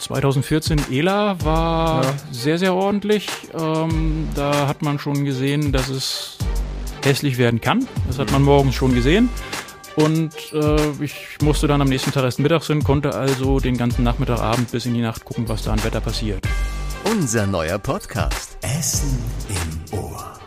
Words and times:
2014 0.00 0.80
ELA 0.90 1.44
war 1.44 2.04
ja. 2.04 2.14
sehr, 2.30 2.58
sehr 2.58 2.74
ordentlich. 2.74 3.28
Ähm, 3.58 4.28
da 4.34 4.66
hat 4.66 4.82
man 4.82 4.98
schon 4.98 5.24
gesehen, 5.24 5.72
dass 5.72 5.88
es 5.88 6.38
hässlich 7.04 7.38
werden 7.38 7.60
kann. 7.60 7.86
Das 8.06 8.18
hat 8.18 8.32
man 8.32 8.42
morgens 8.42 8.74
schon 8.74 8.94
gesehen. 8.94 9.28
Und 9.96 10.34
äh, 10.52 11.04
ich 11.04 11.38
musste 11.42 11.66
dann 11.66 11.82
am 11.82 11.88
nächsten 11.88 12.12
Tag 12.12 12.24
erst 12.24 12.38
mittags 12.38 12.68
hin, 12.68 12.82
konnte 12.82 13.14
also 13.14 13.60
den 13.60 13.76
ganzen 13.76 14.02
Nachmittag, 14.02 14.40
Abend 14.40 14.70
bis 14.70 14.86
in 14.86 14.94
die 14.94 15.02
Nacht 15.02 15.24
gucken, 15.24 15.48
was 15.48 15.64
da 15.64 15.72
an 15.72 15.84
Wetter 15.84 16.00
passiert. 16.00 16.46
Unser 17.04 17.46
neuer 17.46 17.78
Podcast. 17.78 18.56
Essen 18.62 19.18
im 19.48 19.98
Ohr. 19.98 20.38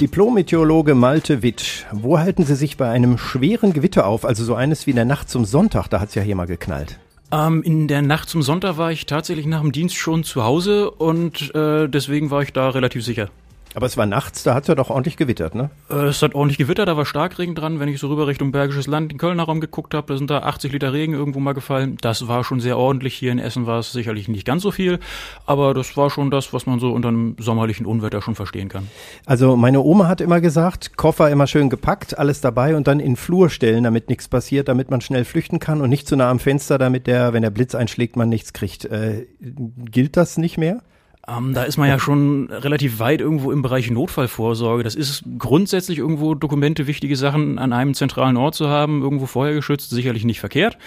Diplom-Meteorologe 0.00 0.94
Malte 0.94 1.42
Witt, 1.42 1.86
wo 1.92 2.18
halten 2.18 2.44
Sie 2.44 2.54
sich 2.54 2.76
bei 2.76 2.88
einem 2.88 3.18
schweren 3.18 3.72
Gewitter 3.72 4.06
auf, 4.06 4.24
also 4.24 4.44
so 4.44 4.54
eines 4.54 4.86
wie 4.86 4.90
in 4.90 4.96
der 4.96 5.04
Nacht 5.04 5.28
zum 5.28 5.44
Sonntag, 5.44 5.88
da 5.88 6.00
hat 6.00 6.10
es 6.10 6.14
ja 6.14 6.22
hier 6.22 6.36
mal 6.36 6.46
geknallt? 6.46 6.98
Ähm, 7.32 7.62
in 7.62 7.86
der 7.86 8.02
Nacht 8.02 8.28
zum 8.28 8.42
Sonntag 8.42 8.76
war 8.76 8.90
ich 8.90 9.06
tatsächlich 9.06 9.46
nach 9.46 9.60
dem 9.60 9.72
Dienst 9.72 9.96
schon 9.96 10.24
zu 10.24 10.44
Hause 10.44 10.90
und 10.90 11.54
äh, 11.54 11.88
deswegen 11.88 12.30
war 12.30 12.42
ich 12.42 12.52
da 12.52 12.70
relativ 12.70 13.04
sicher. 13.04 13.30
Aber 13.74 13.86
es 13.86 13.96
war 13.96 14.06
nachts, 14.06 14.42
da 14.42 14.54
hat 14.54 14.64
es 14.64 14.68
ja 14.68 14.74
doch 14.74 14.90
ordentlich 14.90 15.16
gewittert, 15.16 15.54
ne? 15.54 15.70
Äh, 15.88 16.06
es 16.06 16.22
hat 16.22 16.34
ordentlich 16.34 16.58
gewittert, 16.58 16.88
da 16.88 16.96
war 16.96 17.06
Starkregen 17.06 17.54
dran. 17.54 17.78
Wenn 17.78 17.88
ich 17.88 18.00
so 18.00 18.08
rüber 18.08 18.26
Richtung 18.26 18.50
Bergisches 18.50 18.88
Land, 18.88 19.12
den 19.12 19.18
Kölner 19.18 19.44
Raum 19.44 19.60
geguckt 19.60 19.94
habe, 19.94 20.08
da 20.08 20.18
sind 20.18 20.28
da 20.28 20.40
80 20.40 20.72
Liter 20.72 20.92
Regen 20.92 21.12
irgendwo 21.12 21.38
mal 21.38 21.52
gefallen. 21.52 21.96
Das 22.00 22.26
war 22.26 22.42
schon 22.42 22.58
sehr 22.58 22.76
ordentlich. 22.76 23.14
Hier 23.14 23.30
in 23.30 23.38
Essen 23.38 23.66
war 23.66 23.78
es 23.78 23.92
sicherlich 23.92 24.26
nicht 24.28 24.44
ganz 24.44 24.62
so 24.62 24.72
viel, 24.72 24.98
aber 25.46 25.72
das 25.72 25.96
war 25.96 26.10
schon 26.10 26.32
das, 26.32 26.52
was 26.52 26.66
man 26.66 26.80
so 26.80 26.90
unter 26.92 27.08
einem 27.08 27.36
sommerlichen 27.38 27.86
Unwetter 27.86 28.22
schon 28.22 28.34
verstehen 28.34 28.68
kann. 28.68 28.88
Also 29.24 29.56
meine 29.56 29.80
Oma 29.80 30.08
hat 30.08 30.20
immer 30.20 30.40
gesagt, 30.40 30.96
Koffer 30.96 31.30
immer 31.30 31.46
schön 31.46 31.70
gepackt, 31.70 32.18
alles 32.18 32.40
dabei 32.40 32.74
und 32.74 32.88
dann 32.88 32.98
in 32.98 33.14
Flur 33.14 33.50
stellen, 33.50 33.84
damit 33.84 34.08
nichts 34.08 34.26
passiert, 34.26 34.68
damit 34.68 34.90
man 34.90 35.00
schnell 35.00 35.24
flüchten 35.24 35.60
kann 35.60 35.80
und 35.80 35.90
nicht 35.90 36.08
zu 36.08 36.16
nah 36.16 36.30
am 36.30 36.40
Fenster, 36.40 36.76
damit 36.76 37.06
der, 37.06 37.32
wenn 37.32 37.42
der 37.42 37.50
Blitz 37.50 37.76
einschlägt, 37.76 38.16
man 38.16 38.28
nichts 38.28 38.52
kriegt. 38.52 38.84
Äh, 38.86 39.26
gilt 39.40 40.16
das 40.16 40.38
nicht 40.38 40.58
mehr? 40.58 40.82
Ähm, 41.30 41.54
da 41.54 41.64
ist 41.64 41.76
man 41.76 41.88
ja 41.88 41.98
schon 41.98 42.50
relativ 42.50 42.98
weit 42.98 43.20
irgendwo 43.20 43.52
im 43.52 43.62
Bereich 43.62 43.90
Notfallvorsorge. 43.90 44.82
Das 44.82 44.94
ist 44.94 45.22
grundsätzlich 45.38 45.98
irgendwo 45.98 46.34
Dokumente, 46.34 46.86
wichtige 46.86 47.16
Sachen 47.16 47.58
an 47.58 47.72
einem 47.72 47.94
zentralen 47.94 48.36
Ort 48.36 48.54
zu 48.54 48.68
haben, 48.68 49.02
irgendwo 49.02 49.26
vorher 49.26 49.54
geschützt, 49.54 49.90
sicherlich 49.90 50.24
nicht 50.24 50.40
verkehrt. 50.40 50.78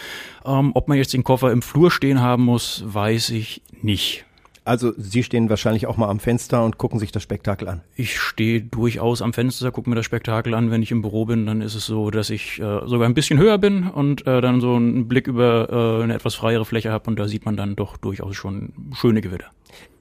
Ähm, 0.46 0.72
ob 0.74 0.88
man 0.88 0.98
jetzt 0.98 1.14
den 1.14 1.24
Koffer 1.24 1.52
im 1.52 1.62
Flur 1.62 1.92
stehen 1.92 2.22
haben 2.22 2.44
muss, 2.44 2.84
weiß 2.86 3.30
ich 3.30 3.62
nicht. 3.82 4.26
Also 4.66 4.94
Sie 4.98 5.24
stehen 5.24 5.50
wahrscheinlich 5.50 5.88
auch 5.88 5.98
mal 5.98 6.10
am 6.10 6.20
Fenster 6.20 6.64
und 6.64 6.78
gucken 6.78 7.00
sich 7.00 7.12
das 7.12 7.24
Spektakel 7.24 7.68
an. 7.68 7.82
Ich 7.96 8.20
stehe 8.20 8.62
durchaus 8.62 9.22
am 9.22 9.34
Fenster, 9.34 9.72
gucke 9.72 9.90
mir 9.90 9.96
das 9.96 10.06
Spektakel 10.06 10.54
an. 10.54 10.72
Wenn 10.72 10.82
ich 10.82 10.92
im 10.92 11.02
Büro 11.02 11.26
bin, 11.26 11.46
dann 11.46 11.62
ist 11.62 11.76
es 11.76 11.86
so, 11.86 12.12
dass 12.12 12.30
ich 12.30 12.60
äh, 12.60 12.82
sogar 12.86 13.08
ein 13.08 13.14
bisschen 13.14 13.40
höher 13.40 13.58
bin 13.58 13.90
und 13.90 14.26
äh, 14.26 14.42
dann 14.42 14.62
so 14.62 14.76
einen 14.76 15.08
Blick 15.08 15.28
über 15.28 16.00
äh, 16.00 16.04
eine 16.04 16.14
etwas 16.14 16.36
freiere 16.36 16.66
Fläche 16.66 16.92
habe 16.92 17.10
und 17.10 17.20
da 17.20 17.28
sieht 17.28 17.46
man 17.46 17.58
dann 17.58 17.76
doch 17.76 17.98
durchaus 17.98 18.36
schon 18.36 18.74
schöne 18.94 19.22
Gewitter. 19.22 19.48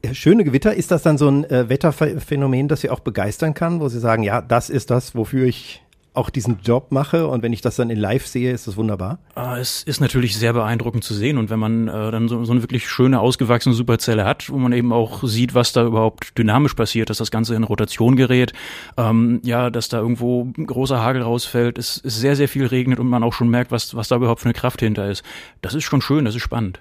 Äh, 0.02 0.14
schöne 0.14 0.44
Gewitter, 0.44 0.74
ist 0.74 0.90
das 0.90 1.02
dann 1.02 1.18
so 1.18 1.28
ein 1.28 1.44
äh, 1.44 1.68
Wetterphänomen, 1.68 2.68
das 2.68 2.82
Sie 2.82 2.90
auch 2.90 3.00
begeistern 3.00 3.54
kann, 3.54 3.80
wo 3.80 3.88
Sie 3.88 4.00
sagen, 4.00 4.22
ja, 4.22 4.40
das 4.42 4.70
ist 4.70 4.90
das, 4.90 5.14
wofür 5.14 5.46
ich 5.46 5.81
auch 6.14 6.28
diesen 6.28 6.58
Job 6.62 6.92
mache 6.92 7.26
und 7.26 7.42
wenn 7.42 7.52
ich 7.52 7.62
das 7.62 7.76
dann 7.76 7.88
in 7.88 7.96
live 7.96 8.26
sehe, 8.26 8.52
ist 8.52 8.66
das 8.66 8.76
wunderbar. 8.76 9.18
Ah, 9.34 9.56
es 9.58 9.82
ist 9.82 10.00
natürlich 10.00 10.36
sehr 10.36 10.52
beeindruckend 10.52 11.04
zu 11.04 11.14
sehen 11.14 11.38
und 11.38 11.48
wenn 11.48 11.58
man 11.58 11.88
äh, 11.88 12.10
dann 12.10 12.28
so, 12.28 12.44
so 12.44 12.52
eine 12.52 12.62
wirklich 12.62 12.88
schöne, 12.88 13.20
ausgewachsene 13.20 13.74
Superzelle 13.74 14.24
hat, 14.24 14.50
wo 14.50 14.58
man 14.58 14.72
eben 14.72 14.92
auch 14.92 15.24
sieht, 15.24 15.54
was 15.54 15.72
da 15.72 15.84
überhaupt 15.84 16.36
dynamisch 16.36 16.74
passiert, 16.74 17.08
dass 17.08 17.18
das 17.18 17.30
Ganze 17.30 17.54
in 17.54 17.64
Rotation 17.64 18.16
gerät, 18.16 18.52
ähm, 18.98 19.40
ja, 19.42 19.70
dass 19.70 19.88
da 19.88 19.98
irgendwo 19.98 20.44
großer 20.44 21.00
Hagel 21.00 21.22
rausfällt, 21.22 21.78
es, 21.78 22.00
es 22.04 22.20
sehr, 22.20 22.36
sehr 22.36 22.48
viel 22.48 22.66
regnet 22.66 23.00
und 23.00 23.08
man 23.08 23.22
auch 23.22 23.32
schon 23.32 23.48
merkt, 23.48 23.70
was, 23.70 23.94
was 23.94 24.08
da 24.08 24.16
überhaupt 24.16 24.40
für 24.40 24.46
eine 24.46 24.54
Kraft 24.54 24.80
hinter 24.80 25.10
ist. 25.10 25.22
Das 25.62 25.74
ist 25.74 25.84
schon 25.84 26.02
schön, 26.02 26.24
das 26.24 26.34
ist 26.34 26.42
spannend 26.42 26.80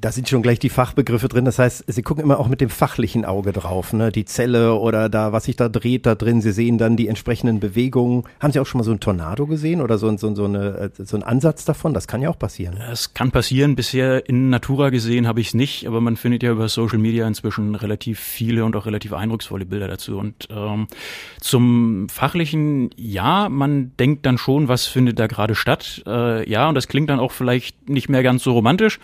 da 0.00 0.12
sind 0.12 0.28
schon 0.28 0.42
gleich 0.42 0.58
die 0.58 0.70
Fachbegriffe 0.70 1.28
drin. 1.28 1.44
Das 1.44 1.58
heißt, 1.58 1.84
Sie 1.86 2.02
gucken 2.02 2.24
immer 2.24 2.38
auch 2.38 2.48
mit 2.48 2.60
dem 2.60 2.70
fachlichen 2.70 3.24
Auge 3.24 3.52
drauf, 3.52 3.92
ne? 3.92 4.10
Die 4.10 4.24
Zelle 4.24 4.74
oder 4.74 5.08
da, 5.08 5.32
was 5.32 5.44
sich 5.44 5.56
da 5.56 5.68
dreht 5.68 6.06
da 6.06 6.14
drin. 6.14 6.40
Sie 6.40 6.52
sehen 6.52 6.78
dann 6.78 6.96
die 6.96 7.08
entsprechenden 7.08 7.60
Bewegungen. 7.60 8.24
Haben 8.40 8.52
Sie 8.52 8.60
auch 8.60 8.66
schon 8.66 8.78
mal 8.78 8.84
so 8.84 8.92
ein 8.92 9.00
Tornado 9.00 9.46
gesehen 9.46 9.80
oder 9.80 9.98
so, 9.98 10.14
so, 10.16 10.34
so, 10.34 10.44
eine, 10.44 10.90
so 10.96 11.16
ein 11.16 11.22
Ansatz 11.22 11.64
davon? 11.64 11.92
Das 11.92 12.08
kann 12.08 12.22
ja 12.22 12.30
auch 12.30 12.38
passieren. 12.38 12.78
Es 12.90 13.14
kann 13.14 13.30
passieren. 13.30 13.76
Bisher 13.76 14.28
in 14.28 14.50
Natura 14.50 14.90
gesehen 14.90 15.26
habe 15.26 15.40
ich 15.40 15.48
es 15.48 15.54
nicht, 15.54 15.86
aber 15.86 16.00
man 16.00 16.16
findet 16.16 16.42
ja 16.42 16.52
über 16.52 16.68
Social 16.68 16.98
Media 16.98 17.26
inzwischen 17.26 17.74
relativ 17.74 18.20
viele 18.20 18.64
und 18.64 18.76
auch 18.76 18.86
relativ 18.86 19.12
eindrucksvolle 19.12 19.66
Bilder 19.66 19.88
dazu. 19.88 20.18
Und 20.18 20.48
ähm, 20.50 20.86
zum 21.40 22.08
fachlichen, 22.08 22.90
ja, 22.96 23.48
man 23.48 23.92
denkt 23.98 24.24
dann 24.24 24.38
schon, 24.38 24.68
was 24.68 24.86
findet 24.86 25.18
da 25.18 25.26
gerade 25.26 25.54
statt. 25.54 26.02
Äh, 26.06 26.48
ja, 26.48 26.68
und 26.68 26.74
das 26.74 26.88
klingt 26.88 27.10
dann 27.10 27.20
auch 27.20 27.32
vielleicht 27.32 27.88
nicht 27.88 28.08
mehr 28.08 28.22
ganz 28.22 28.42
so 28.42 28.52
romantisch 28.52 28.98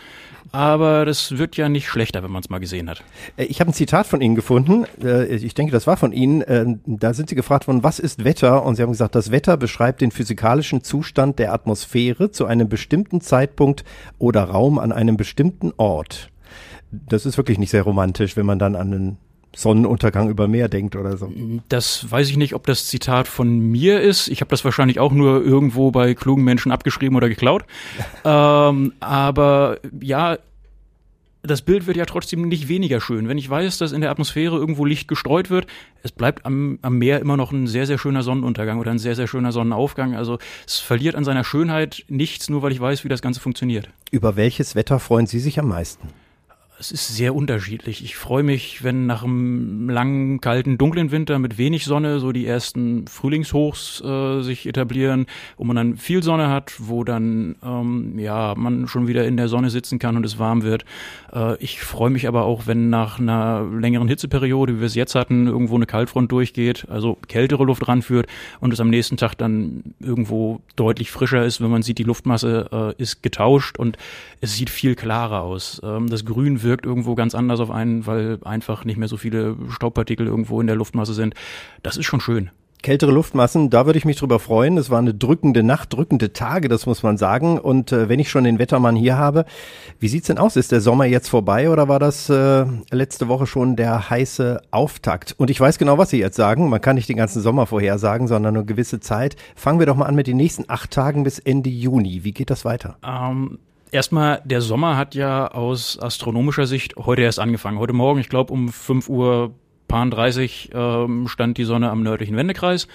aber 0.53 0.70
das 0.79 1.39
wird 1.39 1.57
ja 1.57 1.69
nicht 1.69 1.89
schlechter, 1.89 2.23
wenn 2.23 2.31
man 2.31 2.43
es 2.43 2.51
mal 2.51 2.59
gesehen 2.59 2.89
hat. 2.89 3.03
Äh, 3.37 3.45
ich 3.45 3.61
habe 3.61 3.71
ein 3.71 3.75
Zitat 3.75 4.07
von 4.07 4.21
Ihnen 4.21 4.35
gefunden. 4.35 4.85
Äh, 5.03 5.35
ich 5.37 5.55
denke, 5.55 5.73
das 5.73 5.87
war 5.87 5.97
von 5.97 6.13
Ihnen. 6.13 6.43
Äh, 6.43 6.67
da 6.87 7.15
sind 7.15 7.29
Sie 7.29 7.35
gefragt 7.35 7.67
worden, 7.67 7.83
was 7.83 7.99
ist 7.99 8.25
Wetter? 8.25 8.65
Und 8.65 8.77
Sie 8.77 8.83
haben 8.83 8.91
gesagt, 8.91 9.15
das 9.15 9.31
Wetter 9.31 9.57
beschreibt 9.57 10.01
den 10.01 10.11
physikalischen 10.11 10.83
Zustand 10.83 11.39
der 11.39 11.53
Atmosphäre 11.53 12.31
zu 12.31 12.47
einem 12.47 12.69
bestimmten 12.69 13.21
Zeitpunkt 13.21 13.85
oder 14.19 14.45
Raum 14.45 14.79
an 14.79 14.93
einem 14.93 15.17
bestimmten 15.17 15.73
Ort. 15.77 16.31
Das 16.91 17.27
ist 17.27 17.37
wirklich 17.37 17.59
nicht 17.59 17.71
sehr 17.71 17.83
romantisch, 17.83 18.37
wenn 18.37 18.47
man 18.47 18.59
dann 18.59 18.75
an 18.75 18.93
einen 18.93 19.19
Sonnenuntergang 19.55 20.29
über 20.29 20.47
Meer 20.47 20.69
denkt 20.69 20.95
oder 20.95 21.17
so. 21.17 21.33
Das 21.69 22.09
weiß 22.09 22.31
ich 22.31 22.37
nicht, 22.37 22.55
ob 22.55 22.67
das 22.67 22.87
Zitat 22.87 23.27
von 23.27 23.59
mir 23.59 24.01
ist. 24.01 24.29
Ich 24.29 24.41
habe 24.41 24.51
das 24.51 24.65
wahrscheinlich 24.65 25.01
auch 25.01 25.13
nur 25.13 25.43
irgendwo 25.45 25.91
bei 25.91 26.15
klugen 26.15 26.45
Menschen 26.45 26.71
abgeschrieben 26.71 27.17
oder 27.17 27.29
geklaut. 27.29 27.65
ähm, 28.25 28.93
aber 29.01 29.79
ja, 30.01 30.39
das 31.43 31.63
Bild 31.63 31.87
wird 31.87 31.97
ja 31.97 32.05
trotzdem 32.05 32.49
nicht 32.49 32.69
weniger 32.69 33.01
schön. 33.01 33.29
Wenn 33.29 33.39
ich 33.39 33.49
weiß, 33.49 33.79
dass 33.79 33.93
in 33.93 34.01
der 34.01 34.11
Atmosphäre 34.11 34.57
irgendwo 34.57 34.85
Licht 34.85 35.09
gestreut 35.09 35.51
wird, 35.51 35.67
es 36.03 36.13
bleibt 36.13 36.45
am, 36.45 36.79
am 36.83 36.99
Meer 36.99 37.21
immer 37.21 37.37
noch 37.37 37.53
ein 37.53 37.67
sehr, 37.67 37.87
sehr 37.87 37.99
schöner 37.99 38.23
Sonnenuntergang 38.23 38.79
oder 38.79 38.91
ein 38.91 38.99
sehr, 38.99 39.15
sehr 39.15 39.27
schöner 39.27 39.53
Sonnenaufgang. 39.53 40.15
Also 40.15 40.39
es 40.67 40.79
verliert 40.79 41.15
an 41.15 41.25
seiner 41.25 41.45
Schönheit 41.45 42.05
nichts, 42.09 42.51
nur 42.51 42.63
weil 42.63 42.73
ich 42.73 42.81
weiß, 42.81 43.05
wie 43.05 43.09
das 43.09 43.23
Ganze 43.23 43.41
funktioniert. 43.41 43.89
Über 44.11 44.37
welches 44.37 44.75
Wetter 44.75 44.99
freuen 44.99 45.27
Sie 45.27 45.41
sich 45.41 45.59
am 45.59 45.69
meisten? 45.69 46.09
Es 46.81 46.93
ist 46.93 47.15
sehr 47.15 47.35
unterschiedlich. 47.35 48.03
Ich 48.03 48.17
freue 48.17 48.43
mich, 48.43 48.83
wenn 48.83 49.05
nach 49.05 49.23
einem 49.23 49.91
langen, 49.91 50.41
kalten, 50.41 50.79
dunklen 50.79 51.11
Winter 51.11 51.39
mit 51.39 51.59
wenig 51.59 51.85
Sonne 51.85 52.21
so 52.21 52.33
die 52.33 52.47
ersten 52.47 53.07
Frühlingshochs 53.07 54.01
äh, 54.01 54.41
sich 54.41 54.67
etablieren, 54.67 55.27
wo 55.59 55.65
man 55.65 55.77
dann 55.77 55.99
viel 55.99 56.23
Sonne 56.23 56.49
hat, 56.49 56.73
wo 56.79 57.05
dann 57.05 57.57
ähm, 57.63 58.19
ja 58.19 58.55
man 58.57 58.89
schon 58.89 59.09
wieder 59.09 59.27
in 59.27 59.37
der 59.37 59.49
Sonne 59.49 59.69
sitzen 59.69 59.99
kann 59.99 60.17
und 60.17 60.25
es 60.25 60.39
warm 60.39 60.63
wird. 60.63 60.87
Äh, 61.35 61.63
ich 61.63 61.83
freue 61.83 62.09
mich 62.09 62.27
aber 62.27 62.45
auch, 62.45 62.67
wenn 62.67 62.89
nach 62.89 63.19
einer 63.19 63.63
längeren 63.79 64.09
Hitzeperiode, 64.09 64.77
wie 64.77 64.81
wir 64.81 64.87
es 64.87 64.95
jetzt 64.95 65.15
hatten, 65.15 65.49
irgendwo 65.49 65.75
eine 65.75 65.85
Kaltfront 65.85 66.33
durchgeht, 66.33 66.87
also 66.89 67.19
kältere 67.29 67.65
Luft 67.65 67.87
ranführt 67.89 68.27
und 68.61 68.73
es 68.73 68.81
am 68.81 68.89
nächsten 68.89 69.19
Tag 69.19 69.35
dann 69.35 69.93
irgendwo 70.01 70.63
deutlich 70.77 71.11
frischer 71.11 71.45
ist, 71.45 71.61
wenn 71.61 71.71
man 71.71 71.83
sieht, 71.83 71.99
die 71.99 72.05
Luftmasse 72.05 72.95
äh, 72.97 73.03
ist 73.03 73.23
getauscht 73.23 73.79
und 73.79 73.99
es 74.41 74.55
sieht 74.55 74.71
viel 74.71 74.95
klarer 74.95 75.43
aus. 75.43 75.79
Ähm, 75.85 76.09
das 76.09 76.25
Grün 76.25 76.63
wird 76.63 76.70
wirkt 76.71 76.87
irgendwo 76.87 77.17
ganz 77.17 77.35
anders 77.35 77.59
auf 77.59 77.73
einen, 77.73 78.07
weil 78.07 78.39
einfach 78.45 78.85
nicht 78.85 78.97
mehr 78.97 79.09
so 79.09 79.17
viele 79.17 79.57
Staubpartikel 79.71 80.29
irgendwo 80.29 80.61
in 80.61 80.69
der 80.69 80.77
Luftmasse 80.77 81.15
sind. 81.15 81.35
Das 81.83 81.97
ist 81.97 82.07
schon 82.07 82.21
schön. 82.21 82.51
Kältere 82.83 83.11
Luftmassen, 83.11 83.69
da 83.69 83.85
würde 83.87 83.99
ich 83.99 84.05
mich 84.05 84.17
drüber 84.17 84.39
freuen. 84.39 84.79
Es 84.79 84.89
war 84.89 85.01
eine 85.01 85.13
drückende 85.13 85.65
Nacht, 85.65 85.93
drückende 85.93 86.33
Tage, 86.33 86.69
das 86.69 86.87
muss 86.87 87.03
man 87.03 87.19
sagen. 87.19 87.59
Und 87.59 87.91
äh, 87.91 88.09
wenn 88.09 88.21
ich 88.21 88.31
schon 88.31 88.45
den 88.45 88.61
Wettermann 88.61 88.95
hier 88.95 89.19
habe, 89.19 89.45
wie 89.99 90.09
sieht's 90.09 90.29
denn 90.29 90.39
aus? 90.39 90.57
Ist 90.57 90.73
der 90.73 90.81
Sommer 90.81 91.07
jetzt 91.07 91.29
vorbei 91.29 91.69
oder 91.69 91.89
war 91.89 91.99
das 91.99 92.31
äh, 92.31 92.65
letzte 92.93 93.27
Woche 93.27 93.47
schon 93.47 93.75
der 93.75 94.09
heiße 94.09 94.63
Auftakt? 94.71 95.35
Und 95.37 95.51
ich 95.51 95.61
weiß 95.61 95.77
genau, 95.77 95.99
was 95.99 96.11
Sie 96.11 96.21
jetzt 96.21 96.37
sagen. 96.37 96.71
Man 96.71 96.81
kann 96.81 96.95
nicht 96.95 97.09
den 97.09 97.19
ganzen 97.19 97.43
Sommer 97.43 97.67
vorhersagen, 97.67 98.29
sondern 98.29 98.57
eine 98.57 98.65
gewisse 98.65 99.01
Zeit. 99.01 99.37
Fangen 99.57 99.81
wir 99.81 99.87
doch 99.87 99.97
mal 99.97 100.07
an 100.07 100.15
mit 100.15 100.29
den 100.29 100.39
nächsten 100.39 100.65
acht 100.69 100.93
Tagen 100.93 101.25
bis 101.25 101.41
Ende 101.41 101.69
Juni. 101.69 102.25
Wie 102.25 102.33
geht 102.33 102.49
das 102.49 102.65
weiter? 102.65 102.97
Ähm, 103.05 103.59
Erstmal, 103.93 104.41
der 104.45 104.61
Sommer 104.61 104.97
hat 104.97 105.15
ja 105.15 105.49
aus 105.49 105.99
astronomischer 105.99 106.67
Sicht 106.67 106.95
heute 106.97 107.23
erst 107.23 107.41
angefangen. 107.41 107.79
Heute 107.79 107.93
Morgen, 107.93 108.21
ich 108.21 108.29
glaube 108.29 108.53
um 108.53 108.69
5 108.69 109.09
Uhr 109.09 109.55
30 109.89 110.71
ähm, 110.73 111.27
stand 111.27 111.59
die 111.59 111.65
Sonne 111.65 111.91
am 111.91 112.05
nördlichen 112.05 112.37
Wendekreis. 112.37 112.87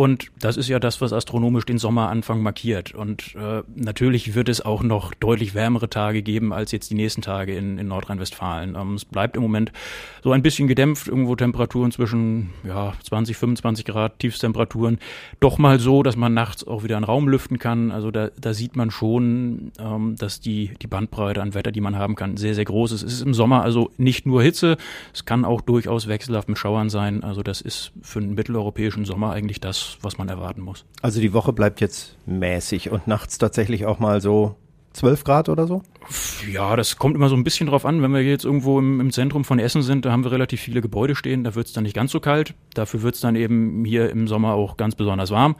Und 0.00 0.30
das 0.38 0.56
ist 0.56 0.66
ja 0.66 0.78
das, 0.78 1.02
was 1.02 1.12
astronomisch 1.12 1.66
den 1.66 1.76
Sommeranfang 1.76 2.40
markiert. 2.40 2.94
Und 2.94 3.34
äh, 3.34 3.62
natürlich 3.74 4.34
wird 4.34 4.48
es 4.48 4.64
auch 4.64 4.82
noch 4.82 5.12
deutlich 5.12 5.52
wärmere 5.52 5.90
Tage 5.90 6.22
geben 6.22 6.54
als 6.54 6.72
jetzt 6.72 6.88
die 6.88 6.94
nächsten 6.94 7.20
Tage 7.20 7.54
in, 7.54 7.76
in 7.76 7.88
Nordrhein-Westfalen. 7.88 8.76
Ähm, 8.76 8.94
es 8.94 9.04
bleibt 9.04 9.36
im 9.36 9.42
Moment 9.42 9.72
so 10.24 10.32
ein 10.32 10.40
bisschen 10.40 10.68
gedämpft, 10.68 11.06
irgendwo 11.06 11.36
Temperaturen 11.36 11.92
zwischen 11.92 12.48
ja, 12.66 12.94
20, 13.04 13.36
25 13.36 13.84
Grad, 13.84 14.18
Tiefstemperaturen. 14.20 15.00
Doch 15.38 15.58
mal 15.58 15.78
so, 15.78 16.02
dass 16.02 16.16
man 16.16 16.32
nachts 16.32 16.66
auch 16.66 16.82
wieder 16.82 16.96
einen 16.96 17.04
Raum 17.04 17.28
lüften 17.28 17.58
kann. 17.58 17.90
Also 17.90 18.10
da, 18.10 18.30
da 18.40 18.54
sieht 18.54 18.76
man 18.76 18.90
schon, 18.90 19.70
ähm, 19.78 20.16
dass 20.16 20.40
die, 20.40 20.70
die 20.80 20.86
Bandbreite 20.86 21.42
an 21.42 21.52
Wetter, 21.52 21.72
die 21.72 21.82
man 21.82 21.96
haben 21.96 22.14
kann, 22.14 22.38
sehr, 22.38 22.54
sehr 22.54 22.64
groß 22.64 22.92
ist. 22.92 23.02
Es 23.02 23.12
ist 23.12 23.20
im 23.20 23.34
Sommer 23.34 23.64
also 23.64 23.90
nicht 23.98 24.24
nur 24.24 24.42
Hitze, 24.42 24.78
es 25.12 25.26
kann 25.26 25.44
auch 25.44 25.60
durchaus 25.60 26.08
wechselhaft 26.08 26.48
mit 26.48 26.56
Schauern 26.56 26.88
sein. 26.88 27.22
Also 27.22 27.42
das 27.42 27.60
ist 27.60 27.92
für 28.00 28.20
einen 28.20 28.34
mitteleuropäischen 28.34 29.04
Sommer 29.04 29.32
eigentlich 29.32 29.60
das, 29.60 29.89
was, 30.02 30.18
man 30.18 30.28
erwarten 30.28 30.60
muss. 30.60 30.84
Also 31.02 31.20
die 31.20 31.32
Woche 31.32 31.52
bleibt 31.52 31.80
jetzt 31.80 32.16
mäßig 32.26 32.90
und 32.90 33.06
nachts 33.06 33.38
tatsächlich 33.38 33.86
auch 33.86 33.98
mal 33.98 34.20
so 34.20 34.56
12 34.92 35.24
Grad 35.24 35.48
oder 35.48 35.66
so? 35.66 35.82
Ja, 36.50 36.74
das 36.74 36.96
kommt 36.96 37.14
immer 37.14 37.28
so 37.28 37.36
ein 37.36 37.44
bisschen 37.44 37.68
drauf 37.68 37.84
an. 37.84 38.02
Wenn 38.02 38.12
wir 38.12 38.22
jetzt 38.22 38.44
irgendwo 38.44 38.78
im, 38.78 39.00
im 39.00 39.12
Zentrum 39.12 39.44
von 39.44 39.58
Essen 39.58 39.82
sind, 39.82 40.04
da 40.04 40.10
haben 40.10 40.24
wir 40.24 40.32
relativ 40.32 40.60
viele 40.60 40.80
Gebäude 40.80 41.14
stehen, 41.14 41.44
da 41.44 41.54
wird 41.54 41.68
es 41.68 41.72
dann 41.72 41.84
nicht 41.84 41.94
ganz 41.94 42.10
so 42.10 42.20
kalt. 42.20 42.54
Dafür 42.74 43.02
wird 43.02 43.14
es 43.14 43.20
dann 43.20 43.36
eben 43.36 43.84
hier 43.84 44.10
im 44.10 44.26
Sommer 44.26 44.54
auch 44.54 44.76
ganz 44.76 44.96
besonders 44.96 45.30
warm. 45.30 45.56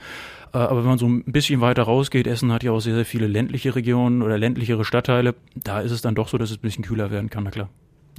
Äh, 0.53 0.59
aber 0.59 0.81
wenn 0.81 0.91
man 0.91 0.99
so 0.99 1.07
ein 1.07 1.25
bisschen 1.25 1.61
weiter 1.61 1.85
rausgeht, 1.85 2.27
Essen 2.27 2.53
hat 2.53 2.65
ja 2.65 2.73
auch 2.73 2.81
sehr, 2.81 2.95
sehr 2.95 3.05
viele 3.05 3.29
ländliche 3.29 3.75
Regionen 3.75 4.23
oder 4.23 4.37
ländlichere 4.37 4.85
Stadtteile, 4.85 5.35
da 5.55 5.81
ist 5.81 5.93
es 5.93 6.03
dann 6.03 6.15
doch 6.15 6.29
so, 6.29 6.39
dass 6.39 6.51
es 6.51 6.59
ein 6.59 6.63
bisschen 6.63 6.85
kühler 6.85 7.11
werden 7.11 7.31
kann, 7.31 7.45
na 7.45 7.51
klar. 7.51 7.69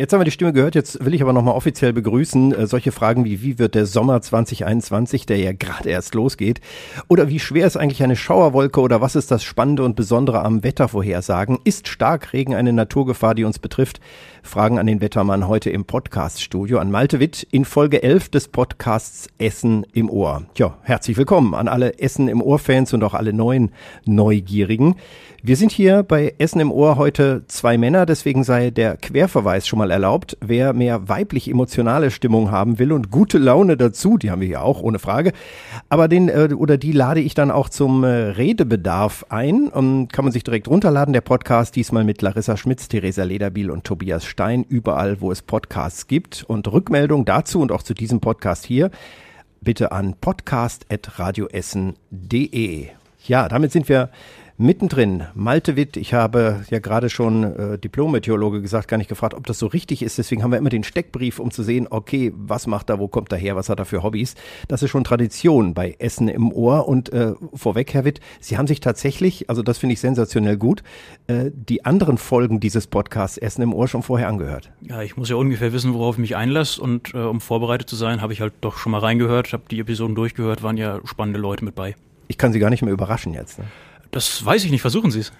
Jetzt 0.01 0.13
haben 0.13 0.19
wir 0.19 0.25
die 0.25 0.31
Stimme 0.31 0.51
gehört, 0.51 0.73
jetzt 0.73 1.05
will 1.05 1.13
ich 1.13 1.21
aber 1.21 1.31
nochmal 1.31 1.53
offiziell 1.53 1.93
begrüßen. 1.93 2.55
Äh, 2.55 2.65
solche 2.65 2.91
Fragen 2.91 3.23
wie, 3.23 3.43
wie 3.43 3.59
wird 3.59 3.75
der 3.75 3.85
Sommer 3.85 4.19
2021, 4.19 5.27
der 5.27 5.37
ja 5.37 5.51
gerade 5.51 5.89
erst 5.89 6.15
losgeht? 6.15 6.59
Oder 7.07 7.29
wie 7.29 7.37
schwer 7.37 7.67
ist 7.67 7.77
eigentlich 7.77 8.01
eine 8.01 8.15
Schauerwolke 8.15 8.81
oder 8.81 8.99
was 8.99 9.15
ist 9.15 9.29
das 9.29 9.43
Spannende 9.43 9.83
und 9.83 9.95
Besondere 9.95 10.41
am 10.41 10.63
Wettervorhersagen? 10.63 11.59
Ist 11.65 11.87
Starkregen 11.87 12.55
eine 12.55 12.73
Naturgefahr, 12.73 13.35
die 13.35 13.43
uns 13.43 13.59
betrifft? 13.59 13.99
Fragen 14.43 14.79
an 14.79 14.87
den 14.87 15.01
Wettermann 15.01 15.47
heute 15.47 15.69
im 15.69 15.85
Podcaststudio 15.85 16.79
an 16.79 16.91
Malte 16.91 17.19
Witt 17.19 17.47
in 17.51 17.63
Folge 17.63 18.03
11 18.03 18.29
des 18.29 18.47
Podcasts 18.47 19.27
Essen 19.37 19.85
im 19.93 20.09
Ohr. 20.09 20.43
Tja, 20.55 20.77
herzlich 20.81 21.17
willkommen 21.17 21.53
an 21.53 21.67
alle 21.67 21.99
Essen 21.99 22.27
im 22.27 22.41
Ohr 22.41 22.59
Fans 22.59 22.93
und 22.93 23.03
auch 23.03 23.13
alle 23.13 23.33
neuen 23.33 23.71
Neugierigen. 24.05 24.95
Wir 25.43 25.55
sind 25.55 25.71
hier 25.71 26.03
bei 26.03 26.35
Essen 26.37 26.59
im 26.59 26.71
Ohr 26.71 26.97
heute 26.97 27.45
zwei 27.47 27.75
Männer, 27.75 28.05
deswegen 28.05 28.43
sei 28.43 28.69
der 28.69 28.95
Querverweis 28.95 29.67
schon 29.67 29.79
mal 29.79 29.89
erlaubt. 29.89 30.37
Wer 30.39 30.73
mehr 30.73 31.09
weiblich 31.09 31.49
emotionale 31.49 32.11
Stimmung 32.11 32.51
haben 32.51 32.77
will 32.77 32.91
und 32.91 33.09
gute 33.09 33.39
Laune 33.39 33.75
dazu, 33.75 34.19
die 34.19 34.29
haben 34.29 34.41
wir 34.41 34.47
hier 34.47 34.61
auch 34.61 34.83
ohne 34.83 34.99
Frage. 34.99 35.31
Aber 35.89 36.07
den 36.07 36.29
äh, 36.29 36.49
oder 36.55 36.77
die 36.77 36.91
lade 36.91 37.21
ich 37.21 37.33
dann 37.33 37.49
auch 37.49 37.69
zum 37.69 38.03
äh, 38.03 38.07
Redebedarf 38.07 39.25
ein 39.29 39.69
und 39.69 40.13
kann 40.13 40.25
man 40.25 40.31
sich 40.31 40.43
direkt 40.43 40.67
runterladen. 40.67 41.11
Der 41.11 41.21
Podcast 41.21 41.75
diesmal 41.75 42.03
mit 42.03 42.21
Larissa 42.21 42.55
Schmitz, 42.55 42.87
Theresa 42.87 43.23
Lederbiel 43.23 43.71
und 43.71 43.83
Tobias 43.83 44.23
Stein 44.31 44.63
überall, 44.63 45.19
wo 45.19 45.31
es 45.31 45.41
Podcasts 45.41 46.07
gibt 46.07 46.45
und 46.47 46.71
Rückmeldung 46.71 47.25
dazu 47.25 47.59
und 47.59 47.69
auch 47.71 47.83
zu 47.83 47.93
diesem 47.93 48.21
Podcast 48.21 48.65
hier 48.65 48.89
bitte 49.59 49.91
an 49.91 50.15
podcast@radioessen.de. 50.19 52.87
Ja, 53.27 53.49
damit 53.49 53.73
sind 53.73 53.89
wir 53.89 54.09
Mittendrin, 54.57 55.23
Malte 55.33 55.75
Witt, 55.75 55.97
ich 55.97 56.13
habe 56.13 56.63
ja 56.69 56.79
gerade 56.79 57.09
schon 57.09 57.43
äh, 57.43 57.77
Diplom-Meteorologe 57.79 58.61
gesagt, 58.61 58.87
gar 58.87 58.97
nicht 58.97 59.09
gefragt, 59.09 59.33
ob 59.33 59.47
das 59.47 59.57
so 59.57 59.67
richtig 59.67 60.03
ist. 60.03 60.17
Deswegen 60.17 60.43
haben 60.43 60.51
wir 60.51 60.57
immer 60.57 60.69
den 60.69 60.83
Steckbrief, 60.83 61.39
um 61.39 61.51
zu 61.51 61.63
sehen, 61.63 61.87
okay, 61.89 62.31
was 62.35 62.67
macht 62.67 62.89
er, 62.89 62.99
wo 62.99 63.07
kommt 63.07 63.31
er 63.31 63.37
her, 63.37 63.55
was 63.55 63.69
hat 63.69 63.79
er 63.79 63.85
für 63.85 64.03
Hobbys. 64.03 64.35
Das 64.67 64.83
ist 64.83 64.89
schon 64.89 65.03
Tradition 65.03 65.73
bei 65.73 65.95
Essen 65.99 66.27
im 66.27 66.51
Ohr. 66.51 66.87
Und 66.87 67.11
äh, 67.11 67.33
vorweg, 67.53 67.93
Herr 67.93 68.05
Witt, 68.05 68.19
Sie 68.39 68.57
haben 68.57 68.67
sich 68.67 68.79
tatsächlich, 68.79 69.49
also 69.49 69.63
das 69.63 69.77
finde 69.77 69.93
ich 69.93 69.99
sensationell 69.99 70.57
gut, 70.57 70.83
äh, 71.27 71.49
die 71.53 71.85
anderen 71.85 72.17
Folgen 72.17 72.59
dieses 72.59 72.87
Podcasts 72.87 73.37
Essen 73.37 73.61
im 73.61 73.73
Ohr 73.73 73.87
schon 73.87 74.03
vorher 74.03 74.27
angehört. 74.27 74.71
Ja, 74.81 75.01
ich 75.01 75.17
muss 75.17 75.29
ja 75.29 75.37
ungefähr 75.37 75.73
wissen, 75.73 75.93
worauf 75.93 76.15
ich 76.15 76.21
mich 76.21 76.35
einlasse. 76.35 76.81
Und 76.81 77.13
äh, 77.13 77.17
um 77.17 77.41
vorbereitet 77.41 77.89
zu 77.89 77.95
sein, 77.95 78.21
habe 78.21 78.33
ich 78.33 78.41
halt 78.41 78.53
doch 78.61 78.77
schon 78.77 78.91
mal 78.91 78.99
reingehört, 78.99 79.53
habe 79.53 79.63
die 79.71 79.79
Episoden 79.79 80.15
durchgehört, 80.15 80.61
waren 80.61 80.77
ja 80.77 80.99
spannende 81.05 81.39
Leute 81.39 81.65
mit 81.65 81.75
bei. 81.75 81.95
Ich 82.27 82.37
kann 82.37 82.53
Sie 82.53 82.59
gar 82.59 82.69
nicht 82.69 82.81
mehr 82.81 82.93
überraschen 82.93 83.33
jetzt. 83.33 83.59
Ne? 83.59 83.65
Das 84.11 84.45
weiß 84.45 84.65
ich 84.65 84.71
nicht, 84.71 84.81
versuchen 84.81 85.11
Sie 85.11 85.21
es. 85.21 85.31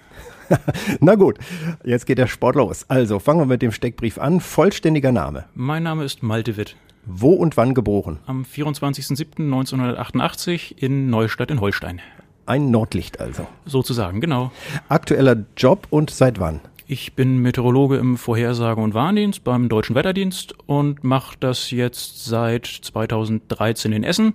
Na 1.00 1.15
gut, 1.15 1.38
jetzt 1.83 2.06
geht 2.06 2.18
der 2.18 2.27
Sport 2.27 2.56
los. 2.56 2.85
Also 2.89 3.19
fangen 3.19 3.41
wir 3.41 3.45
mit 3.45 3.62
dem 3.62 3.71
Steckbrief 3.71 4.18
an. 4.18 4.41
Vollständiger 4.41 5.12
Name. 5.12 5.45
Mein 5.53 5.83
Name 5.83 6.03
ist 6.03 6.23
Malte 6.23 6.57
Witt. 6.57 6.75
Wo 7.06 7.33
und 7.33 7.57
wann 7.57 7.73
geboren? 7.73 8.19
Am 8.27 8.44
24.07.1988 8.44 10.77
in 10.77 11.09
Neustadt 11.09 11.50
in 11.51 11.59
Holstein. 11.62 12.00
Ein 12.45 12.71
Nordlicht 12.71 13.19
also. 13.19 13.47
Sozusagen, 13.65 14.21
genau. 14.21 14.51
Aktueller 14.88 15.44
Job 15.57 15.88
und 15.89 16.12
seit 16.12 16.39
wann? 16.39 16.59
Ich 16.88 17.13
bin 17.13 17.38
Meteorologe 17.38 17.97
im 17.97 18.17
Vorhersage- 18.17 18.81
und 18.81 18.94
Warndienst 18.94 19.44
beim 19.44 19.67
Deutschen 19.69 19.95
Wetterdienst 19.95 20.56
und 20.65 21.03
mache 21.03 21.38
das 21.39 21.71
jetzt 21.71 22.25
seit 22.25 22.65
2013 22.65 23.94
in 23.94 24.03
Essen. 24.03 24.33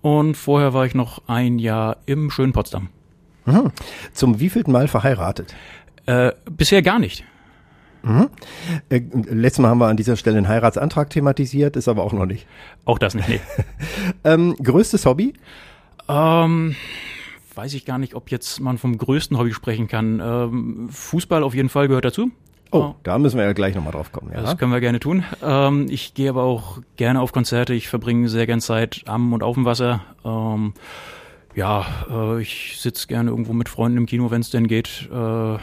Und 0.00 0.36
vorher 0.36 0.72
war 0.72 0.86
ich 0.86 0.94
noch 0.94 1.28
ein 1.28 1.58
Jahr 1.58 1.98
im 2.06 2.30
schönen 2.30 2.52
Potsdam. 2.52 2.88
Mhm. 3.46 3.72
Zum 4.12 4.40
wievielten 4.40 4.72
Mal 4.72 4.88
verheiratet? 4.88 5.54
Äh, 6.06 6.32
bisher 6.50 6.82
gar 6.82 6.98
nicht. 6.98 7.24
Mhm. 8.02 8.30
Äh, 8.88 9.02
letztes 9.12 9.60
Mal 9.60 9.68
haben 9.68 9.78
wir 9.78 9.88
an 9.88 9.96
dieser 9.96 10.16
Stelle 10.16 10.38
einen 10.38 10.48
Heiratsantrag 10.48 11.10
thematisiert, 11.10 11.76
ist 11.76 11.88
aber 11.88 12.02
auch 12.02 12.12
noch 12.12 12.26
nicht. 12.26 12.46
Auch 12.84 12.98
das 12.98 13.14
nicht, 13.14 13.28
nee. 13.28 13.40
ähm, 14.24 14.56
größtes 14.62 15.04
Hobby? 15.06 15.34
Ähm, 16.08 16.76
weiß 17.54 17.74
ich 17.74 17.84
gar 17.84 17.98
nicht, 17.98 18.14
ob 18.14 18.30
jetzt 18.30 18.60
man 18.60 18.78
vom 18.78 18.96
größten 18.96 19.38
Hobby 19.38 19.52
sprechen 19.52 19.86
kann. 19.88 20.20
Ähm, 20.20 20.88
Fußball 20.90 21.42
auf 21.42 21.54
jeden 21.54 21.68
Fall 21.68 21.88
gehört 21.88 22.04
dazu. 22.04 22.30
Oh, 22.72 22.94
da 23.02 23.18
müssen 23.18 23.36
wir 23.36 23.44
ja 23.44 23.52
gleich 23.52 23.74
nochmal 23.74 23.92
drauf 23.92 24.12
kommen. 24.12 24.30
Ja? 24.32 24.42
Das 24.42 24.56
können 24.56 24.70
wir 24.70 24.80
gerne 24.80 25.00
tun. 25.00 25.24
Ähm, 25.42 25.86
ich 25.90 26.14
gehe 26.14 26.30
aber 26.30 26.44
auch 26.44 26.78
gerne 26.96 27.20
auf 27.20 27.32
Konzerte. 27.32 27.74
Ich 27.74 27.88
verbringe 27.88 28.28
sehr 28.28 28.46
gern 28.46 28.60
Zeit 28.60 29.02
am 29.06 29.32
und 29.32 29.42
auf 29.42 29.56
dem 29.56 29.64
Wasser. 29.64 30.02
Ähm, 30.24 30.74
ja, 31.54 31.86
äh, 32.10 32.40
ich 32.40 32.76
sitze 32.78 33.06
gerne 33.06 33.30
irgendwo 33.30 33.52
mit 33.52 33.68
Freunden 33.68 33.98
im 33.98 34.06
Kino, 34.06 34.30
wenn 34.30 34.40
es 34.40 34.50
denn 34.50 34.66
geht. 34.66 35.08
Äh, 35.12 35.58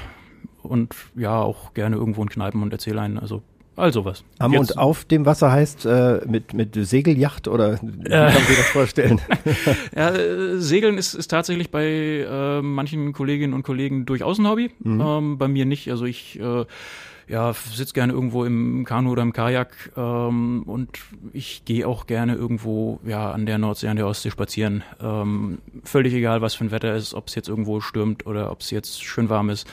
und 0.63 0.95
ja, 1.15 1.41
auch 1.41 1.73
gerne 1.73 1.95
irgendwo 1.95 2.21
in 2.23 2.29
Kneipen 2.29 2.61
und 2.61 2.73
erzähle 2.73 3.01
einen. 3.01 3.17
Also 3.17 3.41
all 3.77 3.93
sowas. 3.93 4.23
Am 4.39 4.53
Jetzt, 4.53 4.71
und 4.71 4.77
auf 4.79 5.05
dem 5.05 5.25
Wasser 5.25 5.51
heißt 5.51 5.85
äh, 5.85 6.21
mit, 6.27 6.53
mit 6.53 6.73
Segeljacht 6.75 7.47
oder 7.47 7.79
wie 7.81 8.07
äh, 8.07 8.09
kann 8.09 8.33
man 8.33 8.43
sich 8.43 8.57
das 8.57 8.65
vorstellen? 8.67 9.21
ja, 9.95 10.09
äh, 10.09 10.57
Segeln 10.57 10.97
ist, 10.97 11.13
ist 11.13 11.27
tatsächlich 11.27 11.69
bei 11.69 11.85
äh, 11.85 12.61
manchen 12.61 13.13
Kolleginnen 13.13 13.53
und 13.53 13.63
Kollegen 13.63 14.05
durchaus 14.05 14.39
ein 14.39 14.47
Hobby. 14.47 14.71
Mhm. 14.79 15.01
Ähm, 15.01 15.37
bei 15.37 15.47
mir 15.47 15.65
nicht. 15.65 15.89
Also 15.91 16.05
ich 16.05 16.39
äh, 16.39 16.65
ja, 17.27 17.53
sitze 17.53 17.93
gerne 17.93 18.13
irgendwo 18.13 18.45
im 18.45 18.85
Kanu 18.85 19.11
oder 19.11 19.21
im 19.21 19.33
Kajak 19.33 19.91
ähm, 19.97 20.63
und 20.65 20.89
ich 21.33 21.65
gehe 21.65 21.87
auch 21.87 22.07
gerne 22.07 22.35
irgendwo 22.35 22.99
ja 23.05 23.31
an 23.31 23.45
der 23.45 23.57
Nordsee, 23.57 23.89
an 23.89 23.97
der 23.97 24.07
Ostsee 24.07 24.31
spazieren. 24.31 24.83
Ähm, 25.01 25.59
völlig 25.83 26.13
egal, 26.13 26.41
was 26.41 26.55
für 26.55 26.65
ein 26.65 26.71
Wetter 26.71 26.95
ist, 26.95 27.13
ob 27.13 27.27
es 27.27 27.35
jetzt 27.35 27.49
irgendwo 27.49 27.81
stürmt 27.81 28.25
oder 28.25 28.51
ob 28.51 28.61
es 28.61 28.71
jetzt 28.71 29.03
schön 29.03 29.29
warm 29.29 29.49
ist. 29.49 29.67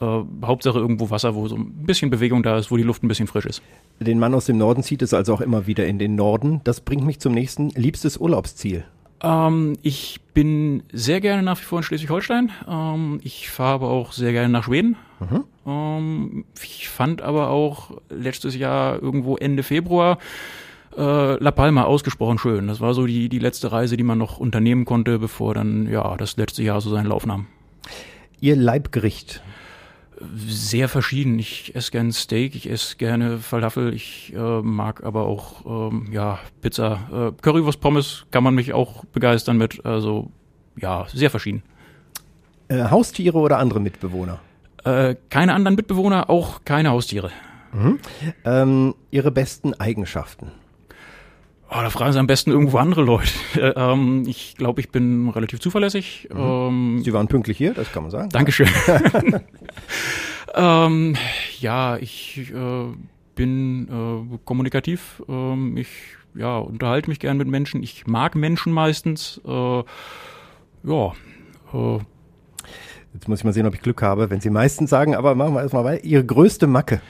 Äh, 0.00 0.22
Hauptsache 0.44 0.78
irgendwo 0.78 1.10
Wasser, 1.10 1.34
wo 1.34 1.48
so 1.48 1.56
ein 1.56 1.84
bisschen 1.84 2.10
Bewegung 2.10 2.42
da 2.42 2.56
ist, 2.56 2.70
wo 2.70 2.76
die 2.76 2.84
Luft 2.84 3.02
ein 3.02 3.08
bisschen 3.08 3.26
frisch 3.26 3.46
ist. 3.46 3.62
Den 3.98 4.18
Mann 4.18 4.34
aus 4.34 4.46
dem 4.46 4.58
Norden 4.58 4.82
zieht 4.82 5.02
es 5.02 5.12
also 5.12 5.34
auch 5.34 5.40
immer 5.40 5.66
wieder 5.66 5.86
in 5.86 5.98
den 5.98 6.14
Norden. 6.14 6.60
Das 6.64 6.80
bringt 6.80 7.04
mich 7.04 7.18
zum 7.18 7.34
nächsten 7.34 7.70
liebstes 7.70 8.18
Urlaubsziel. 8.18 8.84
Ähm, 9.22 9.76
ich 9.82 10.20
bin 10.34 10.82
sehr 10.92 11.20
gerne 11.20 11.42
nach 11.42 11.58
wie 11.60 11.64
vor 11.64 11.78
in 11.78 11.82
Schleswig-Holstein. 11.82 12.50
Ähm, 12.68 13.20
ich 13.22 13.50
fahre 13.50 13.74
aber 13.74 13.90
auch 13.90 14.12
sehr 14.12 14.32
gerne 14.32 14.48
nach 14.48 14.64
Schweden. 14.64 14.96
Mhm. 15.20 15.44
Ähm, 15.66 16.44
ich 16.62 16.88
fand 16.88 17.22
aber 17.22 17.50
auch 17.50 17.90
letztes 18.08 18.56
Jahr 18.56 19.00
irgendwo 19.00 19.36
Ende 19.36 19.62
Februar 19.62 20.18
äh, 20.96 21.42
La 21.42 21.50
Palma 21.50 21.84
ausgesprochen 21.84 22.38
schön. 22.38 22.68
Das 22.68 22.80
war 22.80 22.94
so 22.94 23.06
die, 23.06 23.28
die 23.28 23.38
letzte 23.38 23.72
Reise, 23.72 23.96
die 23.96 24.02
man 24.02 24.18
noch 24.18 24.38
unternehmen 24.38 24.84
konnte, 24.84 25.18
bevor 25.18 25.54
dann 25.54 25.88
ja 25.88 26.16
das 26.16 26.36
letzte 26.36 26.62
Jahr 26.62 26.80
so 26.80 26.90
seinen 26.90 27.06
Lauf 27.06 27.26
nahm. 27.26 27.46
Ihr 28.40 28.56
Leibgericht, 28.56 29.42
sehr 30.46 30.88
verschieden. 30.88 31.38
Ich 31.38 31.74
esse 31.74 31.90
gerne 31.90 32.12
Steak, 32.12 32.54
ich 32.54 32.68
esse 32.68 32.96
gerne 32.96 33.38
Falafel, 33.38 33.94
ich 33.94 34.32
äh, 34.34 34.62
mag 34.62 35.02
aber 35.04 35.24
auch 35.24 35.90
ähm, 35.90 36.08
ja 36.12 36.38
Pizza, 36.60 37.00
äh, 37.12 37.42
Currywurst, 37.42 37.80
Pommes 37.80 38.26
kann 38.30 38.44
man 38.44 38.54
mich 38.54 38.72
auch 38.72 39.04
begeistern 39.06 39.56
mit. 39.56 39.84
Also 39.84 40.30
ja, 40.76 41.06
sehr 41.12 41.30
verschieden. 41.30 41.62
Äh, 42.68 42.84
Haustiere 42.84 43.38
oder 43.38 43.58
andere 43.58 43.80
Mitbewohner? 43.80 44.40
Äh, 44.84 45.16
keine 45.28 45.54
anderen 45.54 45.76
Mitbewohner, 45.76 46.30
auch 46.30 46.64
keine 46.64 46.90
Haustiere. 46.90 47.30
Mhm. 47.72 47.98
Ähm, 48.44 48.94
ihre 49.10 49.30
besten 49.30 49.74
Eigenschaften? 49.74 50.52
Oh, 51.72 51.82
da 51.82 51.90
fragen 51.90 52.12
Sie 52.12 52.18
am 52.18 52.26
besten 52.26 52.50
irgendwo 52.50 52.78
andere 52.78 53.02
Leute. 53.02 53.30
ähm, 53.76 54.24
ich 54.26 54.56
glaube, 54.56 54.80
ich 54.80 54.90
bin 54.90 55.28
relativ 55.28 55.60
zuverlässig. 55.60 56.28
Mhm. 56.32 56.40
Ähm, 56.40 57.02
Sie 57.04 57.12
waren 57.12 57.28
pünktlich 57.28 57.56
hier, 57.56 57.74
das 57.74 57.92
kann 57.92 58.02
man 58.02 58.10
sagen. 58.10 58.28
Dankeschön. 58.30 58.68
ähm, 60.54 61.16
ja, 61.60 61.96
ich 61.96 62.52
äh, 62.52 62.84
bin 63.36 63.88
äh, 63.88 64.38
kommunikativ. 64.44 65.22
Ähm, 65.28 65.76
ich 65.76 65.88
ja, 66.34 66.58
unterhalte 66.58 67.08
mich 67.08 67.20
gern 67.20 67.36
mit 67.36 67.46
Menschen. 67.46 67.84
Ich 67.84 68.04
mag 68.06 68.34
Menschen 68.34 68.72
meistens. 68.72 69.40
Äh, 69.46 69.82
ja. 70.82 71.12
Äh, 71.72 71.98
Jetzt 73.12 73.28
muss 73.28 73.40
ich 73.40 73.44
mal 73.44 73.52
sehen, 73.52 73.66
ob 73.66 73.74
ich 73.74 73.82
Glück 73.82 74.02
habe, 74.02 74.30
wenn 74.30 74.40
Sie 74.40 74.50
meistens 74.50 74.90
sagen, 74.90 75.14
aber 75.14 75.34
machen 75.36 75.54
wir 75.54 75.62
erstmal 75.62 75.84
weiter. 75.84 76.04
Ihre 76.04 76.24
größte 76.24 76.66
Macke? 76.66 77.00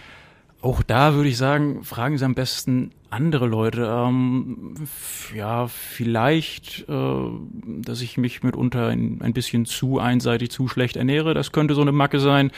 Auch 0.60 0.82
da 0.82 1.14
würde 1.14 1.28
ich 1.30 1.38
sagen, 1.38 1.82
fragen 1.82 2.18
Sie 2.18 2.24
am 2.24 2.34
besten 2.34 2.92
andere 3.10 3.46
Leute? 3.46 3.82
Ähm, 3.92 4.74
ja, 5.34 5.66
vielleicht, 5.66 6.88
äh, 6.88 6.94
dass 7.82 8.00
ich 8.00 8.16
mich 8.16 8.42
mitunter 8.42 8.86
ein, 8.86 9.20
ein 9.20 9.32
bisschen 9.32 9.66
zu 9.66 9.98
einseitig, 9.98 10.50
zu 10.50 10.68
schlecht 10.68 10.96
ernähre. 10.96 11.34
Das 11.34 11.52
könnte 11.52 11.74
so 11.74 11.82
eine 11.82 11.92
Macke 11.92 12.20
sein. 12.20 12.50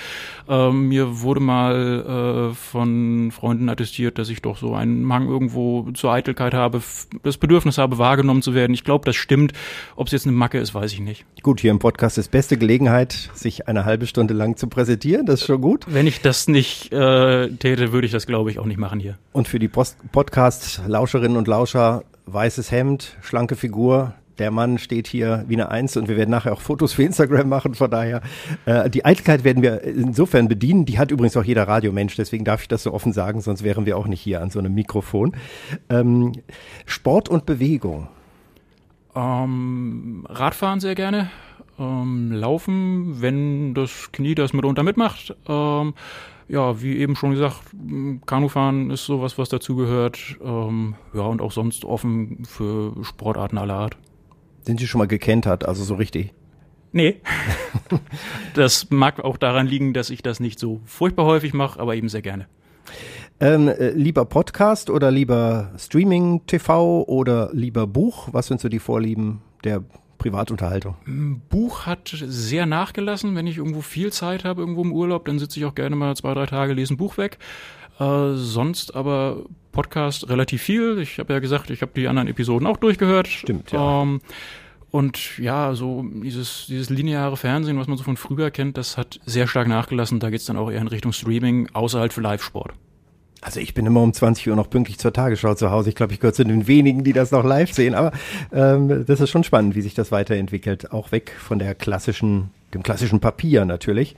Ähm, 0.49 0.89
mir 0.89 1.21
wurde 1.21 1.41
mal 1.41 2.51
äh, 2.51 2.55
von 2.55 3.31
Freunden 3.33 3.69
attestiert, 3.69 4.19
dass 4.19 4.29
ich 4.29 4.43
doch 4.43 4.57
so 4.59 4.75
einen 4.75 5.11
Hang 5.13 5.29
irgendwo 5.29 5.91
zur 5.93 6.13
Eitelkeit 6.13 6.55
habe, 6.55 6.83
das 7.23 7.37
Bedürfnis 7.37 7.79
habe, 7.79 7.99
wahrgenommen 7.99 8.43
zu 8.43 8.55
werden. 8.55 8.75
Ich 8.75 8.85
glaube, 8.85 9.05
das 9.05 9.17
stimmt. 9.17 9.53
Ob 9.97 10.07
es 10.07 10.13
jetzt 10.13 10.27
eine 10.27 10.37
Macke 10.37 10.59
ist, 10.59 10.75
weiß 10.75 10.93
ich 10.93 11.01
nicht. 11.01 11.25
Gut, 11.43 11.61
hier 11.61 11.71
im 11.71 11.79
Podcast 11.79 12.19
ist 12.19 12.31
beste 12.31 12.57
Gelegenheit, 12.57 13.31
sich 13.35 13.69
eine 13.69 13.85
halbe 13.85 14.07
Stunde 14.07 14.35
lang 14.35 14.57
zu 14.57 14.67
präsentieren. 14.67 15.27
Das 15.27 15.41
ist 15.41 15.47
schon 15.47 15.61
gut. 15.61 15.87
Wenn 15.89 16.07
ich 16.07 16.21
das 16.21 16.49
nicht 16.49 16.93
äh, 16.93 17.49
täte, 17.49 17.93
würde 17.93 18.07
ich 18.07 18.13
das, 18.13 18.27
glaube 18.27 18.51
ich, 18.51 18.59
auch 18.59 18.67
nicht 18.67 18.79
machen 18.79 19.01
hier. 19.01 19.19
Und 19.33 19.49
für 19.49 19.59
die 19.59 19.69
Post 19.69 19.97
Podcast-Lauscherinnen 20.43 21.37
und 21.37 21.47
Lauscher, 21.47 22.03
weißes 22.27 22.73
Hemd, 22.73 23.17
schlanke 23.21 23.55
Figur, 23.55 24.15
der 24.39 24.51
Mann 24.51 24.79
steht 24.79 25.07
hier 25.07 25.45
wie 25.47 25.55
eine 25.55 25.71
Eins 25.71 25.97
und 25.97 26.09
wir 26.09 26.17
werden 26.17 26.31
nachher 26.31 26.53
auch 26.53 26.61
Fotos 26.61 26.95
für 26.95 27.05
Instagram 27.05 27.49
machen. 27.49 27.77
Von 27.77 27.93
daher, 27.93 28.23
äh, 28.65 28.91
die 28.91 29.05
Eitelkeit 29.05 29.45
werden 29.45 29.63
wir 29.63 29.83
insofern 29.83 30.49
bedienen. 30.49 30.85
Die 30.85 30.99
hat 30.99 31.13
übrigens 31.13 31.37
auch 31.37 31.45
jeder 31.45 31.69
Radiomensch, 31.69 32.17
deswegen 32.17 32.45
darf 32.45 32.63
ich 32.63 32.67
das 32.67 32.83
so 32.83 32.93
offen 32.93 33.13
sagen, 33.13 33.41
sonst 33.41 33.63
wären 33.63 33.87
wir 33.87 33.97
auch 33.97 34.09
nicht 34.09 34.21
hier 34.21 34.43
an 34.43 34.51
so 34.51 34.59
einem 34.59 34.75
Mikrofon. 34.75 35.37
Ähm, 35.89 36.33
Sport 36.87 37.29
und 37.29 37.47
Bewegung. 37.47 38.09
Ähm, 39.15 40.27
Radfahren 40.29 40.81
sehr 40.81 40.97
gerne. 40.97 41.31
Ähm, 41.79 42.33
laufen, 42.33 43.23
wenn 43.23 43.75
das 43.75 44.11
Knie 44.11 44.35
das 44.35 44.53
mitunter 44.53 44.83
mitmacht. 44.83 45.37
Ähm, 45.47 45.95
ja, 46.49 46.83
wie 46.83 46.99
eben 46.99 47.17
schon 47.17 47.33
gesagt, 47.33 47.61
Kanufahren 48.27 48.91
ist 48.91 49.07
sowas, 49.07 49.39
was 49.39 49.49
dazugehört. 49.49 50.37
Ähm, 50.43 50.95
ja, 51.15 51.23
und 51.23 51.41
auch 51.41 51.53
sonst 51.53 51.85
offen 51.85 52.45
für 52.45 52.95
Sportarten 53.05 53.59
aller 53.59 53.75
Art. 53.75 53.97
Sind 54.63 54.81
Sie 54.81 54.87
schon 54.87 54.99
mal 54.99 55.09
gekentert, 55.09 55.67
also 55.67 55.83
so 55.83 55.95
richtig? 55.95 56.33
Nee. 56.93 57.21
das 58.55 58.91
mag 58.91 59.25
auch 59.25 59.37
daran 59.37 59.67
liegen, 59.67 59.95
dass 59.95 60.11
ich 60.11 60.23
das 60.23 60.41
nicht 60.41 60.59
so 60.59 60.81
furchtbar 60.85 61.25
häufig 61.25 61.55
mache, 61.55 61.81
aber 61.81 61.97
eben 61.97 62.09
sehr 62.09 62.23
gerne. 62.23 62.47
Ähm, 63.41 63.69
äh, 63.69 63.91
lieber 63.91 64.25
Podcast 64.25 64.91
oder 64.91 65.11
lieber 65.11 65.73
Streaming 65.77 66.47
TV 66.47 67.03
oder 67.03 67.51
lieber 67.53 67.87
Buch? 67.87 68.29
Was 68.33 68.47
sind 68.47 68.61
so 68.61 68.69
die 68.69 68.79
Vorlieben 68.79 69.41
der 69.65 69.83
Privatunterhaltung? 70.23 70.97
Buch 71.49 71.87
hat 71.87 72.15
sehr 72.15 72.67
nachgelassen. 72.67 73.35
Wenn 73.35 73.47
ich 73.47 73.59
irgendwo 73.59 73.81
viel 73.81 74.13
Zeit 74.13 74.45
habe, 74.45 74.63
irgendwo 74.63 74.83
im 74.83 74.93
Urlaub, 74.93 75.25
dann 75.25 75.39
sitze 75.39 75.59
ich 75.59 75.67
auch 75.67 75.75
gerne 75.75 75.97
mal 75.97 76.17
zwei, 76.17 76.33
drei 76.35 76.47
Tage, 76.47 76.73
lese 76.75 76.95
ein 76.95 76.97
Buch 76.97 77.19
weg. 77.19 77.39
Äh, 77.99 78.35
sonst 78.35 78.95
aber 78.95 79.45
Podcast 79.73 80.29
relativ 80.29 80.63
viel. 80.63 80.99
Ich 80.99 81.19
habe 81.19 81.33
ja 81.33 81.39
gesagt, 81.41 81.71
ich 81.71 81.83
habe 81.83 81.93
die 81.95 82.09
anderen 82.09 82.29
Episoden 82.29 82.67
auch 82.67 82.77
durchgehört. 82.77 83.27
Stimmt, 83.27 83.73
ja. 83.73 84.03
Ähm, 84.03 84.21
und 84.91 85.39
ja, 85.39 85.75
so 85.75 86.05
dieses, 86.23 86.67
dieses 86.69 86.91
lineare 86.91 87.37
Fernsehen, 87.37 87.79
was 87.79 87.89
man 87.89 87.97
so 87.97 88.05
von 88.05 88.19
früher 88.19 88.51
kennt, 88.51 88.77
das 88.77 88.99
hat 88.99 89.19
sehr 89.25 89.49
stark 89.49 89.67
nachgelassen. 89.67 90.21
Da 90.21 90.31
geht's 90.31 90.45
dann 90.45 90.59
auch 90.59 90.71
eher 90.71 90.81
in 90.81 90.89
Richtung 90.89 91.13
Streaming, 91.13 91.69
außer 91.73 91.99
halt 91.99 92.13
für 92.13 92.21
Live-Sport. 92.21 92.75
Also 93.43 93.59
ich 93.59 93.75
bin 93.75 93.85
immer 93.87 94.01
um 94.01 94.13
20 94.13 94.49
Uhr 94.49 94.57
noch 94.57 94.71
pünktlich 94.71 94.99
zur 94.99 95.13
Tagesschau 95.13 95.55
zu 95.55 95.73
Hause. 95.73 95.89
Ich 95.89 95.97
glaube, 95.97 96.13
ich 96.13 96.21
gehöre 96.21 96.33
zu 96.33 96.45
den 96.45 96.69
wenigen, 96.69 97.03
die 97.03 97.13
das 97.13 97.33
noch 97.33 97.45
live 97.45 97.73
sehen. 97.73 97.95
Aber 97.95 98.13
ähm, 98.53 99.05
das 99.05 99.21
ist 99.21 99.31
schon 99.31 99.43
spannend, 99.43 99.75
wie 99.75 99.81
sich 99.81 99.95
das 99.95 100.13
weiterentwickelt. 100.13 100.93
Auch 100.93 101.11
weg 101.11 101.33
von 101.39 101.59
der 101.59 101.75
klassischen, 101.75 102.51
dem 102.73 102.85
klassischen 102.85 103.19
Papier 103.19 103.65
natürlich. 103.65 104.15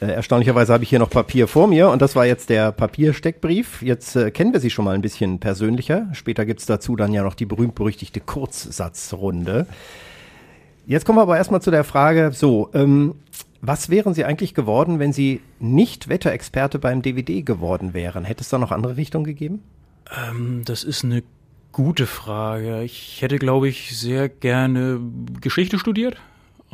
Äh, 0.00 0.06
erstaunlicherweise 0.06 0.72
habe 0.72 0.82
ich 0.82 0.88
hier 0.88 0.98
noch 0.98 1.10
Papier 1.10 1.46
vor 1.46 1.66
mir 1.66 1.90
und 1.90 2.00
das 2.00 2.16
war 2.16 2.24
jetzt 2.24 2.48
der 2.48 2.72
Papiersteckbrief. 2.72 3.82
Jetzt 3.82 4.16
äh, 4.16 4.30
kennen 4.30 4.54
wir 4.54 4.60
sie 4.60 4.70
schon 4.70 4.86
mal 4.86 4.94
ein 4.94 5.02
bisschen 5.02 5.40
persönlicher. 5.40 6.08
Später 6.14 6.46
gibt's 6.46 6.64
dazu 6.64 6.96
dann 6.96 7.12
ja 7.12 7.22
noch 7.22 7.34
die 7.34 7.46
berühmt-berüchtigte 7.46 8.20
Kurzsatzrunde. 8.20 9.66
Jetzt 10.86 11.04
kommen 11.04 11.18
wir 11.18 11.22
aber 11.22 11.36
erstmal 11.36 11.60
zu 11.60 11.70
der 11.70 11.84
Frage, 11.84 12.30
so, 12.32 12.70
ähm, 12.72 13.14
was 13.66 13.88
wären 13.88 14.14
Sie 14.14 14.24
eigentlich 14.24 14.54
geworden, 14.54 14.98
wenn 14.98 15.12
Sie 15.12 15.40
nicht 15.58 16.08
Wetterexperte 16.08 16.78
beim 16.78 17.02
DVD 17.02 17.42
geworden 17.42 17.94
wären? 17.94 18.24
Hätte 18.24 18.42
es 18.42 18.48
da 18.50 18.58
noch 18.58 18.72
andere 18.72 18.96
Richtungen 18.96 19.24
gegeben? 19.24 19.62
Ähm, 20.28 20.62
das 20.64 20.84
ist 20.84 21.04
eine 21.04 21.22
gute 21.72 22.06
Frage. 22.06 22.82
Ich 22.82 23.22
hätte, 23.22 23.38
glaube 23.38 23.68
ich, 23.68 23.96
sehr 23.96 24.28
gerne 24.28 25.00
Geschichte 25.40 25.78
studiert. 25.78 26.16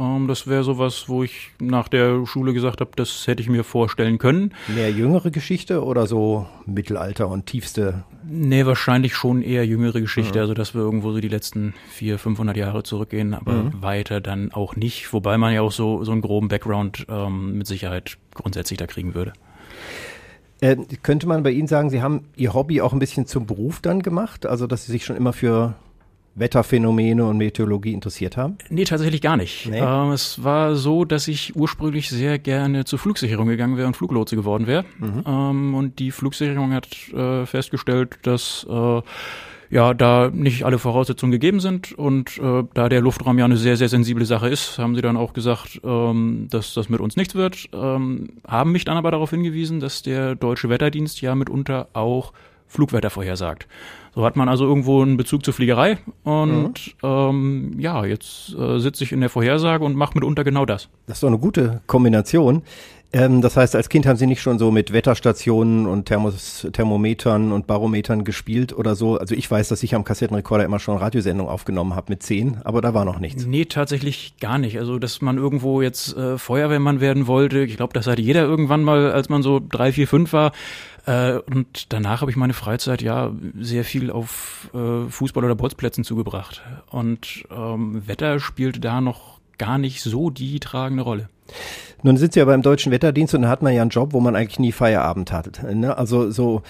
Ähm, 0.01 0.27
das 0.27 0.47
wäre 0.47 0.65
sowas, 0.65 1.09
wo 1.09 1.23
ich 1.23 1.51
nach 1.61 1.89
der 1.89 2.27
Schule 2.27 2.55
gesagt 2.55 2.81
habe, 2.81 2.91
das 2.97 3.27
hätte 3.27 3.43
ich 3.43 3.49
mir 3.49 3.65
vorstellen 3.65 4.19
können. 4.19 4.55
Mehr 4.69 4.91
jüngere 4.91 5.31
Geschichte 5.31 5.85
oder 5.85 6.07
so 6.07 6.47
Mittelalter 6.65 7.29
und 7.29 7.47
tiefste? 7.47 8.05
Nee, 8.25 8.65
wahrscheinlich 8.65 9.15
schon 9.15 9.43
eher 9.43 9.67
jüngere 9.67 10.01
Geschichte. 10.01 10.39
Mhm. 10.39 10.41
Also, 10.41 10.55
dass 10.55 10.75
wir 10.75 10.81
irgendwo 10.81 11.13
so 11.13 11.21
die 11.21 11.29
letzten 11.29 11.75
vier, 11.91 12.19
500 12.19 12.57
Jahre 12.57 12.83
zurückgehen, 12.83 13.35
aber 13.35 13.53
mhm. 13.53 13.83
weiter 13.83 14.21
dann 14.21 14.53
auch 14.53 14.75
nicht. 14.75 15.13
Wobei 15.13 15.37
man 15.37 15.53
ja 15.53 15.61
auch 15.61 15.73
so, 15.73 16.03
so 16.05 16.13
einen 16.13 16.23
groben 16.23 16.49
Background 16.49 17.07
ähm, 17.09 17.59
mit 17.59 17.67
Sicherheit 17.67 18.17
grundsätzlich 18.35 18.79
da 18.79 18.87
kriegen 18.87 19.15
würde. 19.15 19.35
Äh, 20.63 20.77
könnte 21.03 21.27
man 21.27 21.43
bei 21.43 21.51
Ihnen 21.51 21.69
sagen, 21.69 21.91
Sie 21.91 22.03
haben 22.03 22.27
Ihr 22.37 22.55
Hobby 22.55 22.81
auch 22.81 22.93
ein 22.93 22.99
bisschen 22.99 23.27
zum 23.27 23.47
Beruf 23.47 23.81
dann 23.81 24.03
gemacht? 24.03 24.47
Also, 24.47 24.67
dass 24.67 24.87
Sie 24.87 24.93
sich 24.93 25.05
schon 25.05 25.17
immer 25.17 25.33
für 25.33 25.75
Wetterphänomene 26.35 27.25
und 27.25 27.37
Meteorologie 27.37 27.93
interessiert 27.93 28.37
haben? 28.37 28.59
Nee, 28.69 28.85
tatsächlich 28.85 29.21
gar 29.21 29.37
nicht. 29.37 29.69
Nee. 29.69 29.81
Ähm, 29.81 30.13
es 30.13 30.43
war 30.43 30.77
so, 30.77 31.05
dass 31.05 31.29
ich 31.29 31.57
ursprünglich 31.57 32.09
sehr 32.09 32.39
gerne 32.39 32.85
zur 32.85 32.99
Flugsicherung 32.99 33.49
gegangen 33.49 33.77
wäre 33.77 33.87
und 33.87 33.97
Fluglotse 33.97 34.37
geworden 34.37 34.67
wäre. 34.67 34.85
Mhm. 34.99 35.25
Ähm, 35.27 35.75
und 35.75 35.99
die 35.99 36.11
Flugsicherung 36.11 36.73
hat 36.73 36.89
äh, 37.13 37.47
festgestellt, 37.47 38.19
dass 38.23 38.67
äh, 38.69 39.03
ja, 39.71 39.95
da 39.95 40.31
nicht 40.33 40.65
alle 40.65 40.79
Voraussetzungen 40.79 41.31
gegeben 41.31 41.61
sind 41.61 41.93
und 41.93 42.39
äh, 42.39 42.65
da 42.75 42.89
der 42.89 43.01
Luftraum 43.01 43.39
ja 43.39 43.45
eine 43.45 43.57
sehr, 43.57 43.77
sehr 43.77 43.89
sensible 43.89 44.25
Sache 44.25 44.49
ist, 44.49 44.79
haben 44.79 44.97
sie 44.97 45.01
dann 45.01 45.17
auch 45.17 45.33
gesagt, 45.33 45.81
ähm, 45.85 46.49
dass 46.51 46.75
das 46.75 46.89
mit 46.89 47.01
uns 47.01 47.17
nichts 47.17 47.37
wird, 47.37 47.69
ähm, 47.73 48.31
haben 48.47 48.73
mich 48.73 48.85
dann 48.85 48.97
aber 48.97 49.13
darauf 49.13 49.31
hingewiesen, 49.31 49.79
dass 49.79 50.03
der 50.03 50.35
Deutsche 50.35 50.69
Wetterdienst 50.69 51.21
ja 51.21 51.37
mitunter 51.37 51.89
auch 51.93 52.33
Flugwetter 52.71 53.11
vorhersagt. 53.11 53.67
So 54.15 54.25
hat 54.25 54.37
man 54.37 54.49
also 54.49 54.65
irgendwo 54.65 55.03
einen 55.03 55.17
Bezug 55.17 55.45
zur 55.45 55.53
Fliegerei 55.53 55.99
und 56.25 56.95
mhm. 57.03 57.09
ähm, 57.09 57.75
ja, 57.79 58.05
jetzt 58.05 58.55
äh, 58.55 58.79
sitze 58.79 59.05
ich 59.05 59.13
in 59.13 59.21
der 59.21 59.29
Vorhersage 59.29 59.85
und 59.85 59.97
mache 59.97 60.15
mitunter 60.15 60.45
genau 60.45 60.65
das. 60.65 60.89
Das 61.07 61.19
ist 61.19 61.23
doch 61.23 61.29
eine 61.29 61.39
gute 61.39 61.83
Kombination. 61.87 62.63
Ähm, 63.13 63.41
das 63.41 63.57
heißt, 63.57 63.75
als 63.75 63.89
Kind 63.89 64.07
haben 64.07 64.17
Sie 64.17 64.27
nicht 64.27 64.41
schon 64.41 64.59
so 64.59 64.71
mit 64.71 64.93
Wetterstationen 64.93 65.87
und 65.87 66.07
Thermos, 66.07 66.67
Thermometern 66.73 67.51
und 67.51 67.67
Barometern 67.67 68.25
gespielt 68.25 68.73
oder 68.73 68.95
so? 68.95 69.19
Also 69.19 69.35
ich 69.35 69.51
weiß, 69.51 69.69
dass 69.69 69.83
ich 69.83 69.95
am 69.95 70.05
Kassettenrekorder 70.05 70.65
immer 70.65 70.79
schon 70.79 70.97
Radiosendungen 70.97 71.53
aufgenommen 71.53 71.97
habe 71.97 72.07
mit 72.11 72.23
zehn, 72.23 72.59
aber 72.63 72.81
da 72.81 72.95
war 72.95 73.05
noch 73.05 73.19
nichts. 73.19 73.47
Nee, 73.47 73.65
tatsächlich 73.65 74.35
gar 74.41 74.59
nicht. 74.59 74.79
Also, 74.79 74.99
dass 74.99 75.21
man 75.23 75.39
irgendwo 75.39 75.83
jetzt 75.83 76.17
äh, 76.17 76.39
Feuerwehrmann 76.39 77.01
werden 77.01 77.27
wollte, 77.27 77.61
ich 77.61 77.77
glaube, 77.77 77.95
das 77.95 78.07
hatte 78.07 78.23
jeder 78.23 78.43
irgendwann 78.43 78.85
mal, 78.85 79.11
als 79.11 79.29
man 79.29 79.43
so 79.43 79.61
drei, 79.61 79.93
vier, 79.93 80.07
fünf 80.07 80.33
war. 80.33 80.53
Äh, 81.07 81.39
und 81.39 81.93
danach 81.93 82.21
habe 82.21 82.31
ich 82.31 82.37
meine 82.37 82.53
Freizeit 82.53 83.03
ja 83.03 83.33
sehr 83.59 83.85
viel 83.85 84.11
auf 84.11 84.71
äh, 84.73 84.77
Fußball- 85.11 85.45
oder 85.45 85.57
Bolzplätzen 85.57 86.05
zugebracht. 86.05 86.63
Und 86.91 87.45
ähm, 87.51 88.07
Wetter 88.07 88.39
spielte 88.39 88.79
da 88.79 89.01
noch 89.01 89.41
gar 89.59 89.79
nicht 89.79 90.03
so 90.03 90.31
die 90.31 90.61
tragende 90.61 91.03
Rolle. 91.03 91.29
Nun 92.03 92.17
sind 92.17 92.33
Sie 92.33 92.41
ja 92.41 92.47
beim 92.47 92.63
Deutschen 92.63 92.93
Wetterdienst 92.93 93.35
und 93.35 93.43
da 93.43 93.49
hat 93.49 93.63
man 93.63 93.75
ja 93.75 93.83
einen 93.83 93.91
Job, 93.91 94.13
wo 94.13 94.21
man 94.21 94.37
eigentlich 94.37 94.59
nie 94.59 94.73
Feierabend 94.73 95.33
hat. 95.33 95.63
Ne? 95.75 95.97
Also 95.97 96.31
so 96.31 96.63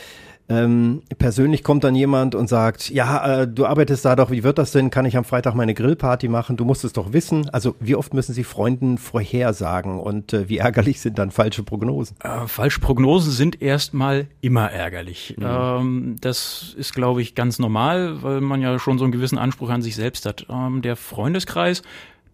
ähm, 0.51 1.03
persönlich 1.17 1.63
kommt 1.63 1.85
dann 1.85 1.95
jemand 1.95 2.35
und 2.35 2.49
sagt, 2.49 2.91
ja, 2.91 3.43
äh, 3.43 3.49
du 3.49 3.67
arbeitest 3.67 4.05
da 4.05 4.17
doch, 4.17 4.33
wie 4.33 4.43
wird 4.43 4.59
das 4.59 4.73
denn? 4.73 4.91
Kann 4.91 5.07
ich 5.07 5.17
am 5.17 5.25
Freitag 5.25 5.55
meine 5.55 5.75
Grillparty 5.75 6.27
machen? 6.27 6.57
Du 6.57 6.65
musst 6.65 6.83
es 6.85 6.93
doch 6.93 7.13
wissen. 7.13 7.49
Also 7.51 7.77
wie 7.79 7.95
oft 7.95 8.15
müssen 8.15 8.35
Sie 8.35 8.43
Freunden 8.43 8.99
vorhersagen 8.99 10.01
und 10.01 10.33
äh, 10.33 10.49
wie 10.49 10.59
ärgerlich 10.59 11.01
sind 11.01 11.19
dann 11.19 11.31
falsche 11.31 11.63
Prognosen? 11.63 12.17
Äh, 12.25 12.49
falsche 12.49 12.81
Prognosen 12.81 13.31
sind 13.31 13.63
erstmal 13.63 14.27
immer 14.41 14.69
ärgerlich. 14.73 15.37
Mhm. 15.39 15.47
Ähm, 15.47 16.17
das 16.21 16.75
ist, 16.77 16.95
glaube 16.95 17.23
ich, 17.23 17.37
ganz 17.37 17.61
normal, 17.61 18.21
weil 18.25 18.41
man 18.41 18.61
ja 18.61 18.77
schon 18.81 18.99
so 18.99 19.05
einen 19.05 19.13
gewissen 19.13 19.39
Anspruch 19.39 19.71
an 19.71 19.83
sich 19.83 19.95
selbst 19.95 20.27
hat. 20.27 20.47
Ähm, 20.51 20.83
der 20.83 20.97
Freundeskreis 20.97 21.83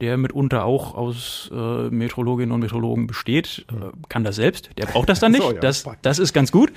der 0.01 0.17
mitunter 0.17 0.65
auch 0.65 0.95
aus 0.95 1.51
äh, 1.53 1.89
Meteorologinnen 1.89 2.53
und 2.53 2.61
Meteorologen 2.61 3.07
besteht, 3.07 3.65
äh, 3.71 3.93
kann 4.09 4.25
das 4.25 4.37
selbst. 4.37 4.71
Der 4.77 4.87
braucht 4.87 5.09
das 5.09 5.21
dann 5.21 5.33
nicht. 5.33 5.43
So, 5.43 5.53
ja, 5.53 5.61
das, 5.61 5.89
das 6.03 6.19
ist 6.19 6.33
ganz 6.33 6.53
gut. 6.53 6.73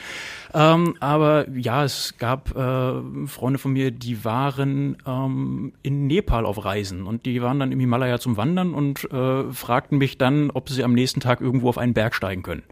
Ähm, 0.53 0.95
aber 0.99 1.49
ja, 1.49 1.83
es 1.83 2.15
gab 2.17 2.55
äh, 2.55 3.27
Freunde 3.27 3.59
von 3.59 3.73
mir, 3.73 3.91
die 3.91 4.23
waren 4.23 4.97
ähm, 5.05 5.73
in 5.83 6.07
Nepal 6.07 6.45
auf 6.45 6.63
Reisen 6.63 7.03
und 7.03 7.25
die 7.25 7.41
waren 7.41 7.59
dann 7.59 7.71
im 7.71 7.79
Himalaya 7.79 8.19
zum 8.19 8.37
Wandern 8.37 8.73
und 8.73 9.03
äh, 9.11 9.51
fragten 9.51 9.97
mich 9.97 10.17
dann, 10.17 10.49
ob 10.51 10.69
sie 10.69 10.83
am 10.83 10.93
nächsten 10.93 11.19
Tag 11.19 11.41
irgendwo 11.41 11.69
auf 11.69 11.77
einen 11.77 11.93
Berg 11.93 12.15
steigen 12.15 12.41
können. 12.41 12.63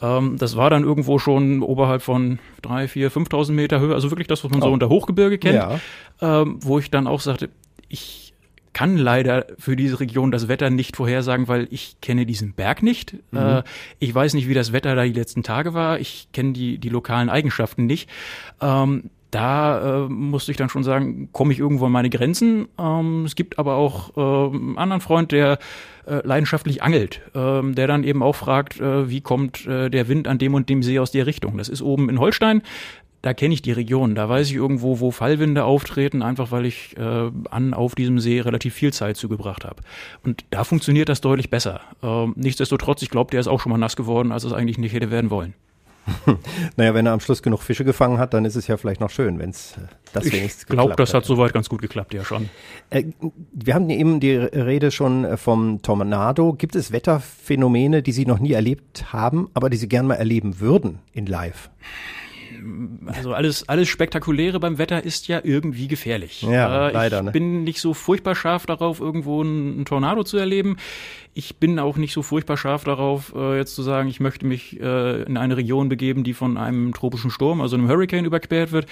Ähm, 0.00 0.36
das 0.38 0.56
war 0.56 0.70
dann 0.70 0.84
irgendwo 0.84 1.18
schon 1.18 1.62
oberhalb 1.62 2.02
von 2.02 2.38
drei, 2.62 2.88
vier, 2.88 3.10
5.000 3.10 3.52
Meter 3.52 3.80
Höhe, 3.80 3.94
also 3.94 4.10
wirklich 4.10 4.28
das, 4.28 4.44
was 4.44 4.50
man 4.50 4.62
oh. 4.62 4.66
so 4.66 4.72
unter 4.72 4.88
Hochgebirge 4.88 5.38
kennt, 5.38 5.56
ja. 5.56 5.80
ähm, 6.20 6.58
wo 6.60 6.78
ich 6.78 6.90
dann 6.90 7.06
auch 7.06 7.20
sagte, 7.20 7.50
ich 7.88 8.29
kann 8.72 8.96
leider 8.96 9.46
für 9.58 9.76
diese 9.76 10.00
Region 10.00 10.30
das 10.30 10.48
Wetter 10.48 10.70
nicht 10.70 10.96
vorhersagen, 10.96 11.48
weil 11.48 11.66
ich 11.70 11.96
kenne 12.00 12.26
diesen 12.26 12.52
Berg 12.52 12.82
nicht. 12.82 13.14
Mhm. 13.32 13.38
Äh, 13.38 13.62
ich 13.98 14.14
weiß 14.14 14.34
nicht, 14.34 14.48
wie 14.48 14.54
das 14.54 14.72
Wetter 14.72 14.94
da 14.94 15.04
die 15.04 15.12
letzten 15.12 15.42
Tage 15.42 15.74
war. 15.74 15.98
Ich 15.98 16.28
kenne 16.32 16.52
die, 16.52 16.78
die 16.78 16.88
lokalen 16.88 17.30
Eigenschaften 17.30 17.86
nicht. 17.86 18.08
Ähm, 18.60 19.10
da 19.30 20.04
äh, 20.04 20.08
musste 20.08 20.50
ich 20.50 20.56
dann 20.56 20.68
schon 20.68 20.82
sagen, 20.82 21.28
komme 21.32 21.52
ich 21.52 21.60
irgendwo 21.60 21.86
an 21.86 21.92
meine 21.92 22.10
Grenzen. 22.10 22.68
Ähm, 22.78 23.24
es 23.24 23.36
gibt 23.36 23.58
aber 23.58 23.76
auch 23.76 24.16
äh, 24.16 24.56
einen 24.56 24.76
anderen 24.76 25.00
Freund, 25.00 25.30
der 25.30 25.58
äh, 26.06 26.26
leidenschaftlich 26.26 26.82
angelt, 26.82 27.20
ähm, 27.34 27.74
der 27.74 27.86
dann 27.86 28.02
eben 28.02 28.22
auch 28.22 28.34
fragt, 28.34 28.80
äh, 28.80 29.08
wie 29.08 29.20
kommt 29.20 29.66
äh, 29.66 29.88
der 29.88 30.08
Wind 30.08 30.26
an 30.26 30.38
dem 30.38 30.54
und 30.54 30.68
dem 30.68 30.82
See 30.82 30.98
aus 30.98 31.12
der 31.12 31.26
Richtung. 31.26 31.58
Das 31.58 31.68
ist 31.68 31.82
oben 31.82 32.08
in 32.08 32.18
Holstein. 32.18 32.62
Da 33.22 33.34
kenne 33.34 33.52
ich 33.52 33.60
die 33.60 33.72
Region, 33.72 34.14
da 34.14 34.28
weiß 34.28 34.48
ich 34.48 34.54
irgendwo, 34.54 35.00
wo 35.00 35.10
Fallwinde 35.10 35.64
auftreten, 35.64 36.22
einfach 36.22 36.52
weil 36.52 36.64
ich 36.64 36.96
äh, 36.96 37.30
an 37.50 37.74
auf 37.74 37.94
diesem 37.94 38.18
See 38.18 38.40
relativ 38.40 38.74
viel 38.74 38.92
Zeit 38.94 39.18
zugebracht 39.18 39.64
habe. 39.64 39.82
Und 40.24 40.44
da 40.50 40.64
funktioniert 40.64 41.10
das 41.10 41.20
deutlich 41.20 41.50
besser. 41.50 41.82
Ähm, 42.02 42.32
nichtsdestotrotz, 42.36 43.02
ich 43.02 43.10
glaube, 43.10 43.30
der 43.30 43.40
ist 43.40 43.48
auch 43.48 43.60
schon 43.60 43.72
mal 43.72 43.78
nass 43.78 43.96
geworden, 43.96 44.32
als 44.32 44.44
es 44.44 44.54
eigentlich 44.54 44.78
nicht 44.78 44.94
hätte 44.94 45.10
werden 45.10 45.30
wollen. 45.30 45.54
naja, 46.76 46.94
wenn 46.94 47.06
er 47.06 47.12
am 47.12 47.20
Schluss 47.20 47.42
genug 47.42 47.62
Fische 47.62 47.84
gefangen 47.84 48.18
hat, 48.18 48.34
dann 48.34 48.44
ist 48.44 48.56
es 48.56 48.66
ja 48.66 48.76
vielleicht 48.76 49.00
noch 49.00 49.10
schön, 49.10 49.38
wenn 49.38 49.50
es 49.50 49.72
äh, 49.72 49.80
das 50.12 50.26
ich 50.26 50.32
wenigstens 50.32 50.66
geklappt 50.66 50.90
Ich 50.90 50.96
glaube, 50.96 51.02
das 51.02 51.14
hat 51.14 51.24
soweit 51.24 51.52
ganz 51.52 51.68
gut 51.68 51.82
geklappt, 51.82 52.14
ja 52.14 52.24
schon. 52.24 52.48
Äh, 52.90 53.04
wir 53.52 53.74
haben 53.74 53.88
eben 53.90 54.20
die 54.20 54.34
Rede 54.34 54.90
schon 54.90 55.24
äh, 55.24 55.36
vom 55.36 55.82
Tornado. 55.82 56.52
Gibt 56.52 56.74
es 56.74 56.92
Wetterphänomene, 56.92 58.02
die 58.02 58.12
Sie 58.12 58.26
noch 58.26 58.38
nie 58.38 58.52
erlebt 58.52 59.12
haben, 59.12 59.50
aber 59.54 59.70
die 59.70 59.76
Sie 59.76 59.88
gern 59.88 60.06
mal 60.06 60.14
erleben 60.14 60.60
würden 60.60 61.00
in 61.12 61.26
Live? 61.26 61.70
Also 63.06 63.32
alles, 63.32 63.68
alles 63.68 63.88
Spektakuläre 63.88 64.60
beim 64.60 64.78
Wetter 64.78 65.04
ist 65.04 65.28
ja 65.28 65.40
irgendwie 65.42 65.88
gefährlich. 65.88 66.42
Ja, 66.42 66.88
äh, 66.88 66.92
leider. 66.92 67.18
Ich 67.18 67.24
ne? 67.24 67.30
bin 67.32 67.64
nicht 67.64 67.80
so 67.80 67.94
furchtbar 67.94 68.34
scharf 68.34 68.66
darauf, 68.66 69.00
irgendwo 69.00 69.42
einen, 69.42 69.84
Tornado 69.84 70.24
zu 70.24 70.36
erleben. 70.36 70.76
Ich 71.34 71.56
bin 71.56 71.78
auch 71.78 71.96
nicht 71.96 72.12
so 72.12 72.22
furchtbar 72.22 72.56
scharf 72.56 72.84
darauf, 72.84 73.32
äh, 73.34 73.56
jetzt 73.56 73.74
zu 73.74 73.82
sagen, 73.82 74.08
ich 74.08 74.20
möchte 74.20 74.46
mich 74.46 74.80
äh, 74.80 75.22
in 75.22 75.36
eine 75.36 75.56
Region 75.56 75.88
begeben, 75.88 76.24
die 76.24 76.34
von 76.34 76.56
einem 76.56 76.92
tropischen 76.92 77.30
Sturm, 77.30 77.60
also 77.60 77.76
einem 77.76 77.88
Hurricane 77.88 78.24
überquert 78.24 78.72
wird. 78.72 78.86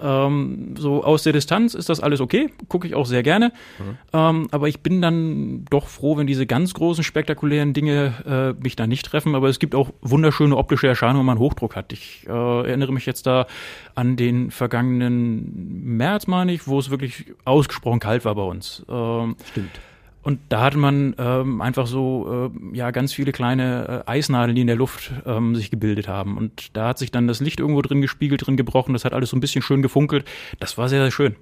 Ähm, 0.00 0.74
so 0.76 1.02
aus 1.04 1.22
der 1.22 1.32
Distanz 1.32 1.74
ist 1.74 1.88
das 1.88 2.00
alles 2.00 2.20
okay, 2.20 2.50
gucke 2.68 2.86
ich 2.86 2.94
auch 2.94 3.06
sehr 3.06 3.22
gerne. 3.22 3.52
Mhm. 3.78 3.98
Ähm, 4.12 4.48
aber 4.50 4.68
ich 4.68 4.80
bin 4.80 5.00
dann 5.00 5.64
doch 5.70 5.86
froh, 5.86 6.16
wenn 6.16 6.26
diese 6.26 6.46
ganz 6.46 6.74
großen, 6.74 7.04
spektakulären 7.04 7.72
Dinge 7.72 8.54
äh, 8.58 8.62
mich 8.62 8.76
da 8.76 8.86
nicht 8.86 9.06
treffen. 9.06 9.34
Aber 9.34 9.48
es 9.48 9.58
gibt 9.58 9.74
auch 9.74 9.90
wunderschöne 10.02 10.56
optische 10.56 10.88
Erscheinungen, 10.88 11.20
wenn 11.20 11.26
man 11.26 11.38
Hochdruck 11.38 11.76
hat. 11.76 11.92
Ich 11.92 12.26
äh, 12.28 12.30
erinnere 12.30 12.92
mich 12.92 13.06
jetzt 13.06 13.26
da 13.26 13.46
an 13.94 14.16
den 14.16 14.50
vergangenen 14.50 15.96
März, 15.96 16.26
meine 16.26 16.52
ich, 16.52 16.66
wo 16.66 16.78
es 16.78 16.90
wirklich 16.90 17.26
ausgesprochen 17.44 18.00
kalt 18.00 18.24
war 18.24 18.34
bei 18.34 18.42
uns. 18.42 18.84
Ähm, 18.88 19.36
Stimmt. 19.50 19.80
Und 20.26 20.40
da 20.48 20.62
hatte 20.62 20.76
man 20.76 21.14
ähm, 21.18 21.60
einfach 21.60 21.86
so 21.86 22.50
äh, 22.52 22.76
ja 22.76 22.90
ganz 22.90 23.12
viele 23.12 23.30
kleine 23.30 24.02
äh, 24.08 24.10
Eisnadeln, 24.10 24.56
die 24.56 24.62
in 24.62 24.66
der 24.66 24.74
Luft 24.74 25.12
ähm, 25.24 25.54
sich 25.54 25.70
gebildet 25.70 26.08
haben. 26.08 26.36
Und 26.36 26.76
da 26.76 26.88
hat 26.88 26.98
sich 26.98 27.12
dann 27.12 27.28
das 27.28 27.38
Licht 27.38 27.60
irgendwo 27.60 27.80
drin 27.80 28.00
gespiegelt, 28.00 28.44
drin 28.44 28.56
gebrochen. 28.56 28.92
Das 28.92 29.04
hat 29.04 29.12
alles 29.12 29.30
so 29.30 29.36
ein 29.36 29.40
bisschen 29.40 29.62
schön 29.62 29.82
gefunkelt. 29.82 30.24
Das 30.58 30.76
war 30.78 30.88
sehr, 30.88 31.00
sehr 31.00 31.12
schön. 31.12 31.36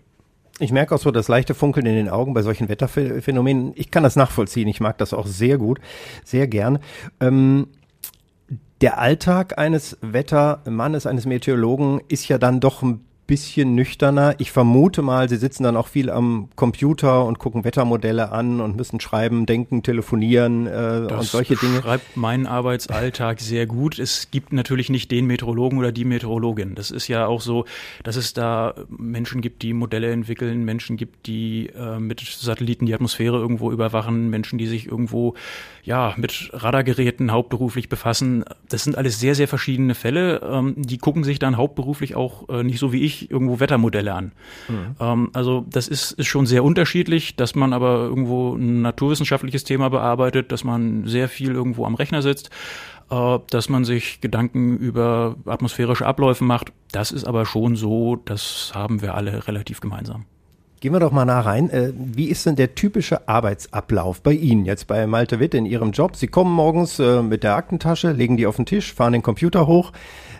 Ich 0.59 0.71
merke 0.71 0.95
auch 0.95 0.99
so 0.99 1.11
das 1.11 1.29
leichte 1.29 1.55
Funkeln 1.55 1.87
in 1.87 1.95
den 1.95 2.11
Augen 2.11 2.35
bei 2.35 2.43
solchen 2.43 2.69
Wetterphänomenen. 2.69 3.73
Ich 3.75 3.91
kann 3.91 4.03
das 4.03 4.17
nachvollziehen. 4.17 4.69
Ich 4.69 4.81
mag 4.81 4.99
das 4.99 5.14
auch 5.14 5.26
sehr 5.26 5.57
gut, 5.57 5.81
sehr 6.23 6.47
gern. 6.47 6.79
Ähm, 7.21 7.69
der 8.83 8.99
Alltag 8.99 9.57
eines 9.57 9.97
Wettermannes, 10.03 11.07
eines 11.07 11.25
Meteorologen 11.25 12.03
ist 12.09 12.29
ja 12.29 12.37
dann 12.37 12.61
doch 12.61 12.83
ein 12.83 13.00
bisschen 13.26 13.75
nüchterner. 13.75 14.35
Ich 14.38 14.52
vermute 14.52 15.02
mal, 15.02 15.28
Sie 15.28 15.37
sitzen 15.37 15.62
dann 15.62 15.76
auch 15.76 15.88
viel 15.88 16.11
am 16.11 16.49
Computer 16.57 17.25
und 17.25 17.38
gucken 17.38 17.64
Wettermodelle 17.64 18.33
an 18.33 18.61
und 18.61 18.76
müssen 18.76 19.00
schreiben, 19.00 19.47
denken, 19.47 19.83
telefonieren 19.83 20.66
äh, 20.66 21.09
und 21.11 21.23
solche 21.23 21.57
Dinge. 21.57 21.76
Das 21.76 21.85
schreibt 21.85 22.16
meinen 22.16 22.47
Arbeitsalltag 22.47 23.40
sehr 23.40 23.66
gut. 23.66 23.99
Es 23.99 24.31
gibt 24.31 24.52
natürlich 24.52 24.90
nicht 24.90 25.11
den 25.11 25.26
Meteorologen 25.26 25.78
oder 25.78 25.90
die 25.90 26.04
Meteorologin. 26.04 26.75
Das 26.75 26.90
ist 26.90 27.09
ja 27.09 27.26
auch 27.26 27.40
so, 27.40 27.64
dass 28.02 28.16
es 28.16 28.35
da 28.35 28.75
Menschen 28.88 29.40
gibt, 29.40 29.62
die 29.62 29.73
Modelle 29.73 30.11
entwickeln, 30.12 30.64
Menschen 30.64 30.97
gibt, 30.97 31.26
die 31.26 31.71
äh, 31.76 31.99
mit 31.99 32.21
Satelliten 32.21 32.87
die 32.87 32.95
Atmosphäre 32.95 33.38
irgendwo 33.38 33.73
überwachen, 33.73 34.28
Menschen, 34.28 34.59
die 34.59 34.66
sich 34.66 34.87
irgendwo 34.87 35.35
ja 35.83 36.14
mit 36.16 36.50
Radargeräten 36.52 37.33
hauptberuflich 37.33 37.88
befassen. 37.88 38.45
Das 38.69 38.85
sind 38.85 38.99
alles 38.99 39.19
sehr, 39.19 39.35
sehr 39.35 39.49
verschiedene 39.49 39.95
Fälle. 39.95 40.40
Ähm, 40.45 40.75
die 40.76 40.99
gucken 40.99 41.25
sich 41.25 41.38
dann 41.38 41.57
hauptberuflich 41.57 42.16
auch 42.16 42.49
äh, 42.49 42.62
nicht 42.62 42.78
so 42.78 42.93
wie 42.93 43.02
ich 43.02 43.13
sich 43.14 43.30
irgendwo 43.30 43.61
Wettermodelle 43.61 44.12
an. 44.12 44.33
Mhm. 44.68 44.97
Ähm, 45.00 45.30
also 45.33 45.64
das 45.68 45.88
ist, 45.88 46.12
ist 46.12 46.26
schon 46.26 46.47
sehr 46.47 46.64
unterschiedlich, 46.64 47.37
dass 47.37 47.54
man 47.54 47.73
aber 47.73 47.99
irgendwo 48.00 48.54
ein 48.54 48.83
naturwissenschaftliches 48.83 49.64
Thema 49.64 49.88
bearbeitet, 49.88 50.52
dass 50.52 50.64
man 50.64 51.06
sehr 51.06 51.28
viel 51.28 51.52
irgendwo 51.52 51.87
am 51.87 51.94
Rechner 51.94 52.23
sitzt, 52.23 52.50
äh, 53.11 53.38
dass 53.50 53.68
man 53.68 53.85
sich 53.85 54.21
Gedanken 54.21 54.76
über 54.76 55.37
atmosphärische 55.47 56.06
Abläufe 56.06 56.44
macht. 56.44 56.73
Das 56.92 57.12
ist 57.12 57.25
aber 57.25 57.47
schon 57.47 57.76
so, 57.76 58.16
das 58.16 58.73
haben 58.75 59.02
wir 59.02 59.14
alle 59.14 59.46
relativ 59.46 59.81
gemeinsam. 59.81 60.24
Gehen 60.81 60.92
wir 60.92 61.00
doch 61.00 61.12
mal 61.12 61.24
nah 61.24 61.40
rein. 61.40 61.70
Äh, 61.70 61.92
wie 61.94 62.27
ist 62.27 62.44
denn 62.44 62.57
der 62.57 62.74
typische 62.74 63.27
Arbeitsablauf 63.27 64.20
bei 64.20 64.33
Ihnen 64.33 64.66
jetzt 64.66 64.87
bei 64.87 65.07
Malte 65.07 65.40
Witt 65.40 65.55
in 65.55 65.64
Ihrem 65.64 65.92
Job? 65.92 66.14
Sie 66.14 66.27
kommen 66.27 66.53
morgens 66.53 66.98
äh, 66.98 67.22
mit 67.22 67.42
der 67.42 67.57
Aktentasche, 67.57 68.12
legen 68.12 68.37
die 68.37 68.46
auf 68.46 68.57
den 68.57 68.66
Tisch, 68.66 68.92
fahren 68.92 69.14
den 69.14 69.22
Computer 69.22 69.66
hoch 69.66 69.92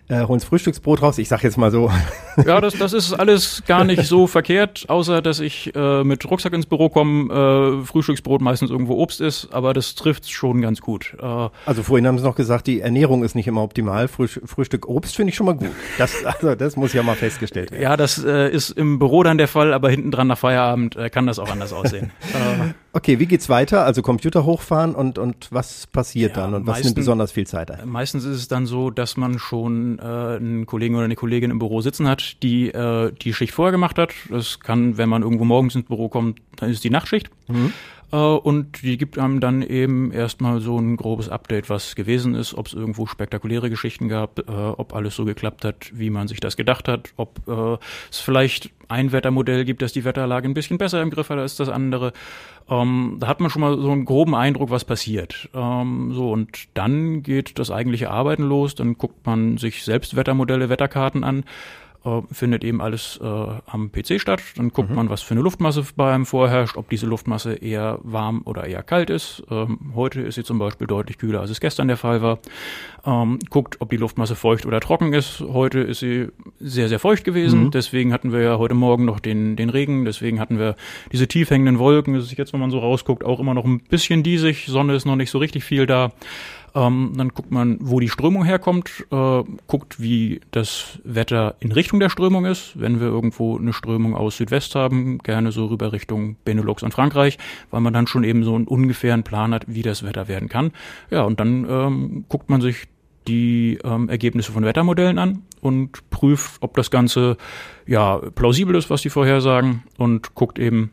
äh, 0.09 0.23
holen 0.27 0.39
das 0.39 0.45
Frühstücksbrot 0.45 1.03
raus. 1.03 1.19
Ich 1.19 1.29
sag 1.29 1.43
jetzt 1.43 1.57
mal 1.57 1.71
so. 1.71 1.91
Ja, 2.45 2.61
das, 2.61 2.77
das 2.77 2.93
ist 2.93 3.13
alles 3.13 3.63
gar 3.65 3.85
nicht 3.85 4.03
so 4.07 4.27
verkehrt, 4.27 4.87
außer 4.89 5.23
dass 5.23 5.39
ich 5.39 5.73
äh, 5.77 6.03
mit 6.03 6.29
Rucksack 6.29 6.53
ins 6.53 6.67
Büro 6.67 6.89
komme, 6.89 7.81
äh, 7.81 7.87
Frühstücksbrot 7.87 8.41
meistens 8.41 8.73
irgendwo 8.73 8.97
Obst 8.97 9.21
ist, 9.21 9.51
aber 9.53 9.73
das 9.73 9.95
trifft 9.95 10.29
schon 10.29 10.61
ganz 10.61 10.81
gut. 10.81 11.17
Äh, 11.23 11.49
also 11.65 11.85
vorhin 11.85 12.09
haben 12.09 12.19
Sie 12.19 12.25
noch 12.25 12.35
gesagt, 12.35 12.67
die 12.67 12.81
Ernährung 12.81 13.23
ist 13.23 13.37
nicht 13.37 13.47
immer 13.47 13.63
optimal. 13.63 14.09
Früh, 14.09 14.27
Frühstück 14.27 14.89
Obst 14.89 15.15
finde 15.15 15.31
ich 15.31 15.37
schon 15.37 15.47
mal 15.47 15.55
gut. 15.55 15.71
Das, 15.97 16.25
also, 16.25 16.57
das 16.57 16.75
muss 16.75 16.93
ja 16.93 17.05
mal 17.05 17.15
festgestellt 17.15 17.71
werden. 17.71 17.83
Ja, 17.83 17.97
das 17.97 18.23
äh, 18.25 18.51
ist 18.51 18.71
im 18.71 18.99
Büro 18.99 19.23
dann 19.23 19.39
der 19.39 19.47
Fall, 19.47 19.73
aber 19.73 19.91
hinten 19.91 20.11
dran 20.11 20.27
nach 20.27 20.39
Feierabend 20.39 20.97
äh, 20.97 21.11
kann 21.11 21.29
das 21.29 21.39
auch 21.39 21.51
anders 21.51 21.73
aussehen. 21.73 22.11
äh, 22.35 22.75
okay, 22.95 23.19
wie 23.19 23.27
geht's 23.27 23.49
weiter? 23.49 23.85
Also 23.85 24.01
Computer 24.03 24.45
hochfahren 24.45 24.95
und, 24.95 25.19
und 25.19 25.49
was 25.51 25.87
passiert 25.87 26.37
ja, 26.37 26.43
dann 26.43 26.55
und 26.55 26.67
was 26.67 26.77
meisten, 26.77 26.89
nimmt 26.89 26.97
besonders 26.97 27.33
viel 27.33 27.47
Zeit 27.47 27.71
ein? 27.71 27.89
Meistens 27.89 28.25
ist 28.25 28.37
es 28.37 28.49
dann 28.49 28.67
so, 28.67 28.91
dass 28.91 29.17
man 29.17 29.39
schon 29.39 29.99
äh, 29.99 30.03
einen 30.03 30.67
Kollegen 30.67 30.95
oder 30.95 31.05
eine 31.05 31.17
Kollegin 31.17 31.51
im 31.51 31.59
Büro 31.59 31.81
sitzen 31.81 32.09
hat, 32.09 32.43
die 32.43 32.69
äh, 32.69 33.13
die 33.13 33.35
Schicht 33.35 33.53
vorher 33.53 33.73
gemacht 33.73 33.99
hat. 33.99 34.13
Das 34.31 34.61
kann, 34.61 34.97
wenn 34.97 35.09
man 35.09 35.23
irgendwo 35.23 35.45
morgens 35.45 35.75
ins 35.75 35.87
Büro 35.87 36.09
kommt, 36.09 36.41
dann 36.57 36.71
ist 36.71 36.77
es 36.77 36.83
die 36.83 36.91
Nachtschicht. 36.91 37.31
Mhm. 37.49 37.73
Äh, 38.13 38.17
und 38.17 38.83
die 38.83 38.97
gibt 38.97 39.19
einem 39.19 39.41
dann 39.41 39.63
eben 39.63 40.13
erstmal 40.13 40.61
so 40.61 40.79
ein 40.79 40.97
grobes 40.97 41.29
Update, 41.29 41.71
was 41.71 41.95
gewesen 41.95 42.35
ist, 42.35 42.55
ob 42.55 42.67
es 42.67 42.75
irgendwo 42.75 43.07
spektakuläre 43.07 43.71
Geschichten 43.71 44.09
gab, 44.09 44.39
äh, 44.39 44.53
ob 44.53 44.95
alles 44.95 45.17
so 45.17 45.25
geklappt 45.25 45.65
hat, 45.65 45.91
wie 45.93 46.11
man 46.11 46.29
sich 46.29 46.41
das 46.41 46.57
gedacht 46.57 46.89
hat, 46.89 47.13
ob 47.17 47.41
äh, 47.49 47.79
es 48.11 48.21
vielleicht 48.21 48.71
ein 48.89 49.13
Wettermodell 49.13 49.65
gibt, 49.65 49.83
das 49.83 49.93
die 49.93 50.05
Wetterlage 50.05 50.49
ein 50.49 50.55
bisschen 50.55 50.79
besser 50.79 51.03
im 51.03 51.11
Griff 51.11 51.31
hat 51.31 51.39
als 51.39 51.57
das 51.57 51.69
andere. 51.69 52.13
Ähm, 52.69 53.17
da 53.21 53.27
hat 53.29 53.41
man 53.41 53.51
schon 53.51 53.61
mal 53.61 53.79
so 53.79 53.91
einen 53.91 54.05
groben 54.05 54.35
Eindruck, 54.35 54.71
was 54.71 54.85
passiert. 54.85 55.49
Ähm, 55.55 56.13
so, 56.13 56.31
und 56.31 56.69
dann 56.75 57.23
geht 57.23 57.59
das 57.59 57.71
eigentliche 57.71 58.11
Arbeiten 58.11 58.45
los, 58.45 58.75
dann 58.75 58.97
guckt 58.97 59.27
man 59.27 59.59
sich 59.59 59.85
selbst 59.85 60.17
Wettermodelle, 60.17 60.69
Wetterkarten 60.69 61.25
an 61.25 61.45
äh, 62.05 62.21
findet 62.33 62.65
eben 62.65 62.81
alles 62.81 63.19
äh, 63.23 63.25
am 63.25 63.91
PC 63.91 64.21
statt. 64.21 64.41
Dann 64.57 64.71
guckt 64.71 64.91
mhm. 64.91 64.97
man, 64.97 65.11
was 65.11 65.23
für 65.23 65.33
eine 65.33 65.41
Luftmasse 65.41 65.85
bei 65.97 66.13
einem 66.13 66.27
vorherrscht, 66.27 66.77
ob 66.77 66.89
diese 66.91 67.07
Luftmasse 67.07 67.55
eher 67.55 67.99
warm 68.03 68.43
oder 68.45 68.65
eher 68.65 68.83
kalt 68.83 69.11
ist. 69.11 69.43
Ähm, 69.51 69.93
heute 69.95 70.21
ist 70.21 70.35
sie 70.35 70.45
zum 70.45 70.59
Beispiel 70.59 70.87
deutlich 70.87 71.19
kühler, 71.19 71.41
als 71.41 71.51
es 71.51 71.61
gestern 71.61 71.89
der 71.89 71.97
Fall 71.97 72.23
war. 72.23 72.39
Ähm, 73.07 73.39
guckt, 73.51 73.77
ob 73.81 73.91
die 73.91 73.97
Luftmasse 73.97 74.35
feucht 74.35 74.67
oder 74.67 74.81
trocken 74.81 75.13
ist. 75.13 75.41
Heute 75.41 75.81
ist 75.81 76.01
sie 76.01 76.29
sehr, 76.61 76.89
sehr 76.89 76.99
feucht 76.99 77.25
gewesen. 77.25 77.65
Mhm. 77.65 77.71
Deswegen 77.71 78.13
hatten 78.13 78.33
wir 78.33 78.41
ja 78.41 78.59
heute 78.59 78.75
Morgen 78.75 79.05
noch 79.05 79.21
den, 79.21 79.57
den 79.57 79.71
Regen. 79.71 80.05
Deswegen 80.05 80.41
hatten 80.41 80.59
wir 80.59 80.77
diese 81.13 81.29
tief 81.29 81.51
hängenden 81.51 81.79
Wolken. 81.79 82.15
Das 82.15 82.25
ist 82.25 82.37
jetzt, 82.37 82.53
wenn 82.53 82.61
man 82.61 82.71
so 82.71 82.79
rausguckt, 82.79 83.25
auch 83.25 83.41
immer 83.41 83.55
noch 83.55 83.65
ein 83.65 83.81
bisschen 83.81 84.23
diesig. 84.23 84.67
Sonne 84.67 84.95
ist 84.95 85.05
noch 85.05 85.17
nicht 85.17 85.31
so 85.31 85.39
richtig 85.39 85.65
viel 85.65 85.87
da. 85.87 86.13
Ähm, 86.75 87.13
dann 87.17 87.29
guckt 87.29 87.53
man, 87.53 87.79
wo 87.81 88.01
die 88.01 88.09
Strömung 88.09 88.45
herkommt, 88.45 89.07
äh, 89.13 89.43
guckt, 89.67 90.01
wie 90.01 90.41
das 90.51 90.99
Wetter 91.05 91.55
in 91.61 91.71
Richtung 91.71 92.01
der 92.01 92.09
Strömung 92.09 92.47
ist. 92.47 92.73
Wenn 92.81 93.01
wir 93.01 93.07
irgendwo 93.07 93.57
eine 93.57 93.73
Strömung 93.73 94.17
aus 94.17 94.39
Südwest 94.39 94.75
haben, 94.75 95.19
gerne 95.19 95.53
so 95.53 95.67
rüber 95.67 95.93
Richtung 95.93 96.37
Benelux 96.45 96.83
und 96.83 96.93
Frankreich, 96.93 97.39
weil 97.71 97.81
man 97.81 97.93
dann 97.93 98.09
schon 98.09 98.25
eben 98.25 98.43
so 98.43 98.57
einen 98.57 98.67
ungefähren 98.67 99.23
Plan 99.23 99.55
hat, 99.55 99.67
wie 99.69 99.83
das 99.83 100.05
Wetter 100.05 100.27
werden 100.27 100.49
kann. 100.49 100.73
Ja, 101.11 101.23
und 101.23 101.39
dann 101.39 101.67
ähm, 101.69 102.25
guckt 102.29 102.51
man 102.51 102.61
sich 102.61 102.89
die 103.29 103.79
ähm, 103.85 104.09
Ergebnisse 104.09 104.53
von 104.53 104.65
Wettermodellen 104.65 105.19
an 105.19 105.43
und 105.61 106.11
prüft, 106.11 106.61
ob 106.61 106.77
das 106.77 106.91
Ganze 106.91 107.37
ja 107.87 108.19
plausibel 108.35 108.75
ist, 108.75 108.91
was 108.91 109.03
die 109.03 109.11
vorhersagen 109.11 109.85
und 109.97 110.35
guckt 110.35 110.59
eben, 110.59 110.91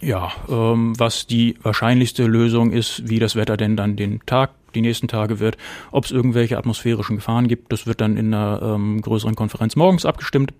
ja, 0.00 0.30
ähm, 0.48 0.92
was 0.98 1.26
die 1.26 1.56
wahrscheinlichste 1.62 2.26
Lösung 2.26 2.70
ist, 2.70 3.08
wie 3.08 3.18
das 3.18 3.34
Wetter 3.34 3.56
denn 3.56 3.76
dann 3.76 3.96
den 3.96 4.20
Tag 4.26 4.50
die 4.76 4.82
nächsten 4.82 5.08
Tage 5.08 5.40
wird. 5.40 5.56
Ob 5.90 6.04
es 6.04 6.10
irgendwelche 6.10 6.58
atmosphärischen 6.58 7.16
Gefahren 7.16 7.48
gibt, 7.48 7.72
das 7.72 7.86
wird 7.86 8.00
dann 8.00 8.16
in 8.16 8.32
einer 8.32 8.60
ähm, 8.62 9.00
größeren 9.00 9.34
Konferenz 9.34 9.74
morgens 9.74 10.04
abgestimmt. 10.04 10.52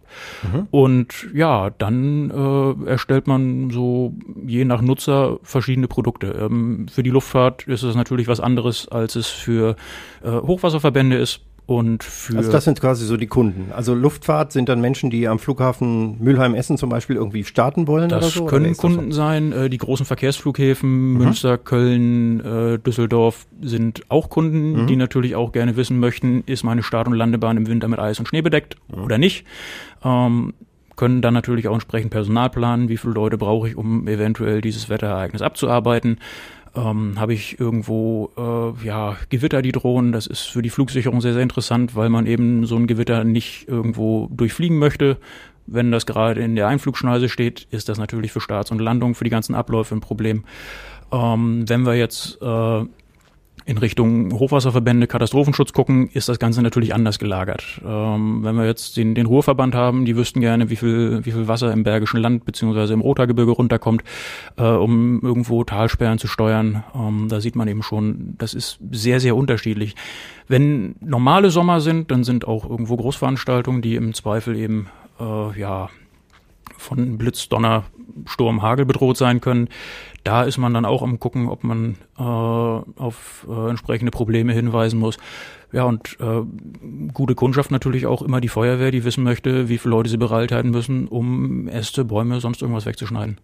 Mhm. 0.42 0.66
Und 0.70 1.28
ja, 1.34 1.70
dann 1.70 2.30
äh, 2.30 2.90
erstellt 2.90 3.26
man 3.26 3.70
so 3.70 4.14
je 4.46 4.64
nach 4.64 4.80
Nutzer 4.80 5.38
verschiedene 5.42 5.88
Produkte. 5.88 6.28
Ähm, 6.28 6.86
für 6.88 7.02
die 7.02 7.10
Luftfahrt 7.10 7.66
ist 7.68 7.82
es 7.82 7.94
natürlich 7.94 8.28
was 8.28 8.40
anderes, 8.40 8.88
als 8.88 9.16
es 9.16 9.28
für 9.28 9.76
äh, 10.22 10.30
Hochwasserverbände 10.30 11.16
ist 11.16 11.40
Und 11.66 12.04
für 12.04 12.36
also 12.36 12.52
das 12.52 12.64
sind 12.64 12.80
quasi 12.80 13.04
so 13.04 13.16
die 13.16 13.26
Kunden. 13.26 13.72
Also 13.72 13.92
Luftfahrt 13.92 14.52
sind 14.52 14.68
dann 14.68 14.80
Menschen, 14.80 15.10
die 15.10 15.26
am 15.26 15.40
Flughafen 15.40 16.16
Mülheim-Essen 16.22 16.78
zum 16.78 16.90
Beispiel 16.90 17.16
irgendwie 17.16 17.42
starten 17.42 17.88
wollen 17.88 18.08
das 18.08 18.18
oder 18.18 18.30
so? 18.30 18.46
können 18.46 18.66
ist 18.66 18.82
das 18.82 18.92
Kunden 18.92 19.10
sein. 19.10 19.50
Äh, 19.50 19.68
die 19.68 19.78
großen 19.78 20.06
Verkehrsflughäfen 20.06 21.14
Münster, 21.14 21.58
Köln, 21.58 22.38
äh, 22.38 22.78
Düsseldorf 22.78 23.46
sind 23.60 24.02
auch 24.08 24.30
Kunden, 24.30 24.86
die 24.86 24.94
natürlich 24.94 25.34
auch 25.34 25.50
gerne 25.50 25.76
wissen 25.76 25.98
möchten, 25.98 26.44
ist 26.46 26.62
meine 26.62 26.84
Start- 26.84 27.08
und 27.08 27.14
Landebahn 27.14 27.56
im 27.56 27.66
Winter 27.66 27.88
mit 27.88 27.98
Eis 27.98 28.20
und 28.20 28.28
Schnee 28.28 28.42
bedeckt 28.42 28.76
oder 28.92 29.18
nicht. 29.18 29.44
Ähm, 30.04 30.54
können 30.94 31.20
dann 31.20 31.34
natürlich 31.34 31.68
auch 31.68 31.74
entsprechend 31.74 32.10
Personal 32.10 32.48
planen, 32.48 32.88
wie 32.88 32.96
viele 32.96 33.12
Leute 33.12 33.38
brauche 33.38 33.68
ich, 33.68 33.76
um 33.76 34.08
eventuell 34.08 34.60
dieses 34.60 34.88
Wetterereignis 34.88 35.42
abzuarbeiten. 35.42 36.18
Ähm, 36.76 37.18
Habe 37.18 37.32
ich 37.32 37.58
irgendwo 37.58 38.30
äh, 38.36 38.86
ja, 38.86 39.16
Gewitter, 39.30 39.62
die 39.62 39.72
drohen. 39.72 40.12
Das 40.12 40.26
ist 40.26 40.42
für 40.42 40.62
die 40.62 40.70
Flugsicherung 40.70 41.20
sehr, 41.20 41.32
sehr 41.32 41.42
interessant, 41.42 41.96
weil 41.96 42.10
man 42.10 42.26
eben 42.26 42.66
so 42.66 42.76
ein 42.76 42.86
Gewitter 42.86 43.24
nicht 43.24 43.66
irgendwo 43.66 44.28
durchfliegen 44.30 44.78
möchte. 44.78 45.16
Wenn 45.66 45.90
das 45.90 46.06
gerade 46.06 46.42
in 46.42 46.54
der 46.54 46.68
Einflugschneise 46.68 47.28
steht, 47.28 47.66
ist 47.70 47.88
das 47.88 47.98
natürlich 47.98 48.30
für 48.30 48.40
Starts 48.40 48.70
und 48.70 48.78
Landung, 48.78 49.14
für 49.14 49.24
die 49.24 49.30
ganzen 49.30 49.54
Abläufe 49.54 49.94
ein 49.94 50.00
Problem. 50.00 50.44
Ähm, 51.10 51.68
wenn 51.68 51.86
wir 51.86 51.94
jetzt 51.94 52.40
äh, 52.42 52.84
in 53.66 53.78
Richtung 53.78 54.32
Hochwasserverbände, 54.32 55.08
Katastrophenschutz 55.08 55.72
gucken, 55.72 56.08
ist 56.12 56.28
das 56.28 56.38
Ganze 56.38 56.62
natürlich 56.62 56.94
anders 56.94 57.18
gelagert. 57.18 57.80
Ähm, 57.84 58.44
wenn 58.44 58.54
wir 58.54 58.64
jetzt 58.64 58.96
den, 58.96 59.16
den 59.16 59.26
Ruhrverband 59.26 59.74
haben, 59.74 60.04
die 60.04 60.16
wüssten 60.16 60.40
gerne, 60.40 60.70
wie 60.70 60.76
viel, 60.76 61.24
wie 61.24 61.32
viel 61.32 61.48
Wasser 61.48 61.72
im 61.72 61.82
Bergischen 61.82 62.20
Land 62.20 62.44
beziehungsweise 62.44 62.94
im 62.94 63.00
Rothaargebirge 63.00 63.50
runterkommt, 63.50 64.04
äh, 64.56 64.62
um 64.62 65.20
irgendwo 65.20 65.64
Talsperren 65.64 66.18
zu 66.18 66.28
steuern. 66.28 66.84
Ähm, 66.94 67.26
da 67.28 67.40
sieht 67.40 67.56
man 67.56 67.66
eben 67.66 67.82
schon, 67.82 68.36
das 68.38 68.54
ist 68.54 68.78
sehr, 68.92 69.18
sehr 69.18 69.34
unterschiedlich. 69.34 69.96
Wenn 70.46 70.94
normale 71.00 71.50
Sommer 71.50 71.80
sind, 71.80 72.12
dann 72.12 72.22
sind 72.22 72.46
auch 72.46 72.70
irgendwo 72.70 72.96
Großveranstaltungen, 72.96 73.82
die 73.82 73.96
im 73.96 74.14
Zweifel 74.14 74.56
eben 74.56 74.86
äh, 75.18 75.58
ja 75.58 75.90
von 76.78 77.18
Blitz, 77.18 77.48
Donner, 77.48 77.84
Sturm, 78.26 78.62
Hagel 78.62 78.86
bedroht 78.86 79.16
sein 79.16 79.40
können. 79.40 79.68
Da 80.26 80.42
ist 80.42 80.58
man 80.58 80.74
dann 80.74 80.84
auch 80.84 81.02
am 81.02 81.20
gucken, 81.20 81.48
ob 81.48 81.62
man 81.62 81.98
äh, 82.18 82.22
auf 82.22 83.46
äh, 83.48 83.70
entsprechende 83.70 84.10
Probleme 84.10 84.52
hinweisen 84.52 84.98
muss. 84.98 85.18
Ja, 85.70 85.84
und 85.84 86.16
äh, 86.18 86.42
gute 87.14 87.36
Kundschaft 87.36 87.70
natürlich 87.70 88.06
auch 88.06 88.22
immer 88.22 88.40
die 88.40 88.48
Feuerwehr, 88.48 88.90
die 88.90 89.04
wissen 89.04 89.22
möchte, 89.22 89.68
wie 89.68 89.78
viele 89.78 89.92
Leute 89.92 90.10
sie 90.10 90.16
bereithalten 90.16 90.72
müssen, 90.72 91.06
um 91.06 91.68
Äste, 91.68 92.04
Bäume, 92.04 92.40
sonst 92.40 92.60
irgendwas 92.60 92.86
wegzuschneiden. 92.86 93.38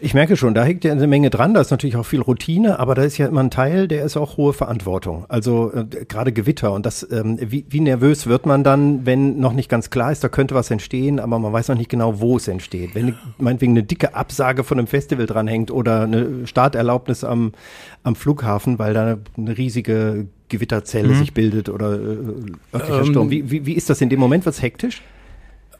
Ich 0.00 0.12
merke 0.12 0.36
schon, 0.36 0.54
da 0.54 0.64
hängt 0.64 0.82
ja 0.84 0.90
eine 0.92 1.06
Menge 1.06 1.30
dran, 1.30 1.54
da 1.54 1.60
ist 1.60 1.70
natürlich 1.70 1.96
auch 1.96 2.04
viel 2.04 2.20
Routine, 2.20 2.80
aber 2.80 2.94
da 2.96 3.02
ist 3.04 3.16
ja 3.16 3.26
immer 3.26 3.42
ein 3.42 3.50
Teil, 3.50 3.86
der 3.86 4.04
ist 4.04 4.16
auch 4.16 4.36
hohe 4.36 4.52
Verantwortung. 4.52 5.24
Also 5.28 5.72
äh, 5.72 5.84
gerade 6.04 6.32
Gewitter 6.32 6.72
und 6.72 6.84
das, 6.84 7.06
ähm, 7.12 7.38
wie, 7.40 7.64
wie 7.70 7.80
nervös 7.80 8.26
wird 8.26 8.44
man 8.44 8.64
dann, 8.64 9.06
wenn 9.06 9.38
noch 9.38 9.52
nicht 9.52 9.68
ganz 9.68 9.90
klar 9.90 10.10
ist, 10.10 10.24
da 10.24 10.28
könnte 10.28 10.54
was 10.56 10.70
entstehen, 10.70 11.20
aber 11.20 11.38
man 11.38 11.52
weiß 11.52 11.68
noch 11.68 11.76
nicht 11.76 11.90
genau, 11.90 12.20
wo 12.20 12.36
es 12.36 12.48
entsteht. 12.48 12.94
Wenn 12.94 13.14
meinetwegen 13.38 13.72
eine 13.72 13.84
dicke 13.84 14.14
Absage 14.16 14.64
von 14.64 14.78
einem 14.78 14.88
Festival 14.88 15.26
dranhängt 15.26 15.70
oder 15.70 16.02
eine 16.02 16.46
Starterlaubnis 16.46 17.22
am, 17.22 17.52
am 18.02 18.16
Flughafen, 18.16 18.80
weil 18.80 18.94
da 18.94 19.16
eine 19.38 19.56
riesige 19.56 20.26
Gewitterzelle 20.48 21.08
Mhm. 21.08 21.14
sich 21.14 21.34
bildet 21.34 21.68
oder 21.68 21.94
äh, 21.94 22.16
örtlicher 22.74 22.98
Ähm, 22.98 23.06
Sturm. 23.06 23.30
Wie, 23.30 23.50
wie, 23.50 23.64
wie 23.64 23.72
ist 23.74 23.88
das 23.88 24.00
in 24.00 24.08
dem 24.10 24.18
Moment? 24.20 24.44
Wird's 24.44 24.60
hektisch? 24.60 25.02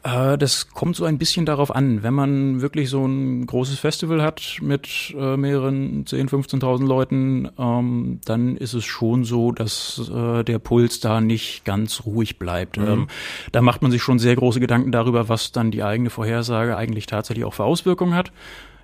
Äh, 0.05 0.37
das 0.37 0.69
kommt 0.69 0.95
so 0.95 1.05
ein 1.05 1.17
bisschen 1.17 1.45
darauf 1.45 1.73
an. 1.73 2.03
Wenn 2.03 2.13
man 2.13 2.61
wirklich 2.61 2.89
so 2.89 3.05
ein 3.05 3.45
großes 3.47 3.79
Festival 3.79 4.21
hat 4.21 4.59
mit 4.61 5.13
äh, 5.17 5.35
mehreren 5.35 6.05
10.000, 6.05 6.59
15.000 6.61 6.85
Leuten, 6.85 7.49
ähm, 7.57 8.19
dann 8.25 8.55
ist 8.55 8.73
es 8.73 8.85
schon 8.85 9.23
so, 9.23 9.51
dass 9.51 10.09
äh, 10.13 10.43
der 10.43 10.59
Puls 10.59 10.99
da 10.99 11.21
nicht 11.21 11.65
ganz 11.65 12.05
ruhig 12.05 12.37
bleibt. 12.37 12.77
Ähm, 12.77 13.07
da 13.51 13.61
macht 13.61 13.81
man 13.81 13.89
sich 13.89 14.03
schon 14.03 14.19
sehr 14.19 14.35
große 14.35 14.59
Gedanken 14.59 14.91
darüber, 14.91 15.27
was 15.27 15.51
dann 15.51 15.71
die 15.71 15.83
eigene 15.83 16.11
Vorhersage 16.11 16.77
eigentlich 16.77 17.07
tatsächlich 17.07 17.45
auch 17.45 17.55
für 17.55 17.63
Auswirkungen 17.63 18.13
hat. 18.13 18.31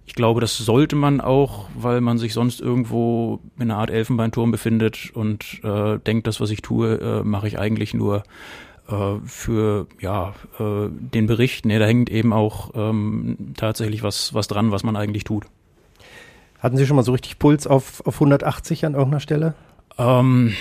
Ich 0.08 0.16
glaube, 0.16 0.42
das 0.42 0.58
sollte 0.58 0.96
man 0.96 1.22
auch, 1.22 1.70
weil 1.76 2.02
man 2.02 2.18
sich 2.18 2.34
sonst 2.34 2.60
irgendwo 2.60 3.40
in 3.58 3.70
einer 3.70 3.78
Art 3.78 3.92
Elfenbeinturm 3.92 4.50
befindet 4.50 5.12
und 5.14 5.62
äh, 5.64 6.00
denkt, 6.00 6.26
das, 6.26 6.42
was 6.42 6.50
ich 6.50 6.64
tue, 6.64 6.96
äh, 7.00 7.24
mache 7.24 7.48
ich 7.48 7.60
eigentlich 7.60 7.94
nur 7.94 8.24
für 9.26 9.88
ja 10.00 10.34
äh, 10.60 10.90
den 10.90 11.28
Bericht. 11.28 11.66
Nee, 11.66 11.80
da 11.80 11.86
hängt 11.86 12.10
eben 12.10 12.34
auch 12.34 12.72
ähm, 12.76 13.38
tatsächlich 13.58 14.04
was, 14.04 14.34
was 14.34 14.48
dran, 14.48 14.72
was 14.72 14.84
man 14.84 14.96
eigentlich 14.96 15.24
tut. 15.24 15.46
Hatten 16.60 16.78
Sie 16.78 16.86
schon 16.86 16.96
mal 16.96 17.04
so 17.04 17.12
richtig 17.12 17.40
Puls 17.40 17.66
auf, 17.66 18.06
auf 18.06 18.16
180 18.16 18.86
an 18.86 18.94
irgendeiner 18.94 19.20
Stelle? 19.20 19.56
Ähm, 19.98 20.54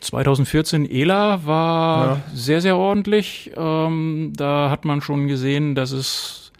2014 0.00 0.88
ELA 0.90 1.46
war 1.46 2.06
Ja. 2.06 2.20
sehr, 2.34 2.60
sehr 2.60 2.76
ordentlich. 2.76 3.50
Ähm, 3.56 4.32
da 4.36 4.70
hat 4.70 4.84
man 4.84 5.00
schon 5.00 5.26
gesehen, 5.26 5.74
dass 5.74 5.90
es 5.92 6.52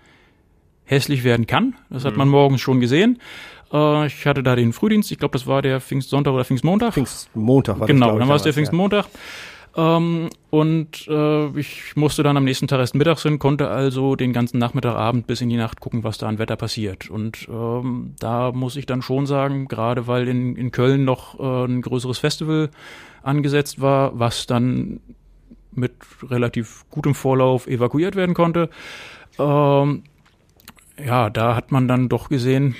hässlich 0.84 1.22
werden 1.22 1.46
kann. 1.46 1.74
Das 1.90 2.04
hat 2.04 2.16
man 2.16 2.28
morgens 2.28 2.60
schon 2.62 2.80
gesehen. 2.80 3.18
Äh, 3.72 4.06
ich 4.06 4.26
hatte 4.26 4.42
da 4.42 4.56
den 4.56 4.72
Frühdienst, 4.72 5.12
ich 5.12 5.18
glaube, 5.18 5.32
das 5.32 5.46
war 5.46 5.60
der 5.62 5.80
Pfingstsonntag 5.80 6.32
oder 6.32 6.44
Pfingstmontag. 6.44 6.94
Pfingstmontag 6.94 7.78
war 7.80 7.86
das, 7.86 7.94
Genau, 7.94 8.06
glaub 8.06 8.16
ich, 8.16 8.20
dann 8.20 8.28
war 8.28 8.36
es 8.36 8.42
der 8.42 8.52
damals, 8.52 8.68
ja. 9.04 9.10
Ähm, 9.76 10.30
und 10.50 11.06
äh, 11.08 11.58
ich 11.58 11.94
musste 11.94 12.22
dann 12.22 12.36
am 12.36 12.44
nächsten 12.44 12.68
Tag 12.68 12.80
erst 12.80 12.94
mittags 12.94 13.22
hin, 13.22 13.38
konnte 13.38 13.68
also 13.68 14.16
den 14.16 14.32
ganzen 14.32 14.58
Nachmittag, 14.58 14.96
Abend 14.96 15.26
bis 15.26 15.40
in 15.40 15.48
die 15.48 15.56
Nacht 15.56 15.80
gucken, 15.80 16.04
was 16.04 16.18
da 16.18 16.26
an 16.26 16.38
Wetter 16.38 16.56
passiert. 16.56 17.10
Und 17.10 17.48
ähm, 17.50 18.14
da 18.18 18.52
muss 18.52 18.76
ich 18.76 18.86
dann 18.86 19.02
schon 19.02 19.26
sagen, 19.26 19.68
gerade 19.68 20.06
weil 20.06 20.28
in, 20.28 20.56
in 20.56 20.70
Köln 20.70 21.04
noch 21.04 21.38
äh, 21.38 21.64
ein 21.66 21.82
größeres 21.82 22.18
Festival 22.18 22.70
angesetzt 23.22 23.80
war, 23.80 24.18
was 24.18 24.46
dann 24.46 25.00
mit 25.72 25.92
relativ 26.22 26.84
gutem 26.90 27.14
Vorlauf 27.14 27.66
evakuiert 27.66 28.16
werden 28.16 28.34
konnte. 28.34 28.70
Ähm, 29.38 30.02
ja, 31.04 31.30
da 31.30 31.54
hat 31.54 31.70
man 31.70 31.86
dann 31.86 32.08
doch 32.08 32.28
gesehen, 32.28 32.74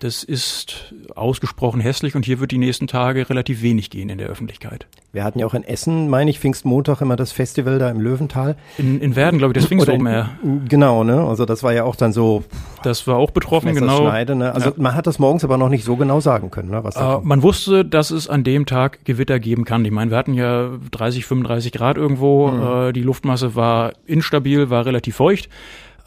das 0.00 0.24
ist 0.24 0.94
ausgesprochen 1.14 1.80
hässlich 1.80 2.16
und 2.16 2.24
hier 2.24 2.40
wird 2.40 2.50
die 2.50 2.58
nächsten 2.58 2.86
Tage 2.86 3.28
relativ 3.28 3.62
wenig 3.62 3.90
gehen 3.90 4.08
in 4.08 4.18
der 4.18 4.28
Öffentlichkeit. 4.28 4.86
Wir 5.12 5.24
hatten 5.24 5.38
ja 5.38 5.46
auch 5.46 5.54
in 5.54 5.62
Essen, 5.64 6.08
meine 6.08 6.30
ich, 6.30 6.38
Pfingstmontag 6.40 7.00
immer 7.00 7.16
das 7.16 7.32
Festival 7.32 7.78
da 7.78 7.90
im 7.90 8.00
Löwental. 8.00 8.56
In, 8.78 9.00
in 9.00 9.14
Werden, 9.16 9.38
glaube 9.38 9.52
ich, 9.52 9.54
das 9.60 9.66
Pfingst 9.66 9.86
Oder 9.88 9.94
Open 9.94 10.06
in- 10.06 10.12
Air. 10.12 10.30
Genau, 10.68 11.04
ne? 11.04 11.20
Also 11.24 11.44
das 11.44 11.62
war 11.62 11.72
ja 11.72 11.84
auch 11.84 11.96
dann 11.96 12.12
so 12.12 12.44
Das 12.82 13.06
war 13.06 13.16
auch 13.16 13.30
betroffen, 13.30 13.74
genau. 13.74 13.86
Messerschneide, 13.98 14.36
ne? 14.36 14.54
Also 14.54 14.72
man 14.76 14.94
hat 14.94 15.06
das 15.06 15.18
morgens 15.18 15.44
aber 15.44 15.58
noch 15.58 15.68
nicht 15.68 15.84
so 15.84 15.96
genau 15.96 16.20
sagen 16.20 16.50
können, 16.50 16.70
ne? 16.70 16.82
Was 16.82 16.96
Äh, 16.96 17.18
man 17.22 17.42
wusste, 17.42 17.84
dass 17.84 18.10
es 18.10 18.28
an 18.28 18.42
dem 18.42 18.66
Tag 18.66 19.04
Gewitter 19.04 19.38
geben 19.38 19.64
kann. 19.64 19.84
Ich 19.84 19.90
meine, 19.90 20.10
wir 20.10 20.18
hatten 20.18 20.34
ja 20.34 20.70
30, 20.92 21.26
35 21.26 21.72
Grad 21.72 21.96
irgendwo. 21.96 22.48
Äh, 22.88 22.92
die 22.92 23.02
Luftmasse 23.02 23.54
war 23.54 23.92
instabil, 24.06 24.70
war 24.70 24.86
relativ 24.86 25.16
feucht. 25.16 25.48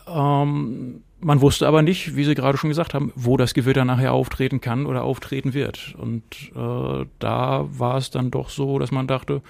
Ähm, 0.08 1.01
man 1.24 1.42
wusste 1.42 1.68
aber 1.68 1.82
nicht, 1.82 2.16
wie 2.16 2.24
Sie 2.24 2.36
gerade 2.36 2.58
schon 2.58 2.70
gesagt 2.70 2.94
haben, 2.94 3.12
wo 3.16 3.38
das 3.38 3.54
Gewitter 3.54 3.86
nachher 3.86 4.14
auftreten 4.14 4.62
kann 4.62 4.86
oder 4.86 5.04
auftreten 5.04 5.54
wird. 5.54 5.96
Und 5.98 6.24
äh, 6.56 7.06
da 7.20 7.66
war 7.70 7.98
es 7.98 8.12
dann 8.12 8.32
doch 8.32 8.50
so, 8.50 8.80
dass 8.80 8.92
man 8.92 9.08
dachte, 9.08 9.42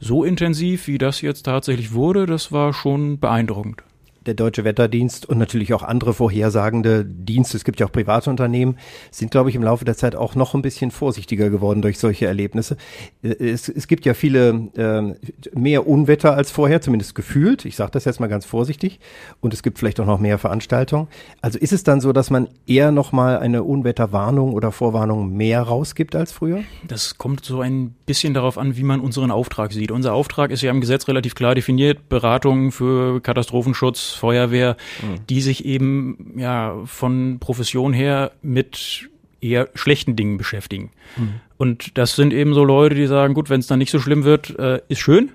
so 0.00 0.24
intensiv, 0.24 0.86
wie 0.86 0.98
das 0.98 1.20
jetzt 1.20 1.42
tatsächlich 1.42 1.92
wurde, 1.92 2.26
das 2.26 2.52
war 2.52 2.72
schon 2.72 3.18
beeindruckend. 3.18 3.82
Der 4.26 4.34
Deutsche 4.34 4.64
Wetterdienst 4.64 5.26
und 5.26 5.38
natürlich 5.38 5.72
auch 5.72 5.82
andere 5.82 6.12
vorhersagende 6.14 7.04
Dienste, 7.04 7.56
es 7.56 7.64
gibt 7.64 7.80
ja 7.80 7.86
auch 7.86 7.92
private 7.92 8.30
Unternehmen, 8.30 8.76
sind, 9.10 9.30
glaube 9.30 9.50
ich, 9.50 9.56
im 9.56 9.62
Laufe 9.62 9.84
der 9.84 9.96
Zeit 9.96 10.14
auch 10.14 10.34
noch 10.34 10.54
ein 10.54 10.62
bisschen 10.62 10.90
vorsichtiger 10.90 11.50
geworden 11.50 11.82
durch 11.82 11.98
solche 11.98 12.26
Erlebnisse. 12.26 12.76
Äh, 13.22 13.50
Es, 13.50 13.68
es 13.68 13.88
gibt 13.88 14.04
ja 14.06 14.14
viele 14.14 14.68
ähm, 14.76 15.16
mehr 15.54 15.86
Unwetter 15.86 16.34
als 16.34 16.50
vorher, 16.50 16.80
zumindest 16.80 17.14
gefühlt. 17.14 17.64
Ich 17.64 17.76
sage 17.76 17.92
das 17.92 18.04
jetzt 18.04 18.20
mal 18.20 18.26
ganz 18.26 18.44
vorsichtig. 18.44 19.00
Und 19.40 19.54
es 19.54 19.62
gibt 19.62 19.78
vielleicht 19.78 20.00
auch 20.00 20.06
noch 20.06 20.20
mehr 20.20 20.38
Veranstaltungen. 20.38 21.08
Also 21.40 21.58
ist 21.58 21.72
es 21.72 21.82
dann 21.82 22.00
so, 22.00 22.12
dass 22.12 22.30
man 22.30 22.48
eher 22.66 22.92
noch 22.92 23.12
mal 23.12 23.38
eine 23.38 23.62
Unwetterwarnung 23.62 24.52
oder 24.52 24.72
Vorwarnung 24.72 25.32
mehr 25.32 25.62
rausgibt 25.62 26.14
als 26.14 26.32
früher? 26.32 26.62
Das 26.86 27.16
kommt 27.16 27.44
so 27.44 27.60
ein 27.60 27.94
bisschen 28.06 28.34
darauf 28.34 28.58
an, 28.58 28.76
wie 28.76 28.82
man 28.82 29.00
unseren 29.00 29.30
Auftrag 29.30 29.72
sieht. 29.72 29.90
Unser 29.90 30.12
Auftrag 30.12 30.50
ist 30.50 30.62
ja 30.62 30.70
im 30.70 30.80
Gesetz 30.80 31.08
relativ 31.08 31.34
klar 31.34 31.54
definiert. 31.54 32.08
Beratung 32.08 32.72
für 32.72 33.20
Katastrophenschutz, 33.20 34.09
Feuerwehr, 34.12 34.76
die 35.28 35.40
sich 35.40 35.64
eben 35.64 36.34
ja 36.36 36.76
von 36.86 37.38
Profession 37.40 37.92
her 37.92 38.32
mit 38.42 39.08
eher 39.40 39.68
schlechten 39.74 40.16
Dingen 40.16 40.36
beschäftigen. 40.36 40.90
Und 41.56 41.98
das 41.98 42.16
sind 42.16 42.32
eben 42.32 42.54
so 42.54 42.64
Leute, 42.64 42.94
die 42.94 43.06
sagen, 43.06 43.34
gut, 43.34 43.50
wenn 43.50 43.60
es 43.60 43.66
dann 43.66 43.78
nicht 43.78 43.90
so 43.90 44.00
schlimm 44.00 44.24
wird, 44.24 44.58
äh, 44.58 44.80
ist 44.88 45.00
schön. 45.00 45.32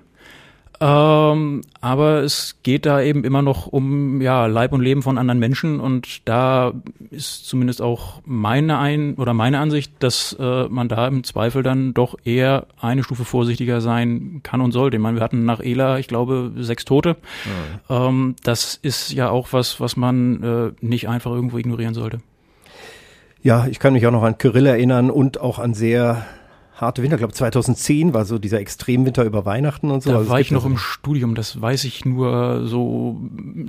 Ähm, 0.78 1.62
aber 1.80 2.22
es 2.22 2.58
geht 2.62 2.84
da 2.84 3.00
eben 3.00 3.24
immer 3.24 3.40
noch 3.40 3.66
um 3.66 4.20
ja, 4.20 4.46
Leib 4.46 4.72
und 4.72 4.82
Leben 4.82 5.02
von 5.02 5.16
anderen 5.16 5.38
Menschen 5.38 5.80
und 5.80 6.28
da 6.28 6.74
ist 7.10 7.46
zumindest 7.46 7.80
auch 7.80 8.20
meine 8.26 8.78
ein 8.78 9.14
oder 9.14 9.32
meine 9.32 9.58
Ansicht, 9.58 9.92
dass 10.00 10.36
äh, 10.38 10.68
man 10.68 10.88
da 10.88 11.08
im 11.08 11.24
Zweifel 11.24 11.62
dann 11.62 11.94
doch 11.94 12.16
eher 12.24 12.66
eine 12.78 13.02
Stufe 13.02 13.24
vorsichtiger 13.24 13.80
sein 13.80 14.40
kann 14.42 14.60
und 14.60 14.72
sollte. 14.72 14.98
Ich 14.98 15.02
meine, 15.02 15.16
wir 15.16 15.24
hatten 15.24 15.46
nach 15.46 15.60
Ela, 15.60 15.98
ich 15.98 16.08
glaube, 16.08 16.52
sechs 16.56 16.84
Tote. 16.84 17.16
Ähm, 17.88 18.36
das 18.42 18.78
ist 18.82 19.12
ja 19.12 19.30
auch 19.30 19.52
was, 19.52 19.80
was 19.80 19.96
man 19.96 20.42
äh, 20.42 20.72
nicht 20.86 21.08
einfach 21.08 21.30
irgendwo 21.30 21.56
ignorieren 21.56 21.94
sollte. 21.94 22.18
Ja, 23.42 23.66
ich 23.66 23.78
kann 23.78 23.94
mich 23.94 24.06
auch 24.06 24.12
noch 24.12 24.24
an 24.24 24.38
Kyrill 24.38 24.66
erinnern 24.66 25.10
und 25.10 25.40
auch 25.40 25.58
an 25.58 25.72
sehr 25.72 26.26
harte 26.76 27.02
Winter. 27.02 27.16
Ich 27.16 27.20
glaube 27.20 27.34
2010 27.34 28.14
war 28.14 28.24
so 28.24 28.38
dieser 28.38 28.60
Extremwinter 28.60 29.24
über 29.24 29.44
Weihnachten 29.44 29.90
und 29.90 30.02
so. 30.02 30.10
Da 30.10 30.18
Also 30.18 30.30
war 30.30 30.40
ich 30.40 30.50
noch 30.50 30.64
im 30.64 30.76
Studium, 30.78 31.34
das 31.34 31.60
weiß 31.60 31.84
ich 31.84 32.04
nur 32.04 32.66
so 32.66 33.20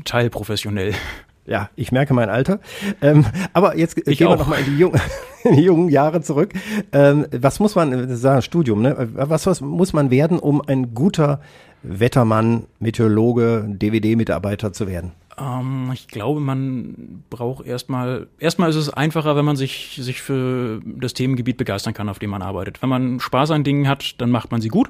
teilprofessionell. 0.06 0.93
Ja, 1.50 1.70
ich 1.78 1.93
merke 1.93 2.13
mein 2.13 2.30
Alter. 2.30 2.60
Ähm, 3.02 3.26
aber 3.54 3.78
jetzt 3.78 3.98
Ich 4.00 4.17
gehen 4.17 4.28
wir 4.28 4.32
auch. 4.32 4.38
nochmal 4.38 4.60
in 4.60 4.65
die, 4.65 4.78
jungen, 4.80 5.00
in 5.46 5.56
die 5.56 5.62
jungen 5.62 5.88
Jahre 5.88 6.20
zurück. 6.22 6.52
Ähm, 6.91 7.26
was 7.32 7.62
muss 7.62 7.74
man, 7.74 7.93
ein 7.93 8.41
Studium, 8.41 8.82
ne? 8.82 9.08
Was, 9.13 9.46
was 9.48 9.62
muss 9.62 9.93
man 9.93 10.12
werden, 10.12 10.39
um 10.39 10.62
ein 10.67 10.93
guter 10.93 11.39
Wettermann, 11.84 12.65
Meteorologe, 12.82 13.63
DVD-Mitarbeiter 13.65 14.74
zu 14.74 14.88
werden? 14.89 15.13
Ähm, 15.39 15.91
ich 15.93 16.08
glaube, 16.08 16.39
man 16.39 17.23
braucht 17.30 17.65
erstmal, 17.65 18.28
erstmal 18.39 18.69
ist 18.69 18.76
es 18.76 18.89
einfacher, 18.89 19.36
wenn 19.36 19.45
man 19.45 19.56
sich, 19.56 20.00
sich 20.02 20.21
für 20.21 20.82
das 20.84 21.13
Themengebiet 21.13 21.58
begeistern 21.58 21.93
kann, 21.93 22.10
auf 22.10 22.19
dem 22.19 22.30
man 22.30 22.41
arbeitet. 22.41 22.82
Wenn 22.82 22.89
man 22.89 23.19
Spaß 23.19 23.52
an 23.52 23.63
Dingen 23.63 23.88
hat, 23.88 24.19
dann 24.19 24.32
macht 24.32 24.52
man 24.52 24.62
sie 24.62 24.69
gut. 24.69 24.89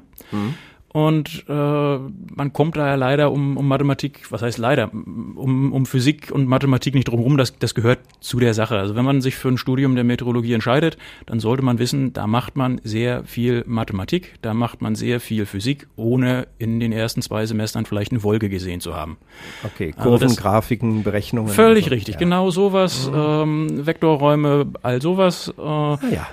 Und 0.94 1.44
äh, 1.50 1.52
man 1.52 2.54
kommt 2.54 2.78
da 2.78 2.88
ja 2.88 2.96
leider 2.96 3.32
um, 3.32 3.58
um 3.58 3.68
Mathematik, 3.68 4.32
was 4.32 4.42
heißt 4.42 4.58
leider, 4.58 4.92
um, 4.94 5.72
um 5.74 5.86
Physik 5.86 6.32
und 6.32 6.48
Mathematik 6.48 6.96
nicht 6.96 7.10
drum 7.10 7.20
rum, 7.20 7.38
das, 7.38 7.60
das 7.60 7.76
gehört 7.76 8.00
zu 8.22 8.40
der 8.40 8.54
Sache. 8.54 8.78
Also 8.80 8.96
wenn 8.96 9.04
man 9.06 9.22
sich 9.22 9.36
für 9.36 9.50
ein 9.50 9.58
Studium 9.58 9.96
der 9.96 10.06
Meteorologie 10.06 10.54
entscheidet, 10.54 10.98
dann 11.26 11.40
sollte 11.40 11.62
man 11.62 11.78
wissen, 11.78 12.14
da 12.14 12.26
macht 12.26 12.56
man 12.56 12.80
sehr 12.84 13.24
viel 13.26 13.64
Mathematik, 13.68 14.36
da 14.42 14.54
macht 14.54 14.82
man 14.82 14.96
sehr 14.96 15.20
viel 15.20 15.46
Physik, 15.46 15.88
ohne 15.98 16.48
in 16.58 16.80
den 16.80 16.94
ersten 16.94 17.22
zwei 17.22 17.46
Semestern 17.46 17.86
vielleicht 17.86 18.12
eine 18.12 18.24
Wolke 18.24 18.48
gesehen 18.50 18.80
zu 18.80 18.96
haben. 18.96 19.18
Okay, 19.66 19.94
Also 19.98 20.10
Kurven, 20.10 20.28
das- 20.30 20.38
Grafiken, 20.38 21.04
Berechnungen. 21.04 21.52
Völlig 21.52 21.86
so. 21.86 21.92
richtig, 21.92 22.16
ja. 22.16 22.20
genau 22.20 22.50
sowas, 22.50 23.12
ähm, 23.14 23.86
Vektorräume, 23.86 24.68
all 24.84 25.02
sowas. 25.02 25.54
Äh, 25.58 25.62
Ah, 25.62 26.00
ja. 26.12 26.28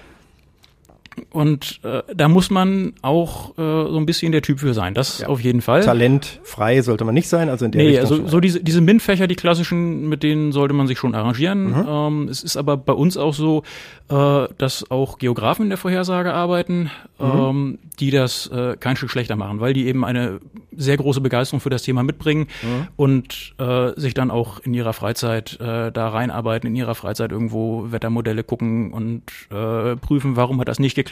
Und 1.31 1.81
äh, 1.85 2.03
da 2.14 2.29
muss 2.29 2.50
man 2.50 2.92
auch 3.03 3.50
äh, 3.59 3.62
so 3.62 3.96
ein 3.96 4.07
bisschen 4.07 4.33
der 4.33 4.42
Typ 4.42 4.61
für 4.61 4.74
sein, 4.74 4.94
das 4.94 5.20
Ja. 5.20 5.29
auf 5.29 5.40
jeden 5.40 5.61
Fall. 5.61 5.83
Talent 5.85 6.40
frei 6.44 6.83
sollte 6.83 7.05
man 7.05 7.14
nicht 7.14 7.29
sein, 7.29 7.48
also 7.48 7.64
in 7.64 7.72
der 7.72 7.83
Nee, 7.83 7.88
Richtung 7.98 8.18
also 8.20 8.29
so 8.29 8.40
diese, 8.40 8.62
diese 8.62 8.81
MINT-Fächer, 8.81 9.27
die 9.27 9.37
klassischen, 9.37 10.09
mit 10.09 10.22
denen 10.22 10.53
sollte 10.53 10.74
man 10.74 10.87
sich 10.87 10.98
schon 10.98 11.14
arrangieren. 11.14 11.70
Mhm. 11.70 11.85
Ähm, 11.88 12.29
es 12.29 12.42
ist 12.42 12.57
aber 12.57 12.77
bei 12.77 12.92
uns 12.92 13.16
auch 13.16 13.35
so, 13.35 13.62
äh, 14.11 14.48
dass 14.59 14.90
auch 14.90 15.18
Geografen 15.18 15.62
in 15.62 15.68
der 15.68 15.79
Vorhersage 15.79 16.33
arbeiten, 16.35 16.90
Mhm. 17.18 17.27
ähm, 17.31 17.79
die 18.00 18.11
das 18.11 18.48
äh, 18.48 18.77
kein 18.79 18.96
Stück 18.96 19.11
schlechter 19.11 19.37
machen, 19.37 19.61
weil 19.61 19.72
die 19.72 19.87
eben 19.87 20.05
eine 20.05 20.40
sehr 20.77 20.96
große 20.96 21.20
Begeisterung 21.20 21.61
für 21.61 21.70
das 21.70 21.83
Thema 21.85 22.03
mitbringen 22.03 22.48
Mhm. 22.62 22.88
und 22.96 23.55
äh, 23.59 23.92
sich 23.98 24.14
dann 24.14 24.33
auch 24.33 24.59
in 24.61 24.74
ihrer 24.74 24.92
Freizeit 24.92 25.61
äh, 25.61 25.92
da 25.92 26.09
reinarbeiten, 26.09 26.68
in 26.68 26.74
ihrer 26.74 26.96
Freizeit 26.96 27.31
irgendwo 27.31 27.92
Wettermodelle 27.92 28.42
gucken 28.42 28.92
und 28.92 29.22
äh, 29.53 29.94
prüfen, 29.96 30.35
warum 30.35 30.59
hat 30.61 30.66
das 30.66 30.81
nicht 30.81 30.96
geklappt. 30.96 31.04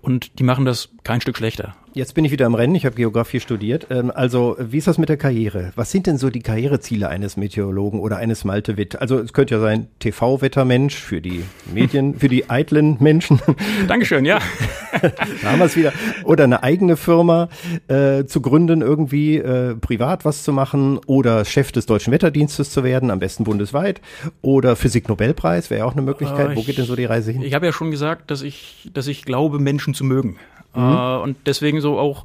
Und 0.00 0.38
die 0.38 0.44
machen 0.44 0.64
das 0.64 0.90
kein 1.04 1.20
Stück 1.20 1.36
schlechter. 1.36 1.76
Jetzt 1.92 2.14
bin 2.14 2.24
ich 2.24 2.30
wieder 2.30 2.46
im 2.46 2.54
Rennen, 2.54 2.76
ich 2.76 2.86
habe 2.86 2.94
Geografie 2.94 3.40
studiert. 3.40 3.88
Ähm, 3.90 4.12
also, 4.14 4.56
wie 4.60 4.78
ist 4.78 4.86
das 4.86 4.96
mit 4.96 5.08
der 5.08 5.16
Karriere? 5.16 5.72
Was 5.74 5.90
sind 5.90 6.06
denn 6.06 6.18
so 6.18 6.30
die 6.30 6.38
Karriereziele 6.40 7.08
eines 7.08 7.36
Meteorologen 7.36 7.98
oder 7.98 8.18
eines 8.18 8.44
Malte 8.44 8.76
Witt? 8.76 9.00
Also, 9.00 9.18
es 9.18 9.32
könnte 9.32 9.54
ja 9.56 9.60
sein 9.60 9.88
TV-Wettermensch 9.98 10.94
für 10.94 11.20
die 11.20 11.42
Medien, 11.74 12.14
für 12.16 12.28
die 12.28 12.48
eitlen 12.48 12.96
Menschen. 13.00 13.40
Dankeschön, 13.88 14.24
ja. 14.24 14.38
da 15.02 15.50
haben 15.50 15.58
wir 15.58 15.64
es 15.64 15.76
wieder. 15.76 15.92
Oder 16.22 16.44
eine 16.44 16.62
eigene 16.62 16.96
Firma 16.96 17.48
äh, 17.88 18.24
zu 18.24 18.40
gründen, 18.40 18.82
irgendwie 18.82 19.38
äh, 19.38 19.74
privat 19.74 20.24
was 20.24 20.44
zu 20.44 20.52
machen 20.52 20.98
oder 21.06 21.44
Chef 21.44 21.72
des 21.72 21.86
Deutschen 21.86 22.12
Wetterdienstes 22.12 22.70
zu 22.70 22.84
werden, 22.84 23.10
am 23.10 23.18
besten 23.18 23.42
bundesweit. 23.42 24.00
Oder 24.42 24.76
Physik-Nobelpreis 24.76 25.70
wäre 25.70 25.80
ja 25.80 25.84
auch 25.86 25.92
eine 25.94 26.02
Möglichkeit. 26.02 26.52
Äh, 26.52 26.56
Wo 26.56 26.60
ich- 26.60 26.66
geht 26.66 26.78
denn 26.78 26.84
so 26.84 26.94
die 26.94 27.04
Reise 27.04 27.32
hin? 27.32 27.42
Ich 27.42 27.54
habe 27.54 27.66
ja 27.66 27.72
schon 27.72 27.90
gesagt, 27.90 28.30
dass 28.30 28.42
ich, 28.42 28.88
dass 28.94 29.08
ich 29.08 29.24
glaube, 29.24 29.58
Menschen 29.58 29.92
zu 29.92 30.04
mögen. 30.04 30.36
Äh, 30.74 30.78
und 31.22 31.36
deswegen 31.46 31.80
so 31.80 31.98
auch 31.98 32.24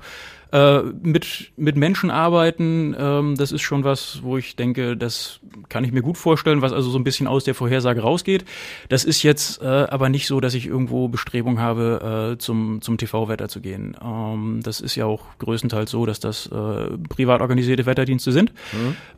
äh, 0.55 0.83
mit, 1.01 1.51
mit 1.57 1.75
Menschen 1.75 2.09
arbeiten, 2.09 2.95
ähm, 2.97 3.35
das 3.35 3.51
ist 3.51 3.61
schon 3.61 3.83
was, 3.83 4.21
wo 4.23 4.37
ich 4.37 4.55
denke, 4.55 4.95
das 4.95 5.41
kann 5.67 5.83
ich 5.83 5.91
mir 5.91 6.01
gut 6.01 6.17
vorstellen, 6.17 6.61
was 6.61 6.71
also 6.71 6.89
so 6.89 6.97
ein 6.97 7.03
bisschen 7.03 7.27
aus 7.27 7.43
der 7.43 7.55
Vorhersage 7.55 7.99
rausgeht. 7.99 8.45
Das 8.87 9.03
ist 9.03 9.21
jetzt 9.21 9.61
äh, 9.61 9.65
aber 9.65 10.07
nicht 10.07 10.27
so, 10.27 10.39
dass 10.39 10.53
ich 10.53 10.65
irgendwo 10.65 11.09
Bestrebung 11.09 11.59
habe, 11.59 12.35
äh, 12.35 12.37
zum, 12.37 12.81
zum 12.81 12.97
TV-Wetter 12.97 13.49
zu 13.49 13.59
gehen. 13.59 13.97
Ähm, 14.01 14.61
das 14.63 14.79
ist 14.79 14.95
ja 14.95 15.05
auch 15.05 15.23
größtenteils 15.39 15.91
so, 15.91 16.05
dass 16.05 16.21
das 16.21 16.47
äh, 16.47 16.97
privat 17.09 17.41
organisierte 17.41 17.85
Wetterdienste 17.85 18.31
sind. 18.31 18.53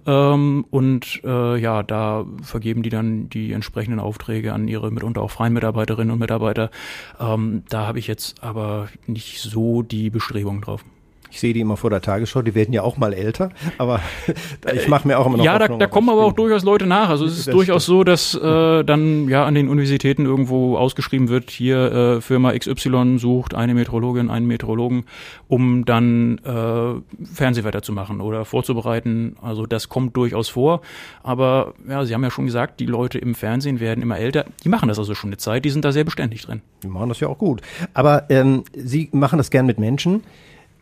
Ähm, 0.08 0.66
und 0.72 1.22
äh, 1.24 1.58
ja, 1.60 1.84
da 1.84 2.26
vergeben 2.42 2.82
die 2.82 2.90
dann 2.90 3.30
die 3.30 3.52
entsprechenden 3.52 4.00
Aufträge 4.00 4.54
an 4.54 4.68
ihre 4.68 4.90
mitunter 4.90 5.22
auch 5.22 5.32
freien 5.32 5.54
Mitarbeiterinnen 5.54 6.12
und 6.12 6.20
Mitarbeiter. 6.20 6.72
Ähm, 7.20 7.62
da 7.70 7.86
habe 7.86 8.00
ich 8.00 8.08
jetzt 8.08 8.42
aber 8.42 8.90
nicht 9.06 9.40
so 9.40 9.84
die 9.84 10.10
Bestrebung 10.10 10.62
drauf. 10.62 10.84
Ich 11.32 11.40
sehe 11.40 11.54
die 11.54 11.60
immer 11.60 11.78
vor 11.78 11.90
der 11.90 12.02
Tagesschau, 12.02 12.42
die 12.42 12.56
werden 12.56 12.74
ja 12.74 12.82
auch 12.82 12.98
mal 12.98 13.14
älter, 13.14 13.50
aber 13.78 14.00
ich 14.74 14.88
mache 14.88 15.08
mir 15.08 15.20
auch 15.20 15.26
immer 15.26 15.38
noch 15.38 15.44
Ja, 15.46 15.60
da, 15.60 15.68
da 15.68 15.88
kommen 15.88 16.10
aber 16.10 16.22
auch 16.22 16.32
stimmt. 16.32 16.40
durchaus 16.40 16.64
Leute 16.64 16.86
nach. 16.86 17.10
Also 17.10 17.26
es 17.26 17.38
ist 17.38 17.48
Das 17.48 17.54
durchaus 17.54 17.86
so, 17.86 18.04
dass 18.04 18.34
äh, 18.36 18.84
dann 18.84 19.28
ja 19.28 19.46
an 19.46 19.56
den 19.56 19.70
Universitäten 19.70 20.26
irgendwo 20.26 20.78
ausgeschrieben 20.78 21.30
wird, 21.30 21.50
hier 21.52 21.92
äh, 22.18 22.22
Firma 22.22 22.52
XY 22.58 23.18
sucht 23.20 23.56
eine 23.56 23.74
Meteorologin, 23.74 24.30
einen 24.30 24.48
Meteorologen, 24.48 25.06
um 25.48 25.86
dann 25.86 26.38
äh, 26.40 27.26
Fernsehwetter 27.34 27.82
zu 27.82 27.92
machen 27.94 28.22
oder 28.22 28.46
vorzubereiten. 28.46 29.36
Also 29.42 29.66
das 29.66 29.90
kommt 29.90 30.16
durchaus 30.16 30.50
vor. 30.50 30.82
Aber 31.24 31.74
ja, 31.88 32.06
Sie 32.06 32.14
haben 32.14 32.24
ja 32.24 32.32
schon 32.32 32.46
gesagt, 32.46 32.80
die 32.80 32.86
Leute 32.86 33.18
im 33.18 33.36
Fernsehen 33.36 33.80
werden 33.80 34.02
immer 34.02 34.18
älter. 34.18 34.46
Die 34.64 34.70
machen 34.70 34.88
das 34.90 35.00
also 35.00 35.16
schon 35.16 35.30
eine 35.30 35.38
Zeit, 35.38 35.66
die 35.66 35.70
sind 35.70 35.86
da 35.86 35.92
sehr 35.92 36.04
beständig 36.04 36.44
drin. 36.44 36.62
Die 36.84 36.88
machen 36.88 37.10
das 37.10 37.20
ja 37.20 37.28
auch 37.28 37.38
gut. 37.38 37.62
Aber 37.94 38.30
ähm, 38.30 38.64
Sie 38.74 39.10
machen 39.12 39.38
das 39.38 39.50
gern 39.52 39.66
mit 39.66 39.80
Menschen 39.80 40.24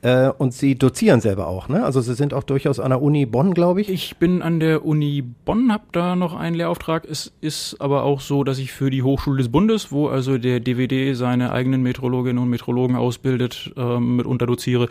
äh, 0.06 0.32
und 0.38 0.54
Sie 0.54 0.76
dozieren 0.76 1.20
selber 1.20 1.48
auch, 1.48 1.68
ne? 1.68 1.84
Also 1.84 2.00
Sie 2.00 2.14
sind 2.14 2.36
auch 2.36 2.44
durchaus 2.44 2.80
an 2.80 2.92
der 2.92 3.02
Uni 3.02 3.26
Bonn, 3.26 3.56
glaube 3.56 3.82
ich. 3.82 3.90
Ich 3.90 4.18
bin 4.18 4.44
an 4.44 4.60
der 4.60 4.86
Uni 4.86 5.24
Bonn, 5.24 5.72
habe 5.74 5.86
da 5.94 6.16
noch 6.16 6.36
einen 6.36 6.56
Lehrauftrag. 6.56 7.06
Es 7.10 7.34
ist 7.42 7.78
aber 7.80 8.04
auch 8.04 8.22
so, 8.22 8.44
dass 8.44 8.60
ich 8.60 8.72
für 8.72 8.92
die 8.92 9.02
Hochschule 9.02 9.40
des 9.40 9.50
Bundes, 9.50 9.92
wo 9.92 10.08
also 10.08 10.38
der 10.38 10.60
DWD 10.60 11.16
seine 11.16 11.52
eigenen 11.52 11.82
Meteorologinnen 11.82 12.44
und 12.44 12.52
Meteorologen 12.52 12.96
ausbildet, 12.96 13.74
ähm, 13.78 14.18
mitunter 14.18 14.46
doziere. 14.46 14.90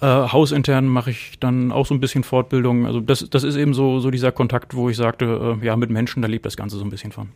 Äh, 0.00 0.06
hausintern 0.06 0.88
mache 0.88 1.12
ich 1.12 1.38
dann 1.38 1.70
auch 1.70 1.86
so 1.86 1.94
ein 1.94 2.00
bisschen 2.00 2.24
Fortbildung. 2.24 2.86
Also 2.86 2.98
das, 2.98 3.30
das 3.30 3.44
ist 3.44 3.54
eben 3.54 3.72
so, 3.72 4.00
so 4.00 4.10
dieser 4.10 4.32
Kontakt, 4.32 4.74
wo 4.74 4.90
ich 4.90 4.96
sagte, 4.96 5.58
äh, 5.62 5.64
ja, 5.64 5.76
mit 5.76 5.90
Menschen, 5.90 6.22
da 6.22 6.28
lebt 6.28 6.44
das 6.44 6.56
Ganze 6.56 6.76
so 6.76 6.84
ein 6.84 6.90
bisschen 6.90 7.12
von. 7.12 7.28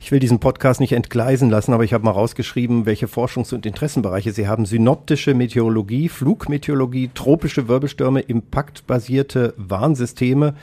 Ich 0.00 0.12
will 0.12 0.18
diesen 0.18 0.38
Podcast 0.38 0.80
nicht 0.80 0.92
entgleisen 0.92 1.48
lassen, 1.48 1.72
aber 1.72 1.84
ich 1.84 1.94
habe 1.94 2.04
mal 2.04 2.10
rausgeschrieben, 2.10 2.84
welche 2.84 3.06
Forschungs- 3.06 3.54
und 3.54 3.64
Interessenbereiche 3.64 4.32
Sie 4.32 4.48
haben. 4.48 4.66
Synoptische 4.66 5.32
Meteorologie, 5.32 6.10
Flugmeteorologie, 6.10 6.73
tropische 7.14 7.68
Wirbelstürme, 7.68 8.20
impaktbasierte 8.20 9.54
Warnsysteme. 9.56 10.54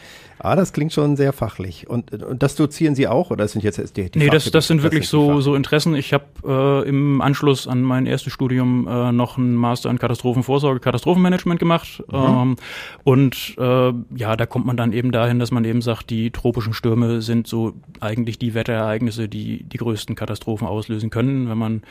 Ah, 0.43 0.55
das 0.55 0.73
klingt 0.73 0.91
schon 0.91 1.15
sehr 1.17 1.33
fachlich. 1.33 1.87
Und, 1.87 2.23
und 2.23 2.41
das 2.41 2.55
dozieren 2.55 2.95
Sie 2.95 3.07
auch 3.07 3.29
oder 3.29 3.43
das 3.43 3.51
sind 3.51 3.63
jetzt 3.63 3.77
die, 3.95 4.09
die 4.09 4.17
nee, 4.17 4.29
das, 4.29 4.49
das 4.49 4.65
sind 4.65 4.81
wirklich 4.81 5.03
die 5.03 5.07
so, 5.07 5.35
Fach- 5.35 5.41
so 5.41 5.53
Interessen. 5.55 5.93
Ich 5.93 6.13
habe 6.13 6.25
äh, 6.43 6.89
im 6.89 7.21
Anschluss 7.21 7.67
an 7.67 7.83
mein 7.83 8.07
erstes 8.07 8.33
Studium 8.33 8.87
äh, 8.87 9.11
noch 9.11 9.37
einen 9.37 9.53
Master 9.55 9.91
in 9.91 9.99
Katastrophenvorsorge, 9.99 10.79
Katastrophenmanagement 10.79 11.59
gemacht. 11.59 12.03
Ähm, 12.11 12.55
und 13.03 13.55
äh, 13.59 13.93
ja, 14.15 14.35
da 14.35 14.45
kommt 14.47 14.65
man 14.65 14.77
dann 14.77 14.93
eben 14.93 15.11
dahin, 15.11 15.37
dass 15.37 15.51
man 15.51 15.63
eben 15.63 15.83
sagt, 15.83 16.09
die 16.09 16.31
tropischen 16.31 16.73
Stürme 16.73 17.21
sind 17.21 17.45
so 17.45 17.73
eigentlich 17.99 18.39
die 18.39 18.55
Wetterereignisse, 18.55 19.29
die 19.29 19.63
die 19.63 19.77
größten 19.77 20.15
Katastrophen 20.15 20.67
auslösen 20.67 21.11
können, 21.11 21.49
wenn 21.49 21.57
man 21.59 21.83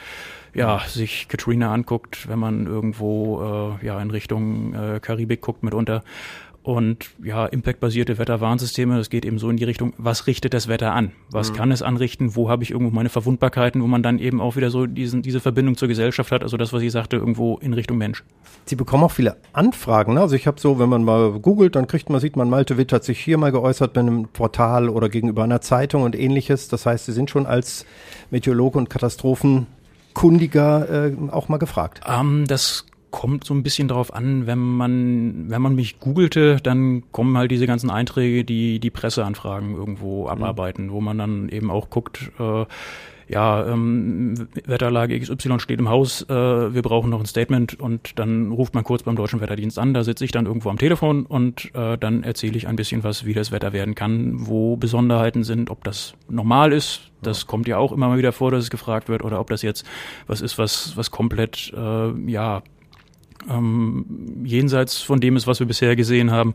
ja 0.52 0.80
sich 0.88 1.28
Katrina 1.28 1.72
anguckt, 1.72 2.28
wenn 2.28 2.40
man 2.40 2.66
irgendwo 2.66 3.78
äh, 3.80 3.86
ja 3.86 4.02
in 4.02 4.10
Richtung 4.10 4.74
äh, 4.74 4.98
Karibik 5.00 5.40
guckt 5.40 5.62
mitunter. 5.62 6.02
Und 6.62 7.08
ja, 7.24 7.46
impactbasierte 7.46 8.18
Wetterwarnsysteme, 8.18 8.98
das 8.98 9.08
geht 9.08 9.24
eben 9.24 9.38
so 9.38 9.48
in 9.48 9.56
die 9.56 9.64
Richtung, 9.64 9.94
was 9.96 10.26
richtet 10.26 10.52
das 10.52 10.68
Wetter 10.68 10.92
an? 10.92 11.12
Was 11.30 11.54
kann 11.54 11.72
es 11.72 11.80
anrichten? 11.80 12.36
Wo 12.36 12.50
habe 12.50 12.62
ich 12.62 12.70
irgendwo 12.70 12.94
meine 12.94 13.08
Verwundbarkeiten, 13.08 13.82
wo 13.82 13.86
man 13.86 14.02
dann 14.02 14.18
eben 14.18 14.42
auch 14.42 14.56
wieder 14.56 14.70
so 14.70 14.84
diesen, 14.84 15.22
diese 15.22 15.40
Verbindung 15.40 15.78
zur 15.78 15.88
Gesellschaft 15.88 16.30
hat, 16.32 16.42
also 16.42 16.58
das, 16.58 16.74
was 16.74 16.82
ich 16.82 16.92
sagte, 16.92 17.16
irgendwo 17.16 17.56
in 17.58 17.72
Richtung 17.72 17.96
Mensch. 17.96 18.24
Sie 18.66 18.76
bekommen 18.76 19.04
auch 19.04 19.10
viele 19.10 19.38
Anfragen. 19.54 20.12
Ne? 20.14 20.20
Also 20.20 20.36
ich 20.36 20.46
habe 20.46 20.60
so, 20.60 20.78
wenn 20.78 20.90
man 20.90 21.02
mal 21.02 21.40
googelt, 21.40 21.76
dann 21.76 21.86
kriegt 21.86 22.10
man, 22.10 22.20
sieht 22.20 22.36
man, 22.36 22.50
Malte 22.50 22.76
Witt 22.76 22.92
hat 22.92 23.04
sich 23.04 23.20
hier 23.20 23.38
mal 23.38 23.52
geäußert 23.52 23.94
bei 23.94 24.00
einem 24.00 24.28
Portal 24.28 24.90
oder 24.90 25.08
gegenüber 25.08 25.44
einer 25.44 25.62
Zeitung 25.62 26.02
und 26.02 26.14
ähnliches. 26.14 26.68
Das 26.68 26.84
heißt, 26.84 27.06
Sie 27.06 27.12
sind 27.12 27.30
schon 27.30 27.46
als 27.46 27.86
Meteorologe 28.30 28.76
und 28.76 28.90
Katastrophenkundiger 28.90 31.06
äh, 31.06 31.16
auch 31.30 31.48
mal 31.48 31.56
gefragt. 31.56 32.02
Ähm, 32.06 32.44
das 32.46 32.84
kommt 33.10 33.44
so 33.44 33.54
ein 33.54 33.62
bisschen 33.62 33.88
drauf 33.88 34.14
an, 34.14 34.46
wenn 34.46 34.58
man, 34.58 35.50
wenn 35.50 35.62
man 35.62 35.74
mich 35.74 36.00
googelte, 36.00 36.58
dann 36.62 37.10
kommen 37.12 37.36
halt 37.36 37.50
diese 37.50 37.66
ganzen 37.66 37.90
Einträge, 37.90 38.44
die 38.44 38.80
die 38.80 38.90
Presseanfragen 38.90 39.74
irgendwo 39.74 40.28
abarbeiten, 40.28 40.86
mhm. 40.86 40.90
wo 40.92 41.00
man 41.00 41.18
dann 41.18 41.48
eben 41.48 41.70
auch 41.70 41.90
guckt, 41.90 42.30
äh, 42.38 42.64
ja, 43.30 43.64
ähm, 43.64 44.48
Wetterlage 44.66 45.18
XY 45.18 45.60
steht 45.60 45.78
im 45.78 45.88
Haus, 45.88 46.22
äh, 46.22 46.34
wir 46.34 46.82
brauchen 46.82 47.10
noch 47.10 47.20
ein 47.20 47.26
Statement 47.26 47.78
und 47.78 48.18
dann 48.18 48.50
ruft 48.50 48.74
man 48.74 48.82
kurz 48.82 49.04
beim 49.04 49.14
Deutschen 49.14 49.40
Wetterdienst 49.40 49.78
an, 49.78 49.94
da 49.94 50.02
sitze 50.02 50.24
ich 50.24 50.32
dann 50.32 50.46
irgendwo 50.46 50.68
am 50.68 50.78
Telefon 50.78 51.26
und 51.26 51.72
äh, 51.76 51.96
dann 51.96 52.24
erzähle 52.24 52.56
ich 52.56 52.66
ein 52.66 52.74
bisschen 52.74 53.04
was, 53.04 53.24
wie 53.24 53.32
das 53.32 53.52
Wetter 53.52 53.72
werden 53.72 53.94
kann, 53.94 54.48
wo 54.48 54.76
Besonderheiten 54.76 55.44
sind, 55.44 55.70
ob 55.70 55.84
das 55.84 56.14
normal 56.28 56.72
ist, 56.72 57.12
das 57.22 57.46
kommt 57.46 57.68
ja 57.68 57.78
auch 57.78 57.92
immer 57.92 58.08
mal 58.08 58.18
wieder 58.18 58.32
vor, 58.32 58.50
dass 58.50 58.64
es 58.64 58.70
gefragt 58.70 59.08
wird, 59.08 59.22
oder 59.22 59.38
ob 59.38 59.48
das 59.48 59.62
jetzt 59.62 59.86
was 60.26 60.40
ist, 60.40 60.58
was, 60.58 60.96
was 60.96 61.12
komplett, 61.12 61.72
äh, 61.76 62.10
ja, 62.26 62.62
ähm, 63.48 64.42
jenseits 64.44 65.00
von 65.00 65.20
dem 65.20 65.36
ist, 65.36 65.46
was 65.46 65.60
wir 65.60 65.66
bisher 65.66 65.96
gesehen 65.96 66.30
haben. 66.30 66.54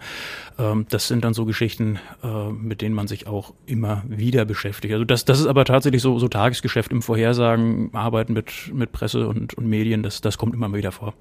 Ähm, 0.59 0.85
das 0.89 1.07
sind 1.07 1.23
dann 1.23 1.33
so 1.33 1.45
Geschichten, 1.45 1.99
äh, 2.23 2.49
mit 2.51 2.81
denen 2.81 2.95
man 2.95 3.07
sich 3.07 3.27
auch 3.27 3.53
immer 3.65 4.03
wieder 4.07 4.45
beschäftigt. 4.45 4.93
Also 4.93 5.05
das, 5.05 5.25
das 5.25 5.39
ist 5.39 5.47
aber 5.47 5.65
tatsächlich 5.65 6.01
so, 6.01 6.19
so 6.19 6.27
Tagesgeschäft 6.27 6.91
im 6.91 7.01
Vorhersagen, 7.01 7.89
Arbeiten 7.93 8.33
mit, 8.33 8.71
mit 8.73 8.91
Presse 8.91 9.27
und, 9.27 9.53
und 9.55 9.67
Medien, 9.67 10.03
das, 10.03 10.21
das 10.21 10.37
kommt 10.37 10.53
immer 10.53 10.73
wieder 10.73 10.91
vor. 10.91 11.13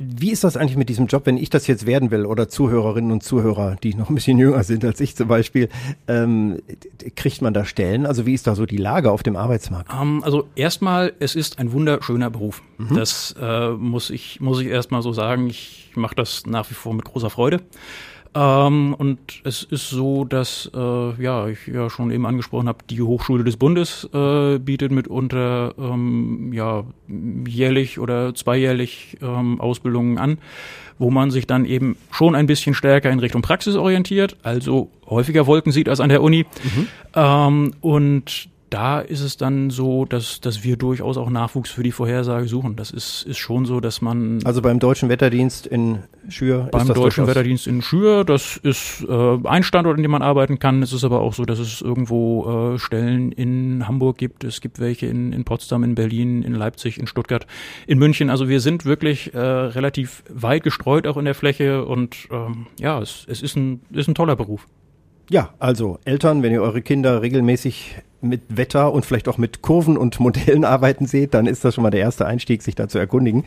Wie 0.00 0.30
ist 0.30 0.44
das 0.44 0.56
eigentlich 0.56 0.76
mit 0.76 0.88
diesem 0.88 1.06
Job, 1.06 1.26
wenn 1.26 1.36
ich 1.36 1.50
das 1.50 1.66
jetzt 1.66 1.86
werden 1.86 2.10
will 2.10 2.26
oder 2.26 2.48
Zuhörerinnen 2.48 3.12
und 3.12 3.22
Zuhörer, 3.22 3.76
die 3.82 3.94
noch 3.94 4.08
ein 4.08 4.14
bisschen 4.14 4.38
jünger 4.38 4.62
sind 4.64 4.84
als 4.84 5.00
ich 5.00 5.16
zum 5.16 5.28
Beispiel, 5.28 5.68
ähm, 6.06 6.60
kriegt 7.16 7.42
man 7.42 7.54
da 7.54 7.64
Stellen? 7.64 8.06
Also 8.06 8.26
wie 8.26 8.34
ist 8.34 8.46
da 8.46 8.54
so 8.54 8.66
die 8.66 8.76
Lage 8.76 9.10
auf 9.10 9.22
dem 9.22 9.36
Arbeitsmarkt? 9.36 9.92
Um, 9.92 10.18
ähm, 10.18 10.24
also 10.24 10.46
erstmal, 10.54 11.12
es 11.18 11.34
ist 11.34 11.58
ein 11.58 11.72
wunderschöner 11.72 12.30
Beruf. 12.30 12.62
Mhm. 12.78 12.94
Das 12.94 13.34
äh, 13.40 13.70
muss 13.70 14.10
ich 14.10 14.40
muss 14.40 14.60
ich 14.60 14.68
erstmal 14.68 15.02
so 15.02 15.12
sagen. 15.12 15.48
Ich 15.48 15.92
mache 15.94 16.14
das 16.14 16.46
nach 16.46 16.70
wie 16.70 16.74
vor 16.74 16.94
mit 16.94 17.04
großer 17.04 17.30
Freude. 17.30 17.60
Ähm, 18.38 18.94
und 18.94 19.18
es 19.42 19.64
ist 19.64 19.90
so, 19.90 20.24
dass, 20.24 20.70
äh, 20.72 21.22
ja, 21.22 21.48
ich 21.48 21.66
ja 21.66 21.90
schon 21.90 22.12
eben 22.12 22.24
angesprochen 22.24 22.68
habe, 22.68 22.78
die 22.88 23.02
Hochschule 23.02 23.42
des 23.42 23.56
Bundes 23.56 24.08
äh, 24.14 24.58
bietet 24.60 24.92
mitunter 24.92 25.74
ähm, 25.76 26.52
ja, 26.52 26.84
jährlich 27.48 27.98
oder 27.98 28.36
zweijährlich 28.36 29.16
ähm, 29.22 29.60
Ausbildungen 29.60 30.18
an, 30.18 30.38
wo 31.00 31.10
man 31.10 31.32
sich 31.32 31.48
dann 31.48 31.64
eben 31.64 31.96
schon 32.12 32.36
ein 32.36 32.46
bisschen 32.46 32.74
stärker 32.74 33.10
in 33.10 33.18
Richtung 33.18 33.42
Praxis 33.42 33.74
orientiert, 33.74 34.36
also 34.44 34.88
häufiger 35.08 35.48
Wolken 35.48 35.72
sieht 35.72 35.88
als 35.88 35.98
an 35.98 36.08
der 36.08 36.22
Uni. 36.22 36.46
Mhm. 36.62 36.86
Ähm, 37.16 37.74
und 37.80 38.50
da 38.70 39.00
ist 39.00 39.20
es 39.20 39.36
dann 39.36 39.70
so, 39.70 40.04
dass, 40.04 40.40
dass 40.40 40.64
wir 40.64 40.76
durchaus 40.76 41.16
auch 41.16 41.30
Nachwuchs 41.30 41.70
für 41.70 41.82
die 41.82 41.92
Vorhersage 41.92 42.48
suchen. 42.48 42.76
Das 42.76 42.90
ist, 42.90 43.22
ist 43.22 43.38
schon 43.38 43.64
so, 43.64 43.80
dass 43.80 44.00
man. 44.00 44.40
Also 44.44 44.62
beim 44.62 44.78
Deutschen 44.78 45.08
Wetterdienst 45.08 45.66
in 45.66 46.02
Schür. 46.28 46.68
Beim 46.70 46.88
Deutschen 46.88 47.26
Wetterdienst 47.26 47.66
in 47.66 47.82
Schür, 47.82 48.24
das 48.24 48.56
ist 48.56 49.04
äh, 49.08 49.38
ein 49.44 49.62
Standort, 49.62 49.96
in 49.96 50.02
dem 50.02 50.10
man 50.10 50.22
arbeiten 50.22 50.58
kann. 50.58 50.82
Es 50.82 50.92
ist 50.92 51.04
aber 51.04 51.20
auch 51.20 51.34
so, 51.34 51.44
dass 51.44 51.58
es 51.58 51.80
irgendwo 51.80 52.74
äh, 52.74 52.78
Stellen 52.78 53.32
in 53.32 53.88
Hamburg 53.88 54.18
gibt. 54.18 54.44
Es 54.44 54.60
gibt 54.60 54.78
welche 54.78 55.06
in, 55.06 55.32
in 55.32 55.44
Potsdam, 55.44 55.82
in 55.84 55.94
Berlin, 55.94 56.42
in 56.42 56.54
Leipzig, 56.54 56.98
in 56.98 57.06
Stuttgart, 57.06 57.46
in 57.86 57.98
München. 57.98 58.30
Also 58.30 58.48
wir 58.48 58.60
sind 58.60 58.84
wirklich 58.84 59.34
äh, 59.34 59.38
relativ 59.38 60.22
weit 60.28 60.62
gestreut 60.62 61.06
auch 61.06 61.16
in 61.16 61.24
der 61.24 61.34
Fläche 61.34 61.84
und 61.84 62.28
ähm, 62.30 62.66
ja, 62.78 63.00
es, 63.00 63.24
es 63.28 63.42
ist, 63.42 63.56
ein, 63.56 63.80
ist 63.92 64.08
ein 64.08 64.14
toller 64.14 64.36
Beruf. 64.36 64.66
Ja, 65.30 65.50
also 65.58 65.98
Eltern, 66.04 66.42
wenn 66.42 66.52
ihr 66.52 66.62
eure 66.62 66.80
Kinder 66.80 67.20
regelmäßig 67.22 67.96
mit 68.20 68.42
Wetter 68.48 68.92
und 68.92 69.06
vielleicht 69.06 69.28
auch 69.28 69.38
mit 69.38 69.62
Kurven 69.62 69.96
und 69.96 70.18
Modellen 70.20 70.64
arbeiten 70.64 71.06
seht, 71.06 71.34
dann 71.34 71.46
ist 71.46 71.64
das 71.64 71.74
schon 71.74 71.82
mal 71.82 71.90
der 71.90 72.00
erste 72.00 72.26
Einstieg, 72.26 72.62
sich 72.62 72.74
da 72.74 72.88
zu 72.88 72.98
erkundigen. 72.98 73.44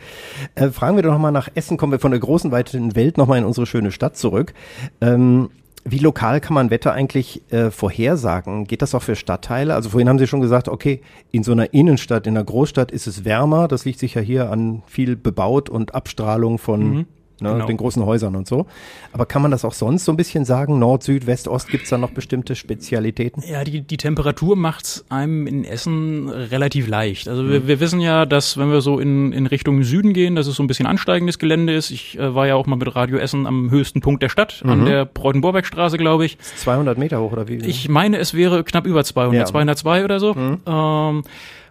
Äh, 0.54 0.70
fragen 0.70 0.96
wir 0.96 1.02
doch 1.02 1.12
nochmal 1.12 1.32
nach 1.32 1.48
Essen, 1.54 1.76
kommen 1.76 1.92
wir 1.92 1.98
von 1.98 2.12
der 2.12 2.20
großen, 2.20 2.52
weiten 2.52 2.94
Welt 2.94 3.18
nochmal 3.18 3.38
in 3.38 3.44
unsere 3.44 3.66
schöne 3.66 3.90
Stadt 3.90 4.16
zurück. 4.16 4.54
Ähm, 5.00 5.50
wie 5.84 5.98
lokal 5.98 6.40
kann 6.40 6.54
man 6.54 6.70
Wetter 6.70 6.92
eigentlich 6.92 7.42
äh, 7.50 7.72
vorhersagen? 7.72 8.68
Geht 8.68 8.82
das 8.82 8.94
auch 8.94 9.02
für 9.02 9.16
Stadtteile? 9.16 9.74
Also 9.74 9.90
vorhin 9.90 10.08
haben 10.08 10.20
Sie 10.20 10.28
schon 10.28 10.40
gesagt, 10.40 10.68
okay, 10.68 11.00
in 11.32 11.42
so 11.42 11.50
einer 11.50 11.74
Innenstadt, 11.74 12.28
in 12.28 12.36
einer 12.36 12.44
Großstadt 12.44 12.92
ist 12.92 13.08
es 13.08 13.24
wärmer. 13.24 13.66
Das 13.66 13.84
liegt 13.84 13.98
sicher 13.98 14.20
hier 14.20 14.50
an 14.50 14.84
viel 14.86 15.16
bebaut 15.16 15.68
und 15.68 15.96
Abstrahlung 15.96 16.58
von 16.58 16.90
mhm 16.90 17.06
ne, 17.42 17.52
genau. 17.52 17.66
den 17.66 17.76
großen 17.76 18.04
Häusern 18.04 18.36
und 18.36 18.46
so. 18.46 18.66
Aber 19.12 19.26
kann 19.26 19.42
man 19.42 19.50
das 19.50 19.64
auch 19.64 19.72
sonst 19.72 20.04
so 20.04 20.12
ein 20.12 20.16
bisschen 20.16 20.44
sagen? 20.44 20.78
Nord, 20.78 21.02
Süd, 21.02 21.26
West, 21.26 21.48
Ost, 21.48 21.68
gibt's 21.68 21.90
da 21.90 21.98
noch 21.98 22.10
bestimmte 22.10 22.54
Spezialitäten? 22.54 23.42
Ja, 23.46 23.64
die, 23.64 23.82
die 23.82 23.96
Temperatur 23.96 24.56
macht's 24.56 25.04
einem 25.08 25.46
in 25.46 25.64
Essen 25.64 26.28
relativ 26.28 26.88
leicht. 26.88 27.28
Also 27.28 27.48
wir, 27.48 27.60
mhm. 27.60 27.68
wir 27.68 27.80
wissen 27.80 28.00
ja, 28.00 28.26
dass 28.26 28.56
wenn 28.56 28.70
wir 28.70 28.80
so 28.80 28.98
in, 28.98 29.32
in 29.32 29.46
Richtung 29.46 29.82
Süden 29.82 30.12
gehen, 30.12 30.36
dass 30.36 30.46
es 30.46 30.56
so 30.56 30.62
ein 30.62 30.66
bisschen 30.66 30.86
ansteigendes 30.86 31.38
Gelände 31.38 31.74
ist. 31.74 31.90
Ich 31.90 32.18
äh, 32.18 32.34
war 32.34 32.46
ja 32.46 32.54
auch 32.54 32.66
mal 32.66 32.76
mit 32.76 32.94
Radio 32.94 33.18
Essen 33.18 33.46
am 33.46 33.70
höchsten 33.70 34.00
Punkt 34.00 34.22
der 34.22 34.28
Stadt, 34.28 34.62
mhm. 34.64 34.70
an 34.70 34.84
der 34.84 35.04
Breudenborbeckstraße, 35.04 35.98
glaube 35.98 36.24
ich. 36.24 36.38
200 36.38 36.98
Meter 36.98 37.20
hoch 37.20 37.32
oder 37.32 37.48
wie? 37.48 37.56
Ich 37.56 37.88
meine, 37.88 38.18
es 38.18 38.34
wäre 38.34 38.64
knapp 38.64 38.86
über 38.86 39.04
200, 39.04 39.34
ja. 39.34 39.44
202 39.44 40.04
oder 40.04 40.20
so. 40.20 40.34
Mhm. 40.34 40.60
Ähm, 40.66 41.22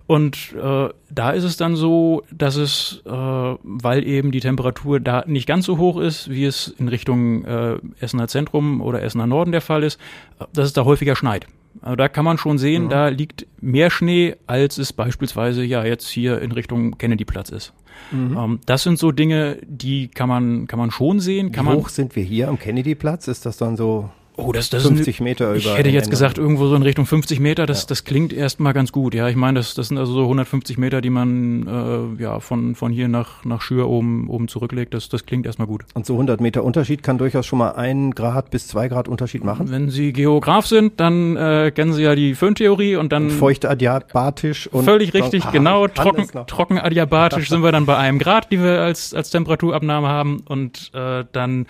und 0.07 0.53
äh, 0.61 0.89
da 1.09 1.31
ist 1.31 1.43
es 1.43 1.57
dann 1.57 1.75
so, 1.75 2.23
dass 2.31 2.55
es, 2.55 3.01
äh, 3.05 3.09
weil 3.09 4.05
eben 4.05 4.31
die 4.31 4.39
Temperatur 4.39 4.99
da 4.99 5.23
nicht 5.25 5.47
ganz 5.47 5.65
so 5.65 5.77
hoch 5.77 5.99
ist, 5.99 6.29
wie 6.29 6.45
es 6.45 6.67
in 6.79 6.87
Richtung 6.87 7.45
äh, 7.45 7.77
Essener 7.99 8.27
Zentrum 8.27 8.81
oder 8.81 9.01
Essener 9.01 9.27
Norden 9.27 9.51
der 9.51 9.61
Fall 9.61 9.83
ist, 9.83 9.99
äh, 10.39 10.45
dass 10.53 10.67
es 10.67 10.73
da 10.73 10.85
häufiger 10.85 11.15
schneit. 11.15 11.47
Also 11.81 11.95
da 11.95 12.09
kann 12.09 12.25
man 12.25 12.37
schon 12.37 12.57
sehen, 12.57 12.85
mhm. 12.85 12.89
da 12.89 13.07
liegt 13.07 13.47
mehr 13.61 13.89
Schnee, 13.89 14.35
als 14.47 14.77
es 14.77 14.91
beispielsweise 14.91 15.63
ja 15.63 15.85
jetzt 15.85 16.09
hier 16.09 16.41
in 16.41 16.51
Richtung 16.51 16.97
Kennedyplatz 16.97 17.49
ist. 17.49 17.73
Mhm. 18.11 18.37
Ähm, 18.37 18.59
das 18.65 18.83
sind 18.83 18.99
so 18.99 19.11
Dinge, 19.11 19.57
die 19.65 20.09
kann 20.09 20.27
man, 20.27 20.67
kann 20.67 20.79
man 20.79 20.91
schon 20.91 21.19
sehen. 21.19 21.51
Kann 21.51 21.65
Wie 21.65 21.69
hoch 21.69 21.83
man, 21.83 21.91
sind 21.91 22.15
wir 22.15 22.23
hier 22.23 22.49
am 22.49 22.59
Kennedyplatz? 22.59 23.27
Ist 23.27 23.45
das 23.45 23.57
dann 23.57 23.77
so 23.77 24.09
Oh, 24.37 24.51
das, 24.53 24.69
das 24.69 24.83
50 24.83 25.17
sind, 25.17 25.23
Meter 25.23 25.49
über. 25.49 25.57
Ich 25.57 25.77
hätte 25.77 25.89
jetzt 25.89 26.09
gesagt, 26.09 26.37
irgendwo 26.37 26.67
so 26.67 26.75
in 26.75 26.83
Richtung 26.83 27.05
50 27.05 27.39
Meter, 27.39 27.65
das, 27.65 27.81
ja. 27.81 27.87
das 27.89 28.05
klingt 28.05 28.31
erstmal 28.31 28.73
ganz 28.73 28.91
gut. 28.91 29.13
Ja, 29.13 29.27
ich 29.27 29.35
meine, 29.35 29.59
das, 29.59 29.73
das 29.73 29.89
sind 29.89 29.97
also 29.97 30.13
so 30.13 30.21
150 30.21 30.77
Meter, 30.77 31.01
die 31.01 31.09
man 31.09 32.17
äh, 32.17 32.21
ja 32.21 32.39
von, 32.39 32.75
von 32.75 32.91
hier 32.93 33.09
nach, 33.09 33.43
nach 33.43 33.61
Schür 33.61 33.89
oben, 33.89 34.29
oben 34.29 34.47
zurücklegt. 34.47 34.93
Das, 34.93 35.09
das 35.09 35.25
klingt 35.25 35.45
erstmal 35.45 35.67
gut. 35.67 35.83
Und 35.93 36.05
so 36.05 36.13
100 36.13 36.39
Meter 36.39 36.63
Unterschied 36.63 37.03
kann 37.03 37.17
durchaus 37.17 37.45
schon 37.45 37.59
mal 37.59 37.71
ein 37.71 38.11
Grad 38.11 38.51
bis 38.51 38.67
zwei 38.67 38.87
Grad 38.87 39.09
Unterschied 39.09 39.43
machen? 39.43 39.69
Wenn 39.69 39.89
Sie 39.89 40.13
Geograf 40.13 40.65
sind, 40.65 40.99
dann 40.99 41.35
äh, 41.35 41.71
kennen 41.75 41.93
Sie 41.93 42.03
ja 42.03 42.15
die 42.15 42.33
Föhntheorie 42.33 42.95
und 42.95 43.11
dann. 43.11 43.25
Und 43.25 43.31
feucht 43.31 43.65
adiabatisch 43.65 44.67
und. 44.67 44.85
Völlig 44.85 45.13
richtig, 45.13 45.45
ah, 45.45 45.51
genau. 45.51 45.87
Trocken, 45.87 46.27
trocken 46.47 46.79
adiabatisch 46.79 47.49
sind 47.49 47.63
wir 47.63 47.71
dann 47.73 47.85
bei 47.85 47.97
einem 47.97 48.17
Grad, 48.17 48.51
die 48.51 48.61
wir 48.61 48.81
als, 48.81 49.13
als 49.13 49.29
Temperaturabnahme 49.29 50.07
haben 50.07 50.41
und 50.47 50.91
äh, 50.93 51.25
dann 51.31 51.65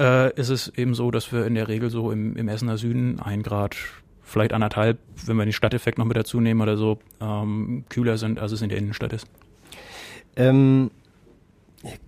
äh, 0.00 0.34
ist 0.34 0.48
es 0.48 0.68
eben 0.76 0.94
so, 0.94 1.10
dass 1.10 1.30
wir 1.32 1.46
in 1.46 1.54
der 1.54 1.68
Regel 1.68 1.90
so 1.90 2.10
im, 2.10 2.34
im 2.36 2.48
Essener 2.48 2.78
Süden 2.78 3.20
ein 3.20 3.42
Grad, 3.42 3.76
vielleicht 4.22 4.52
anderthalb, 4.52 4.98
wenn 5.26 5.36
wir 5.36 5.44
den 5.44 5.52
Stadteffekt 5.52 5.98
noch 5.98 6.06
mit 6.06 6.16
dazu 6.16 6.40
nehmen 6.40 6.62
oder 6.62 6.76
so, 6.76 6.98
ähm, 7.20 7.84
kühler 7.88 8.16
sind, 8.16 8.40
als 8.40 8.52
es 8.52 8.62
in 8.62 8.70
der 8.70 8.78
Innenstadt 8.78 9.12
ist. 9.12 9.26
Ähm, 10.36 10.90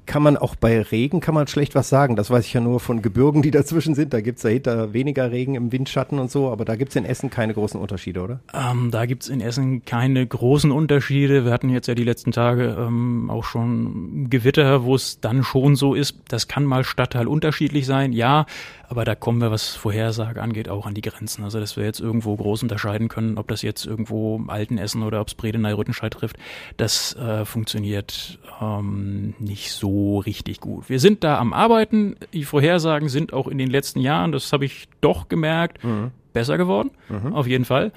kann 0.06 0.22
man 0.22 0.36
auch 0.36 0.56
bei 0.56 0.80
Regen 0.82 1.20
kann 1.20 1.34
man 1.34 1.46
schlecht 1.46 1.74
was 1.74 1.88
sagen. 1.88 2.16
Das 2.16 2.30
weiß 2.30 2.44
ich 2.46 2.52
ja 2.52 2.60
nur 2.60 2.80
von 2.80 3.02
Gebirgen, 3.02 3.42
die 3.42 3.50
dazwischen 3.52 3.94
sind. 3.94 4.12
Da 4.12 4.20
gibt's 4.20 4.42
dahinter 4.42 4.92
weniger 4.92 5.30
Regen 5.30 5.54
im 5.54 5.72
Windschatten 5.72 6.18
und 6.18 6.30
so, 6.30 6.50
aber 6.50 6.64
da 6.64 6.76
gibt's 6.76 6.96
in 6.96 7.04
Essen 7.04 7.30
keine 7.30 7.54
großen 7.54 7.80
Unterschiede, 7.80 8.22
oder? 8.22 8.40
Ähm, 8.52 8.90
da 8.90 9.06
gibt's 9.06 9.28
in 9.28 9.40
Essen 9.40 9.84
keine 9.84 10.26
großen 10.26 10.70
Unterschiede. 10.70 11.44
Wir 11.44 11.52
hatten 11.52 11.70
jetzt 11.70 11.86
ja 11.86 11.94
die 11.94 12.04
letzten 12.04 12.32
Tage 12.32 12.76
ähm, 12.78 13.30
auch 13.30 13.44
schon 13.44 14.28
Gewitter, 14.30 14.84
wo 14.84 14.94
es 14.94 15.20
dann 15.20 15.42
schon 15.44 15.76
so 15.76 15.94
ist, 15.94 16.18
das 16.28 16.48
kann 16.48 16.64
mal 16.64 16.84
Stadtteil 16.84 17.26
unterschiedlich 17.26 17.86
sein, 17.86 18.12
ja, 18.12 18.46
aber 18.92 19.06
da 19.06 19.14
kommen 19.14 19.40
wir, 19.40 19.50
was 19.50 19.70
Vorhersage 19.70 20.42
angeht, 20.42 20.68
auch 20.68 20.84
an 20.84 20.92
die 20.92 21.00
Grenzen. 21.00 21.44
Also, 21.44 21.58
dass 21.58 21.78
wir 21.78 21.84
jetzt 21.84 21.98
irgendwo 21.98 22.36
groß 22.36 22.62
unterscheiden 22.62 23.08
können, 23.08 23.38
ob 23.38 23.48
das 23.48 23.62
jetzt 23.62 23.86
irgendwo 23.86 24.42
Altenessen 24.48 25.02
oder 25.02 25.22
ob 25.22 25.28
es 25.28 25.34
Bredeney-Rüttenscheid 25.34 26.12
trifft, 26.12 26.36
das 26.76 27.16
äh, 27.16 27.46
funktioniert 27.46 28.38
ähm, 28.60 29.32
nicht 29.38 29.72
so 29.72 29.91
richtig 30.18 30.60
gut. 30.60 30.88
Wir 30.88 31.00
sind 31.00 31.24
da 31.24 31.38
am 31.38 31.52
Arbeiten. 31.52 32.16
Die 32.32 32.44
Vorhersagen 32.44 33.08
sind 33.08 33.32
auch 33.32 33.48
in 33.48 33.58
den 33.58 33.70
letzten 33.70 34.00
Jahren, 34.00 34.32
das 34.32 34.52
habe 34.52 34.64
ich 34.64 34.88
doch 35.00 35.28
gemerkt, 35.28 35.82
mhm. 35.84 36.10
besser 36.32 36.58
geworden. 36.58 36.90
Mhm. 37.08 37.32
Auf 37.32 37.46
jeden 37.46 37.64
Fall. 37.64 37.92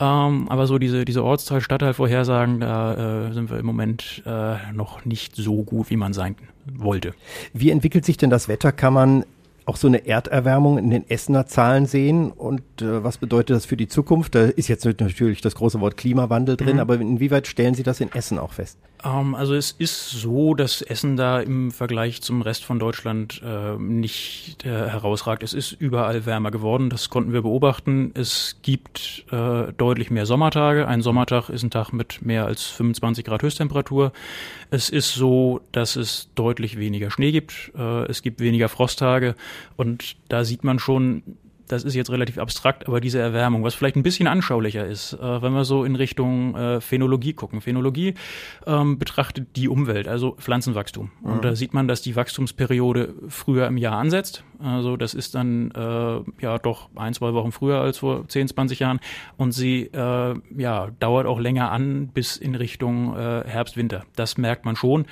Ähm, 0.00 0.48
aber 0.48 0.66
so 0.66 0.78
diese, 0.78 1.04
diese 1.04 1.22
Ortsteil, 1.22 1.60
Stadtteil-Vorhersagen, 1.60 2.60
da 2.60 3.28
äh, 3.28 3.32
sind 3.32 3.50
wir 3.50 3.58
im 3.58 3.66
Moment 3.66 4.22
äh, 4.24 4.56
noch 4.72 5.04
nicht 5.04 5.36
so 5.36 5.62
gut, 5.62 5.90
wie 5.90 5.96
man 5.96 6.14
sein 6.14 6.36
wollte. 6.66 7.14
Wie 7.52 7.70
entwickelt 7.70 8.04
sich 8.06 8.16
denn 8.16 8.30
das 8.30 8.48
Wetter? 8.48 8.72
Kann 8.72 8.94
man 8.94 9.24
auch 9.66 9.76
so 9.76 9.86
eine 9.86 10.06
Erderwärmung 10.06 10.78
in 10.78 10.90
den 10.90 11.08
Essener 11.08 11.46
Zahlen 11.46 11.86
sehen 11.86 12.32
und 12.32 12.62
äh, 12.80 13.04
was 13.04 13.18
bedeutet 13.18 13.56
das 13.56 13.66
für 13.66 13.76
die 13.76 13.88
Zukunft? 13.88 14.34
Da 14.34 14.46
ist 14.46 14.68
jetzt 14.68 14.84
natürlich 14.84 15.42
das 15.42 15.54
große 15.54 15.80
Wort 15.80 15.96
Klimawandel 15.96 16.56
drin, 16.56 16.74
mhm. 16.74 16.80
aber 16.80 16.94
inwieweit 17.00 17.46
stellen 17.46 17.74
Sie 17.74 17.82
das 17.82 18.00
in 18.00 18.10
Essen 18.12 18.38
auch 18.38 18.52
fest? 18.54 18.78
Ähm, 19.04 19.34
also 19.34 19.54
es 19.54 19.72
ist 19.72 20.10
so, 20.10 20.54
dass 20.54 20.82
Essen 20.82 21.16
da 21.16 21.40
im 21.40 21.70
Vergleich 21.70 22.22
zum 22.22 22.42
Rest 22.42 22.64
von 22.64 22.78
Deutschland 22.78 23.40
äh, 23.44 23.76
nicht 23.76 24.64
äh, 24.64 24.68
herausragt. 24.68 25.42
Es 25.42 25.54
ist 25.54 25.72
überall 25.72 26.26
wärmer 26.26 26.50
geworden, 26.50 26.90
das 26.90 27.10
konnten 27.10 27.32
wir 27.32 27.42
beobachten. 27.42 28.12
Es 28.14 28.56
gibt 28.62 29.24
äh, 29.30 29.72
deutlich 29.72 30.10
mehr 30.10 30.26
Sommertage. 30.26 30.86
Ein 30.86 31.02
Sommertag 31.02 31.48
ist 31.48 31.62
ein 31.62 31.70
Tag 31.70 31.92
mit 31.92 32.22
mehr 32.24 32.46
als 32.46 32.64
25 32.64 33.24
Grad 33.24 33.42
Höchsttemperatur. 33.42 34.12
Es 34.70 34.90
ist 34.90 35.14
so, 35.14 35.60
dass 35.72 35.96
es 35.96 36.28
deutlich 36.34 36.78
weniger 36.78 37.10
Schnee 37.10 37.32
gibt. 37.32 37.72
Äh, 37.76 38.04
es 38.06 38.22
gibt 38.22 38.40
weniger 38.40 38.68
Frosttage 38.68 39.34
und 39.76 40.16
da 40.28 40.44
sieht 40.44 40.64
man 40.64 40.78
schon, 40.78 41.22
das 41.70 41.84
ist 41.84 41.94
jetzt 41.94 42.10
relativ 42.10 42.38
abstrakt, 42.38 42.88
aber 42.88 43.00
diese 43.00 43.20
Erwärmung, 43.20 43.62
was 43.62 43.74
vielleicht 43.74 43.96
ein 43.96 44.02
bisschen 44.02 44.26
anschaulicher 44.26 44.86
ist, 44.86 45.12
äh, 45.12 45.42
wenn 45.42 45.52
wir 45.52 45.64
so 45.64 45.84
in 45.84 45.94
Richtung 45.94 46.56
äh, 46.56 46.80
Phänologie 46.80 47.32
gucken. 47.32 47.60
Phänologie 47.60 48.14
ähm, 48.66 48.98
betrachtet 48.98 49.56
die 49.56 49.68
Umwelt, 49.68 50.08
also 50.08 50.32
Pflanzenwachstum. 50.32 51.10
Mhm. 51.20 51.30
Und 51.30 51.44
da 51.44 51.54
sieht 51.54 51.72
man, 51.72 51.86
dass 51.86 52.02
die 52.02 52.16
Wachstumsperiode 52.16 53.14
früher 53.28 53.66
im 53.66 53.76
Jahr 53.76 53.98
ansetzt. 53.98 54.42
Also 54.58 54.96
das 54.96 55.14
ist 55.14 55.34
dann 55.34 55.70
äh, 55.70 56.42
ja 56.42 56.58
doch 56.58 56.90
ein, 56.96 57.14
zwei 57.14 57.32
Wochen 57.34 57.52
früher 57.52 57.80
als 57.80 57.98
vor 57.98 58.26
10, 58.26 58.48
20 58.48 58.80
Jahren. 58.80 59.00
Und 59.36 59.52
sie 59.52 59.82
äh, 59.82 60.34
ja, 60.56 60.88
dauert 60.98 61.26
auch 61.26 61.38
länger 61.38 61.70
an 61.70 62.08
bis 62.08 62.36
in 62.36 62.54
Richtung 62.54 63.16
äh, 63.16 63.44
Herbst, 63.46 63.76
Winter. 63.76 64.04
Das 64.16 64.36
merkt 64.36 64.64
man 64.64 64.76
schon. 64.76 65.06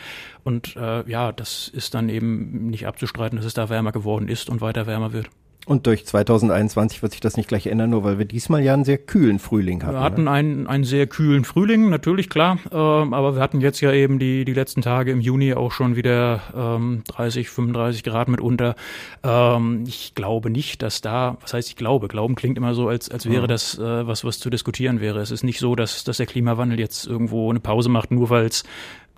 Und 0.45 0.76
äh, 0.76 1.09
ja, 1.09 1.30
das 1.32 1.68
ist 1.68 1.95
dann 1.95 2.09
eben 2.09 2.68
nicht 2.68 2.87
abzustreiten, 2.87 3.37
dass 3.37 3.47
es 3.47 3.55
da 3.55 3.68
wärmer 3.68 3.93
geworden 3.93 4.28
ist 4.28 4.51
und 4.51 4.61
weiter 4.61 4.87
wärmer 4.87 5.12
wird. 5.12 5.30
Und 5.69 5.87
durch 5.87 6.07
2021 6.07 7.03
wird 7.03 7.12
sich 7.12 7.21
das 7.21 7.37
nicht 7.37 7.47
gleich 7.47 7.66
ändern, 7.66 7.91
nur 7.91 8.03
weil 8.03 8.19
wir 8.19 8.25
diesmal 8.25 8.62
ja 8.62 8.73
einen 8.73 8.85
sehr 8.85 8.97
kühlen 8.97 9.39
Frühling 9.39 9.83
hatten. 9.83 9.97
Wir 9.97 10.01
hatten 10.01 10.25
ne? 10.25 10.31
einen, 10.31 10.66
einen 10.66 10.85
sehr 10.85 11.07
kühlen 11.07 11.45
Frühling, 11.45 11.91
natürlich 11.91 12.31
klar. 12.31 12.59
Ähm, 12.73 13.12
aber 13.12 13.35
wir 13.35 13.43
hatten 13.43 13.61
jetzt 13.61 13.83
ja 13.83 13.93
eben 13.93 14.19
die, 14.19 14.47
die 14.47 14.55
letzten 14.55 14.81
Tage 14.81 15.12
im 15.12 15.21
Juni 15.21 15.53
auch 15.53 15.71
schon 15.71 15.95
wieder 15.95 16.41
ähm, 16.57 17.03
30, 17.09 17.51
35 17.51 18.03
Grad 18.03 18.29
mitunter. 18.29 18.77
Ähm, 19.23 19.85
ich 19.87 20.14
glaube 20.14 20.49
nicht, 20.49 20.81
dass 20.81 21.03
da, 21.03 21.37
was 21.43 21.53
heißt 21.53 21.69
ich 21.69 21.77
glaube? 21.77 22.09
Glauben 22.09 22.35
klingt 22.35 22.57
immer 22.57 22.73
so, 22.73 22.89
als, 22.89 23.11
als 23.11 23.29
wäre 23.29 23.43
mhm. 23.43 23.49
das 23.49 23.79
äh, 23.79 24.07
was, 24.07 24.25
was 24.25 24.39
zu 24.39 24.49
diskutieren 24.49 25.03
wäre. 25.03 25.21
Es 25.21 25.31
ist 25.31 25.43
nicht 25.45 25.59
so, 25.59 25.77
dass, 25.77 26.03
dass 26.03 26.16
der 26.16 26.25
Klimawandel 26.25 26.81
jetzt 26.81 27.07
irgendwo 27.07 27.51
eine 27.51 27.61
Pause 27.61 27.91
macht, 27.91 28.11
nur 28.11 28.31
weil 28.31 28.47
es 28.47 28.64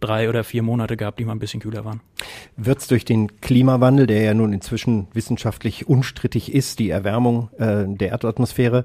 drei 0.01 0.29
oder 0.29 0.45
vier 0.45 0.63
Monate 0.63 0.97
gab, 0.97 1.17
die 1.17 1.25
mal 1.25 1.33
ein 1.33 1.39
bisschen 1.39 1.61
kühler 1.61 1.85
waren. 1.85 2.01
Wird 2.57 2.81
es 2.81 2.89
durch 2.89 3.05
den 3.05 3.41
Klimawandel, 3.41 4.07
der 4.07 4.23
ja 4.23 4.35
nun 4.35 4.53
inzwischen 4.53 5.09
wissenschaftlich 5.13 5.89
unstrittig 5.89 6.53
ist, 6.53 6.79
die 6.79 6.91
Erwärmung 6.91 7.51
äh, 7.59 7.85
der 7.87 8.11
Erdatmosphäre, 8.11 8.85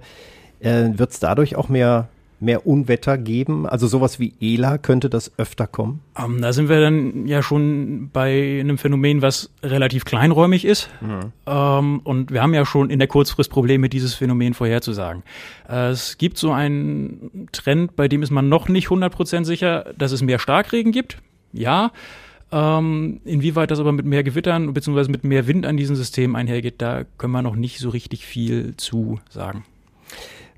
äh, 0.59 0.89
wird 0.93 1.11
es 1.11 1.19
dadurch 1.19 1.55
auch 1.55 1.69
mehr 1.69 2.09
mehr 2.39 2.67
Unwetter 2.67 3.17
geben? 3.17 3.65
Also 3.65 3.87
sowas 3.87 4.19
wie 4.19 4.33
Ela, 4.41 4.77
könnte 4.77 5.09
das 5.09 5.31
öfter 5.37 5.67
kommen? 5.67 6.01
Um, 6.17 6.35
ähm, 6.35 6.41
da 6.41 6.53
sind 6.53 6.69
wir 6.69 6.79
dann 6.81 7.27
ja 7.27 7.41
schon 7.41 8.09
bei 8.11 8.59
einem 8.59 8.77
Phänomen, 8.77 9.21
was 9.21 9.51
relativ 9.63 10.05
kleinräumig 10.05 10.65
ist. 10.65 10.89
Mhm. 11.01 11.31
Um, 11.51 11.99
und 11.99 12.31
wir 12.31 12.41
haben 12.41 12.53
ja 12.53 12.65
schon 12.65 12.89
in 12.89 12.99
der 12.99 13.07
Kurzfrist 13.07 13.49
Probleme, 13.49 13.89
dieses 13.89 14.13
Phänomen 14.13 14.53
vorherzusagen. 14.53 15.23
Uh, 15.69 15.91
es 15.91 16.17
gibt 16.17 16.37
so 16.37 16.51
einen 16.51 17.47
Trend, 17.51 17.95
bei 17.95 18.07
dem 18.07 18.21
ist 18.23 18.31
man 18.31 18.49
noch 18.49 18.69
nicht 18.69 18.87
100% 18.87 19.45
sicher, 19.45 19.93
dass 19.97 20.11
es 20.11 20.21
mehr 20.21 20.39
Starkregen 20.39 20.91
gibt. 20.91 21.17
Ja. 21.53 21.91
Ähm, 22.51 23.21
inwieweit 23.25 23.71
das 23.71 23.79
aber 23.79 23.91
mit 23.91 24.05
mehr 24.05 24.23
Gewittern 24.23 24.73
bzw. 24.73 25.09
mit 25.09 25.23
mehr 25.23 25.47
Wind 25.47 25.65
an 25.65 25.77
diesem 25.77 25.95
System 25.95 26.35
einhergeht, 26.35 26.75
da 26.77 27.03
können 27.17 27.33
wir 27.33 27.41
noch 27.41 27.55
nicht 27.55 27.79
so 27.79 27.89
richtig 27.89 28.25
viel 28.25 28.77
zu 28.77 29.19
sagen. 29.29 29.65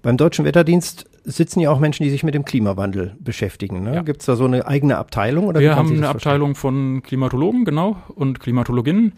Beim 0.03 0.15
Deutschen 0.15 0.45
Wetterdienst 0.45 1.06
sitzen 1.29 1.59
ja 1.59 1.71
auch 1.71 1.79
Menschen, 1.79 2.05
die 2.05 2.09
sich 2.09 2.23
mit 2.23 2.33
dem 2.33 2.45
Klimawandel 2.45 3.17
beschäftigen. 3.19 3.83
Ne? 3.83 3.95
Ja. 3.95 4.01
Gibt 4.01 4.21
es 4.21 4.25
da 4.25 4.37
so 4.37 4.45
eine 4.45 4.65
eigene 4.65 4.97
Abteilung? 4.97 5.47
Oder 5.47 5.59
Wir 5.59 5.75
haben 5.75 5.91
eine 5.91 6.07
Abteilung 6.07 6.55
von 6.55 7.03
Klimatologen, 7.03 7.65
genau, 7.65 7.97
und 8.15 8.39
Klimatologinnen. 8.39 9.13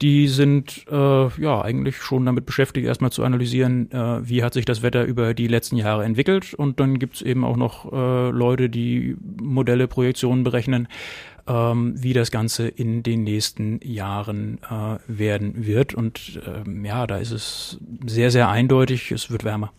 Die 0.00 0.26
sind 0.28 0.86
äh, 0.90 0.94
ja 0.94 1.60
eigentlich 1.60 1.98
schon 1.98 2.24
damit 2.24 2.46
beschäftigt, 2.46 2.86
erstmal 2.86 3.12
zu 3.12 3.24
analysieren, 3.24 3.92
äh, 3.92 4.26
wie 4.26 4.42
hat 4.42 4.54
sich 4.54 4.64
das 4.64 4.82
Wetter 4.82 5.04
über 5.04 5.34
die 5.34 5.48
letzten 5.48 5.76
Jahre 5.76 6.04
entwickelt. 6.04 6.54
Und 6.54 6.80
dann 6.80 6.98
gibt 6.98 7.16
es 7.16 7.22
eben 7.22 7.44
auch 7.44 7.56
noch 7.56 7.92
äh, 7.92 8.30
Leute, 8.30 8.70
die 8.70 9.16
Modelle, 9.38 9.86
Projektionen 9.86 10.44
berechnen, 10.44 10.88
ähm, 11.46 11.92
wie 11.96 12.14
das 12.14 12.30
Ganze 12.30 12.68
in 12.68 13.02
den 13.02 13.22
nächsten 13.22 13.80
Jahren 13.82 14.60
äh, 14.70 14.96
werden 15.08 15.66
wird. 15.66 15.92
Und 15.92 16.40
ähm, 16.46 16.86
ja, 16.86 17.06
da 17.06 17.18
ist 17.18 17.32
es 17.32 17.78
sehr, 18.06 18.30
sehr 18.30 18.48
eindeutig, 18.48 19.12
es 19.12 19.30
wird 19.30 19.44
wärmer. 19.44 19.72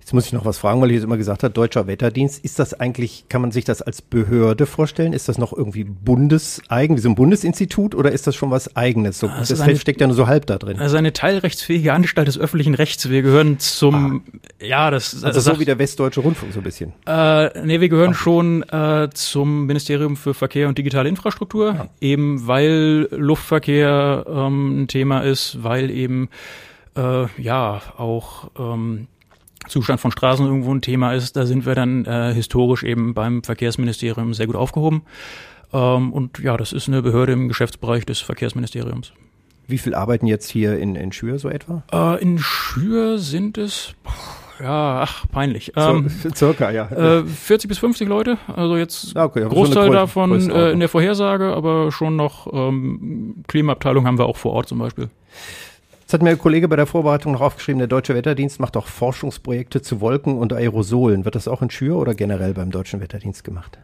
Jetzt 0.00 0.12
muss 0.12 0.26
ich 0.26 0.32
noch 0.32 0.44
was 0.44 0.58
fragen, 0.58 0.80
weil 0.80 0.90
ich 0.90 0.96
jetzt 0.96 1.04
immer 1.04 1.16
gesagt 1.16 1.42
habe, 1.42 1.52
Deutscher 1.52 1.86
Wetterdienst. 1.86 2.44
Ist 2.44 2.58
das 2.58 2.74
eigentlich, 2.74 3.24
kann 3.28 3.40
man 3.40 3.52
sich 3.52 3.64
das 3.64 3.80
als 3.80 4.02
Behörde 4.02 4.66
vorstellen? 4.66 5.12
Ist 5.12 5.28
das 5.28 5.38
noch 5.38 5.52
irgendwie 5.52 5.84
bundeseigen, 5.84 6.96
wie 6.96 7.00
so 7.00 7.08
ein 7.08 7.14
Bundesinstitut 7.14 7.94
oder 7.94 8.12
ist 8.12 8.26
das 8.26 8.36
schon 8.36 8.50
was 8.50 8.76
eigenes? 8.76 9.18
So, 9.18 9.28
also 9.28 9.54
das 9.54 9.60
eine, 9.62 9.76
steckt 9.76 10.00
ja 10.00 10.06
nur 10.06 10.16
so 10.16 10.26
halb 10.26 10.46
da 10.46 10.58
drin. 10.58 10.78
Also 10.78 10.96
eine 10.96 11.12
teilrechtsfähige 11.12 11.92
Anstalt 11.92 12.28
des 12.28 12.38
öffentlichen 12.38 12.74
Rechts. 12.74 13.08
Wir 13.08 13.22
gehören 13.22 13.58
zum, 13.58 14.22
ah. 14.60 14.64
ja, 14.64 14.90
das, 14.90 15.24
also 15.24 15.40
so 15.40 15.58
wie 15.58 15.64
der 15.64 15.78
Westdeutsche 15.78 16.20
Rundfunk 16.20 16.52
so 16.52 16.60
ein 16.60 16.64
bisschen. 16.64 16.92
Äh, 17.06 17.64
nee, 17.64 17.80
wir 17.80 17.88
gehören 17.88 18.12
Ach. 18.14 18.18
schon 18.18 18.62
äh, 18.64 19.08
zum 19.14 19.66
Ministerium 19.66 20.16
für 20.16 20.34
Verkehr 20.34 20.68
und 20.68 20.76
digitale 20.78 21.08
Infrastruktur, 21.08 21.74
ja. 21.74 21.88
eben 22.00 22.46
weil 22.46 23.08
Luftverkehr 23.10 24.26
ähm, 24.28 24.82
ein 24.82 24.88
Thema 24.88 25.20
ist, 25.20 25.62
weil 25.62 25.90
eben 25.90 26.28
äh, 26.96 27.26
ja 27.40 27.82
auch 27.96 28.50
ähm, 28.58 29.08
Zustand 29.68 30.00
von 30.00 30.10
Straßen 30.10 30.46
irgendwo 30.46 30.74
ein 30.74 30.80
Thema 30.80 31.12
ist, 31.12 31.36
da 31.36 31.46
sind 31.46 31.66
wir 31.66 31.74
dann 31.74 32.04
äh, 32.04 32.32
historisch 32.34 32.82
eben 32.82 33.14
beim 33.14 33.42
Verkehrsministerium 33.42 34.34
sehr 34.34 34.46
gut 34.46 34.56
aufgehoben. 34.56 35.02
Ähm, 35.72 36.12
und 36.12 36.38
ja, 36.38 36.56
das 36.56 36.72
ist 36.72 36.88
eine 36.88 37.02
Behörde 37.02 37.32
im 37.32 37.48
Geschäftsbereich 37.48 38.06
des 38.06 38.20
Verkehrsministeriums. 38.20 39.12
Wie 39.66 39.78
viel 39.78 39.94
arbeiten 39.94 40.26
jetzt 40.26 40.50
hier 40.50 40.78
in, 40.78 40.94
in 40.94 41.12
Schür 41.12 41.38
so 41.38 41.48
etwa? 41.48 41.82
Äh, 41.92 42.22
in 42.22 42.38
Schür 42.38 43.18
sind 43.18 43.56
es, 43.56 43.94
ja, 44.60 45.00
ach, 45.02 45.24
peinlich. 45.32 45.72
Ähm, 45.74 46.10
circa, 46.34 46.70
ja. 46.70 46.90
Äh, 46.90 47.24
40 47.24 47.68
bis 47.68 47.78
50 47.78 48.08
Leute, 48.08 48.38
also 48.54 48.76
jetzt 48.76 49.16
ah, 49.16 49.24
okay, 49.24 49.46
Großteil 49.48 49.86
so 49.86 49.92
davon 49.92 50.50
äh, 50.50 50.70
in 50.70 50.80
der 50.80 50.88
Vorhersage, 50.88 51.54
aber 51.54 51.90
schon 51.90 52.16
noch 52.16 52.52
ähm, 52.52 53.42
Klimaabteilung 53.48 54.06
haben 54.06 54.18
wir 54.18 54.26
auch 54.26 54.36
vor 54.36 54.52
Ort 54.52 54.68
zum 54.68 54.78
Beispiel. 54.78 55.08
Jetzt 56.04 56.12
hat 56.12 56.22
mir 56.22 56.28
ein 56.28 56.38
Kollege 56.38 56.68
bei 56.68 56.76
der 56.76 56.84
Vorbereitung 56.84 57.32
noch 57.32 57.40
aufgeschrieben, 57.40 57.78
der 57.78 57.88
Deutsche 57.88 58.14
Wetterdienst 58.14 58.60
macht 58.60 58.76
auch 58.76 58.88
Forschungsprojekte 58.88 59.80
zu 59.80 60.02
Wolken 60.02 60.36
und 60.36 60.52
Aerosolen. 60.52 61.24
Wird 61.24 61.34
das 61.34 61.48
auch 61.48 61.62
in 61.62 61.70
Schür 61.70 61.96
oder 61.96 62.14
generell 62.14 62.52
beim 62.52 62.70
Deutschen 62.70 63.00
Wetterdienst 63.00 63.42
gemacht? 63.42 63.78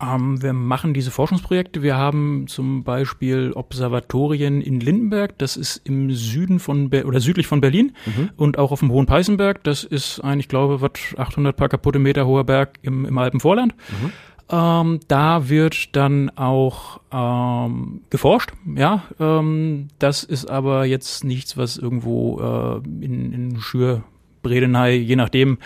Ähm, 0.00 0.40
wir 0.40 0.52
machen 0.52 0.94
diese 0.94 1.10
Forschungsprojekte. 1.10 1.82
Wir 1.82 1.96
haben 1.96 2.46
zum 2.46 2.84
Beispiel 2.84 3.50
Observatorien 3.54 4.60
in 4.60 4.78
Lindenberg, 4.78 5.36
das 5.38 5.56
ist 5.56 5.80
im 5.82 6.12
Süden 6.12 6.60
von 6.60 6.90
Be 6.90 7.06
oder 7.06 7.18
südlich 7.18 7.48
von 7.48 7.60
Berlin 7.60 7.92
mhm. 8.06 8.30
und 8.36 8.56
auch 8.56 8.70
auf 8.70 8.78
dem 8.78 8.92
Hohen 8.92 9.06
Peißenberg. 9.06 9.64
Das 9.64 9.82
ist 9.82 10.20
ein, 10.20 10.38
ich 10.38 10.46
glaube, 10.46 10.80
was 10.80 10.92
800 11.16 11.56
paar 11.56 11.68
kaputte 11.68 11.98
Meter 11.98 12.24
hoher 12.24 12.44
Berg 12.44 12.78
im, 12.82 13.04
im 13.04 13.18
Alpenvorland. 13.18 13.74
Mhm. 13.88 14.12
Ähm, 14.50 15.00
da 15.08 15.48
wird 15.48 15.96
dann 15.96 16.30
auch 16.36 17.00
ähm, 17.10 18.02
geforscht, 18.10 18.52
ja. 18.76 19.04
Ähm, 19.18 19.88
das 19.98 20.22
ist 20.22 20.50
aber 20.50 20.84
jetzt 20.84 21.24
nichts, 21.24 21.56
was 21.56 21.78
irgendwo 21.78 22.40
äh, 22.40 23.04
in, 23.04 23.32
in 23.32 23.60
Schür, 23.60 24.02
Bredeney, 24.42 24.96
je 24.96 25.16
nachdem, 25.16 25.58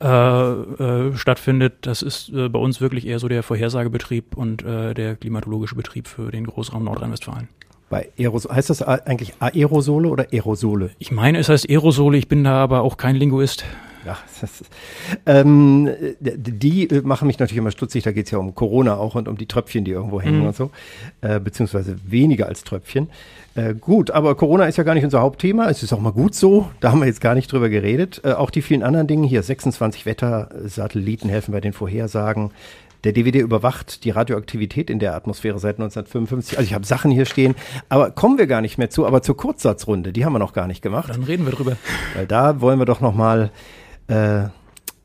äh, 0.00 0.06
äh, 0.06 1.16
stattfindet. 1.16 1.74
Das 1.82 2.02
ist 2.02 2.28
äh, 2.30 2.48
bei 2.48 2.58
uns 2.58 2.80
wirklich 2.80 3.06
eher 3.06 3.18
so 3.18 3.28
der 3.28 3.42
Vorhersagebetrieb 3.42 4.36
und 4.36 4.62
äh, 4.64 4.92
der 4.92 5.16
klimatologische 5.16 5.74
Betrieb 5.74 6.08
für 6.08 6.30
den 6.30 6.46
Großraum 6.46 6.84
Nordrhein-Westfalen. 6.84 7.48
Bei 7.88 8.08
Aerosol 8.18 8.54
heißt 8.54 8.70
das 8.70 8.82
eigentlich 8.82 9.34
Aerosole 9.40 10.08
oder 10.08 10.26
Aerosole? 10.32 10.90
Ich 10.98 11.12
meine, 11.12 11.38
es 11.38 11.48
heißt 11.48 11.68
Aerosole. 11.68 12.18
Ich 12.18 12.28
bin 12.28 12.42
da 12.42 12.54
aber 12.54 12.82
auch 12.82 12.96
kein 12.96 13.14
Linguist. 13.14 13.64
Ja, 14.06 14.18
ist, 14.40 14.64
ähm, 15.26 15.90
die 16.20 16.88
machen 17.02 17.26
mich 17.26 17.40
natürlich 17.40 17.58
immer 17.58 17.72
stutzig, 17.72 18.04
da 18.04 18.12
geht 18.12 18.26
es 18.26 18.30
ja 18.30 18.38
um 18.38 18.54
Corona 18.54 18.96
auch 18.96 19.16
und 19.16 19.26
um 19.26 19.36
die 19.36 19.46
Tröpfchen, 19.46 19.84
die 19.84 19.90
irgendwo 19.90 20.20
hängen 20.20 20.42
mhm. 20.42 20.46
und 20.46 20.56
so, 20.56 20.70
äh, 21.22 21.40
beziehungsweise 21.40 21.96
weniger 22.06 22.46
als 22.46 22.62
Tröpfchen. 22.62 23.08
Äh, 23.56 23.74
gut, 23.74 24.12
aber 24.12 24.36
Corona 24.36 24.66
ist 24.66 24.78
ja 24.78 24.84
gar 24.84 24.94
nicht 24.94 25.02
unser 25.02 25.22
Hauptthema, 25.22 25.68
es 25.68 25.82
ist 25.82 25.92
auch 25.92 25.98
mal 25.98 26.12
gut 26.12 26.36
so, 26.36 26.70
da 26.78 26.92
haben 26.92 27.00
wir 27.00 27.06
jetzt 27.06 27.20
gar 27.20 27.34
nicht 27.34 27.50
drüber 27.50 27.68
geredet. 27.68 28.20
Äh, 28.22 28.34
auch 28.34 28.50
die 28.50 28.62
vielen 28.62 28.84
anderen 28.84 29.08
Dinge, 29.08 29.26
hier 29.26 29.42
26 29.42 30.06
Wettersatelliten 30.06 31.28
helfen 31.28 31.50
bei 31.50 31.60
den 31.60 31.72
Vorhersagen. 31.72 32.52
Der 33.06 33.12
DWD 33.12 33.36
überwacht 33.36 34.02
die 34.02 34.10
Radioaktivität 34.10 34.90
in 34.90 34.98
der 34.98 35.14
Atmosphäre 35.14 35.60
seit 35.60 35.76
1955. 35.76 36.58
Also 36.58 36.66
ich 36.66 36.74
habe 36.74 36.84
Sachen 36.84 37.12
hier 37.12 37.24
stehen, 37.24 37.54
aber 37.88 38.10
kommen 38.10 38.36
wir 38.36 38.48
gar 38.48 38.60
nicht 38.60 38.78
mehr 38.78 38.90
zu. 38.90 39.06
Aber 39.06 39.22
zur 39.22 39.36
Kurzsatzrunde, 39.36 40.12
die 40.12 40.24
haben 40.24 40.32
wir 40.32 40.40
noch 40.40 40.52
gar 40.52 40.66
nicht 40.66 40.82
gemacht. 40.82 41.10
Dann 41.10 41.22
reden 41.22 41.46
wir 41.46 41.52
drüber. 41.52 41.76
Weil 42.16 42.26
da 42.26 42.60
wollen 42.60 42.80
wir 42.80 42.84
doch 42.84 43.00
noch 43.00 43.14
mal 43.14 43.52
äh, 44.08 44.46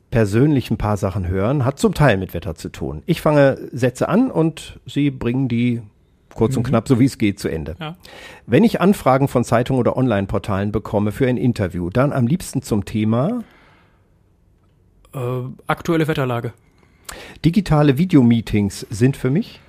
persönlich 0.09 0.71
ein 0.71 0.77
paar 0.77 0.97
Sachen 0.97 1.27
hören, 1.27 1.63
hat 1.63 1.77
zum 1.77 1.93
Teil 1.93 2.17
mit 2.17 2.33
Wetter 2.33 2.55
zu 2.55 2.69
tun. 2.69 3.03
Ich 3.05 3.21
fange 3.21 3.69
Sätze 3.71 4.09
an 4.09 4.31
und 4.31 4.79
Sie 4.87 5.11
bringen 5.11 5.47
die 5.47 5.83
kurz 6.33 6.57
und 6.57 6.63
mhm. 6.63 6.69
knapp, 6.69 6.87
so 6.87 6.99
wie 6.99 7.05
es 7.05 7.19
geht, 7.19 7.39
zu 7.39 7.49
Ende. 7.49 7.75
Ja. 7.79 7.97
Wenn 8.47 8.63
ich 8.63 8.81
Anfragen 8.81 9.27
von 9.27 9.43
Zeitungen 9.43 9.79
oder 9.79 9.95
Online-Portalen 9.95 10.71
bekomme 10.71 11.11
für 11.11 11.27
ein 11.27 11.37
Interview, 11.37 11.91
dann 11.91 12.13
am 12.13 12.25
liebsten 12.25 12.63
zum 12.63 12.83
Thema 12.83 13.43
äh, 15.13 15.19
aktuelle 15.67 16.07
Wetterlage. 16.07 16.53
Digitale 17.43 17.97
Videomeetings 17.97 18.85
sind 18.89 19.17
für 19.17 19.29
mich 19.29 19.59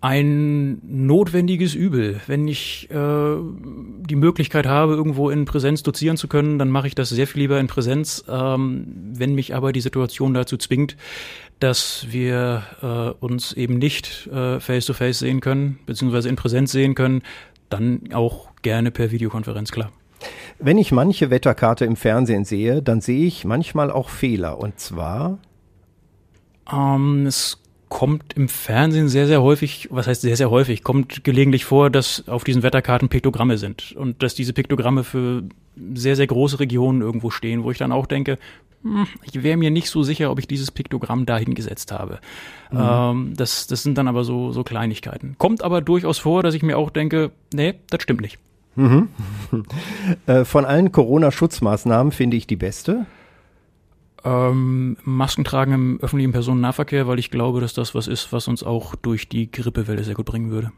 ein 0.00 0.78
notwendiges 0.84 1.74
Übel. 1.74 2.20
Wenn 2.26 2.46
ich 2.46 2.88
äh, 2.90 2.94
die 2.94 4.14
Möglichkeit 4.14 4.66
habe, 4.66 4.94
irgendwo 4.94 5.30
in 5.30 5.46
Präsenz 5.46 5.82
dozieren 5.82 6.16
zu 6.16 6.28
können, 6.28 6.58
dann 6.58 6.70
mache 6.70 6.86
ich 6.86 6.94
das 6.94 7.08
sehr 7.08 7.26
viel 7.26 7.42
lieber 7.42 7.58
in 7.58 7.66
Präsenz. 7.66 8.24
Ähm, 8.28 8.86
wenn 9.14 9.34
mich 9.34 9.54
aber 9.54 9.72
die 9.72 9.80
Situation 9.80 10.34
dazu 10.34 10.58
zwingt, 10.58 10.96
dass 11.58 12.06
wir 12.10 12.62
äh, 12.82 13.24
uns 13.24 13.52
eben 13.54 13.78
nicht 13.78 14.28
äh, 14.28 14.60
face-to-face 14.60 15.16
-face 15.16 15.20
sehen 15.20 15.40
können, 15.40 15.78
beziehungsweise 15.86 16.28
in 16.28 16.36
Präsenz 16.36 16.72
sehen 16.72 16.94
können, 16.94 17.22
dann 17.68 18.12
auch 18.12 18.50
gerne 18.62 18.90
per 18.90 19.10
Videokonferenz, 19.10 19.72
klar. 19.72 19.90
Wenn 20.58 20.78
ich 20.78 20.92
manche 20.92 21.30
Wetterkarte 21.30 21.84
im 21.84 21.96
Fernsehen 21.96 22.44
sehe, 22.44 22.82
dann 22.82 23.00
sehe 23.00 23.26
ich 23.26 23.44
manchmal 23.44 23.90
auch 23.90 24.08
Fehler. 24.08 24.58
Und 24.58 24.78
zwar? 24.78 25.38
Ähm, 26.72 27.26
es 27.26 27.58
kommt 27.88 28.32
im 28.34 28.48
Fernsehen 28.48 29.08
sehr, 29.08 29.26
sehr 29.26 29.42
häufig, 29.42 29.88
was 29.90 30.06
heißt 30.06 30.22
sehr, 30.22 30.36
sehr 30.36 30.50
häufig, 30.50 30.82
kommt 30.82 31.22
gelegentlich 31.24 31.64
vor, 31.64 31.88
dass 31.88 32.28
auf 32.28 32.44
diesen 32.44 32.62
Wetterkarten 32.62 33.08
Piktogramme 33.08 33.58
sind 33.58 33.92
und 33.92 34.22
dass 34.22 34.34
diese 34.34 34.52
Piktogramme 34.52 35.04
für 35.04 35.44
sehr, 35.94 36.16
sehr 36.16 36.26
große 36.26 36.58
Regionen 36.58 37.00
irgendwo 37.00 37.30
stehen, 37.30 37.62
wo 37.62 37.70
ich 37.70 37.78
dann 37.78 37.92
auch 37.92 38.06
denke, 38.06 38.38
hm, 38.82 39.06
ich 39.22 39.42
wäre 39.42 39.56
mir 39.56 39.70
nicht 39.70 39.88
so 39.88 40.02
sicher, 40.02 40.30
ob 40.30 40.38
ich 40.38 40.48
dieses 40.48 40.70
Piktogramm 40.70 41.26
dahin 41.26 41.54
gesetzt 41.54 41.92
habe. 41.92 42.18
Mhm. 42.70 42.78
Ähm, 42.80 43.32
das, 43.36 43.66
das 43.66 43.82
sind 43.82 43.98
dann 43.98 44.08
aber 44.08 44.24
so, 44.24 44.52
so 44.52 44.64
Kleinigkeiten. 44.64 45.36
Kommt 45.38 45.62
aber 45.62 45.80
durchaus 45.80 46.18
vor, 46.18 46.42
dass 46.42 46.54
ich 46.54 46.62
mir 46.62 46.78
auch 46.78 46.90
denke, 46.90 47.30
nee, 47.52 47.74
das 47.90 48.02
stimmt 48.02 48.20
nicht. 48.20 48.38
Mhm. 48.74 49.08
Äh, 50.26 50.44
von 50.44 50.64
allen 50.64 50.92
Corona-Schutzmaßnahmen 50.92 52.12
finde 52.12 52.36
ich 52.36 52.46
die 52.46 52.56
beste. 52.56 53.06
Ähm, 54.26 54.96
Masken 55.04 55.44
tragen 55.44 55.72
im 55.72 56.00
öffentlichen 56.00 56.32
Personennahverkehr, 56.32 57.06
weil 57.06 57.20
ich 57.20 57.30
glaube, 57.30 57.60
dass 57.60 57.74
das 57.74 57.94
was 57.94 58.08
ist, 58.08 58.32
was 58.32 58.48
uns 58.48 58.64
auch 58.64 58.96
durch 58.96 59.28
die 59.28 59.50
Grippewelle 59.50 60.02
sehr 60.02 60.14
gut 60.14 60.26
bringen 60.26 60.50
würde. 60.50 60.72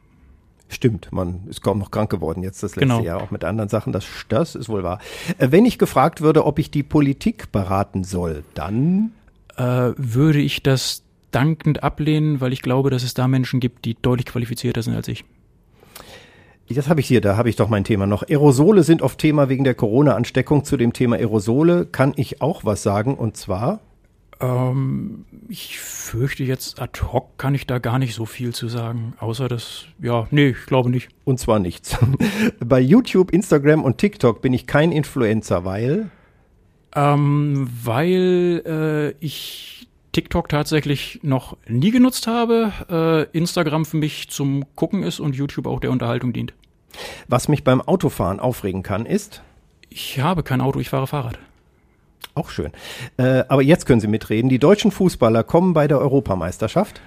Stimmt, 0.69 1.09
man 1.13 1.41
ist 1.49 1.63
kaum 1.63 1.79
noch 1.79 1.91
krank 1.91 2.11
geworden 2.11 2.43
jetzt 2.43 2.63
das 2.63 2.77
letzte 2.77 2.81
genau. 2.81 3.03
Jahr, 3.03 3.23
auch 3.23 3.31
mit 3.31 3.45
anderen 3.45 3.71
Sachen, 3.71 3.95
das, 3.95 4.05
das 4.29 4.55
ist 4.55 4.69
wohl 4.69 4.85
wahr. 4.85 4.99
Äh, 5.39 5.51
wenn 5.51 5.65
ich 5.65 5.79
gefragt 5.79 6.21
würde, 6.21 6.45
ob 6.45 6.59
ich 6.59 6.71
die 6.71 6.83
Politik 6.83 7.51
beraten 7.51 8.05
soll, 8.05 8.45
dann 8.53 9.13
äh, 9.57 9.93
würde 9.97 10.41
ich 10.41 10.63
das 10.63 11.03
dankend 11.31 11.83
ablehnen, 11.83 12.43
weil 12.43 12.53
ich 12.53 12.61
glaube, 12.61 12.91
dass 12.91 13.03
es 13.03 13.15
da 13.15 13.29
Menschen 13.29 13.61
gibt, 13.61 13.87
die 13.87 13.95
deutlich 13.95 14.27
qualifizierter 14.27 14.83
sind 14.83 14.95
als 14.95 15.09
ich. 15.09 15.25
Das 16.71 16.89
habe 16.89 17.01
ich 17.01 17.07
hier, 17.07 17.21
da 17.21 17.37
habe 17.37 17.49
ich 17.49 17.57
doch 17.57 17.69
mein 17.69 17.85
Thema 17.85 18.07
noch. 18.07 18.23
Aerosole 18.23 18.83
sind 18.83 19.03
oft 19.03 19.19
Thema 19.19 19.49
wegen 19.49 19.65
der 19.65 19.75
Corona-Ansteckung. 19.75 20.65
Zu 20.65 20.77
dem 20.77 20.93
Thema 20.93 21.17
Aerosole 21.17 21.87
kann 21.87 22.13
ich 22.17 22.43
auch 22.43 22.65
was 22.65 22.83
sagen 22.83 23.15
und 23.15 23.37
zwar. 23.37 23.81
Ähm, 24.41 25.25
ich 25.49 25.81
fürchte 25.81 26.45
jetzt 26.45 26.81
ad 26.81 27.01
hoc 27.13 27.39
kann 27.39 27.55
ich 27.55 27.67
da 27.67 27.79
gar 27.79 27.99
nicht 27.99 28.15
so 28.15 28.25
viel 28.25 28.55
zu 28.55 28.69
sagen, 28.69 29.15
außer 29.19 29.49
dass, 29.49 29.87
ja, 30.01 30.29
nee, 30.31 30.51
ich 30.51 30.67
glaube 30.67 30.91
nicht. 30.91 31.09
Und 31.25 31.41
zwar 31.41 31.59
nichts. 31.59 31.99
Bei 32.65 32.81
YouTube, 32.81 33.33
Instagram 33.33 33.83
und 33.83 33.99
TikTok 33.99 34.41
bin 34.41 34.53
ich 34.53 34.67
kein 34.67 34.93
Influencer, 34.93 35.65
weil? 35.65 36.11
Ähm, 36.95 37.69
weil 37.83 38.63
äh, 38.65 39.25
ich 39.25 39.88
TikTok 40.13 40.49
tatsächlich 40.49 41.21
noch 41.23 41.57
nie 41.67 41.91
genutzt 41.91 42.27
habe, 42.27 42.73
äh, 43.33 43.37
Instagram 43.37 43.85
für 43.85 43.97
mich 43.97 44.31
zum 44.31 44.65
Gucken 44.75 45.03
ist 45.03 45.21
und 45.21 45.37
YouTube 45.37 45.67
auch 45.67 45.81
der 45.81 45.91
Unterhaltung 45.91 46.33
dient. 46.33 46.55
Was 47.29 47.49
mich 47.49 47.65
beim 47.65 47.81
Autofahren 47.81 48.41
aufregen 48.41 48.83
kann, 48.83 49.07
ist? 49.07 49.43
Ich 49.91 50.21
habe 50.21 50.43
kein 50.43 50.61
Auto, 50.61 50.81
ich 50.81 50.89
fahre 50.89 51.07
Fahrrad. 51.07 51.39
Auch 52.35 52.51
schön. 52.51 52.73
Äh, 53.17 53.45
aber 53.49 53.63
jetzt 53.63 53.87
können 53.87 54.01
Sie 54.01 54.07
mitreden. 54.07 54.49
Die 54.49 54.59
deutschen 54.59 54.91
Fußballer 54.91 55.45
kommen 55.45 55.75
bei 55.75 55.89
der 55.89 55.99
Europameisterschaft. 55.99 57.01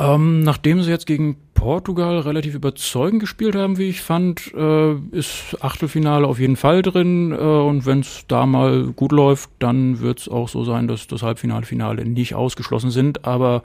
Ähm, 0.00 0.40
nachdem 0.40 0.82
sie 0.82 0.90
jetzt 0.90 1.06
gegen 1.06 1.36
Portugal 1.54 2.20
relativ 2.20 2.54
überzeugend 2.54 3.20
gespielt 3.20 3.56
haben, 3.56 3.78
wie 3.78 3.88
ich 3.88 4.00
fand, 4.00 4.54
äh, 4.54 4.94
ist 5.10 5.56
Achtelfinale 5.60 6.24
auf 6.26 6.38
jeden 6.38 6.54
Fall 6.54 6.82
drin. 6.82 7.32
Äh, 7.32 7.36
und 7.36 7.84
wenn 7.84 8.00
es 8.00 8.24
da 8.28 8.46
mal 8.46 8.92
gut 8.94 9.10
läuft, 9.10 9.50
dann 9.58 9.98
wird 9.98 10.20
es 10.20 10.28
auch 10.28 10.48
so 10.48 10.64
sein, 10.64 10.86
dass 10.86 11.08
das 11.08 11.22
Halbfinale, 11.22 11.66
Finale 11.66 12.04
nicht 12.04 12.36
ausgeschlossen 12.36 12.92
sind. 12.92 13.24
Aber 13.24 13.62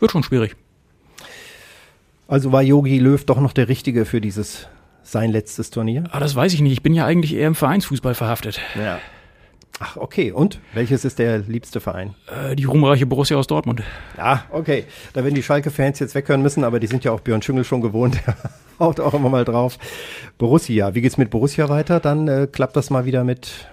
wird 0.00 0.10
schon 0.10 0.24
schwierig. 0.24 0.56
Also 2.26 2.50
war 2.50 2.62
Yogi 2.62 2.98
Löw 2.98 3.24
doch 3.24 3.40
noch 3.40 3.52
der 3.52 3.68
Richtige 3.68 4.04
für 4.04 4.20
dieses 4.20 4.66
sein 5.02 5.30
letztes 5.30 5.70
Turnier? 5.70 6.04
Ah, 6.10 6.20
das 6.20 6.34
weiß 6.34 6.52
ich 6.54 6.60
nicht. 6.60 6.72
Ich 6.72 6.82
bin 6.82 6.92
ja 6.92 7.06
eigentlich 7.06 7.34
eher 7.34 7.46
im 7.46 7.54
Vereinsfußball 7.54 8.14
verhaftet. 8.14 8.60
Ja. 8.74 8.98
Ach, 9.80 9.96
okay. 9.96 10.32
Und 10.32 10.60
welches 10.74 11.04
ist 11.04 11.18
der 11.18 11.38
liebste 11.38 11.80
Verein? 11.80 12.14
Äh, 12.26 12.56
die 12.56 12.64
ruhmreiche 12.64 13.06
Borussia 13.06 13.36
aus 13.36 13.46
Dortmund. 13.46 13.82
Ah, 14.16 14.40
okay. 14.50 14.84
Da 15.12 15.22
werden 15.22 15.34
die 15.34 15.42
Schalke-Fans 15.42 15.98
jetzt 16.00 16.14
weghören 16.14 16.42
müssen, 16.42 16.64
aber 16.64 16.80
die 16.80 16.88
sind 16.88 17.04
ja 17.04 17.12
auch 17.12 17.20
Björn 17.20 17.42
Schüngel 17.42 17.64
schon 17.64 17.80
gewohnt. 17.80 18.18
Der 18.26 18.36
haut 18.80 19.00
auch 19.00 19.14
immer 19.14 19.28
mal 19.28 19.44
drauf. 19.44 19.78
Borussia. 20.36 20.94
Wie 20.94 21.00
geht's 21.00 21.16
mit 21.16 21.30
Borussia 21.30 21.68
weiter? 21.68 22.00
Dann 22.00 22.26
äh, 22.28 22.48
klappt 22.50 22.76
das 22.76 22.90
mal 22.90 23.04
wieder 23.04 23.24
mit 23.24 23.68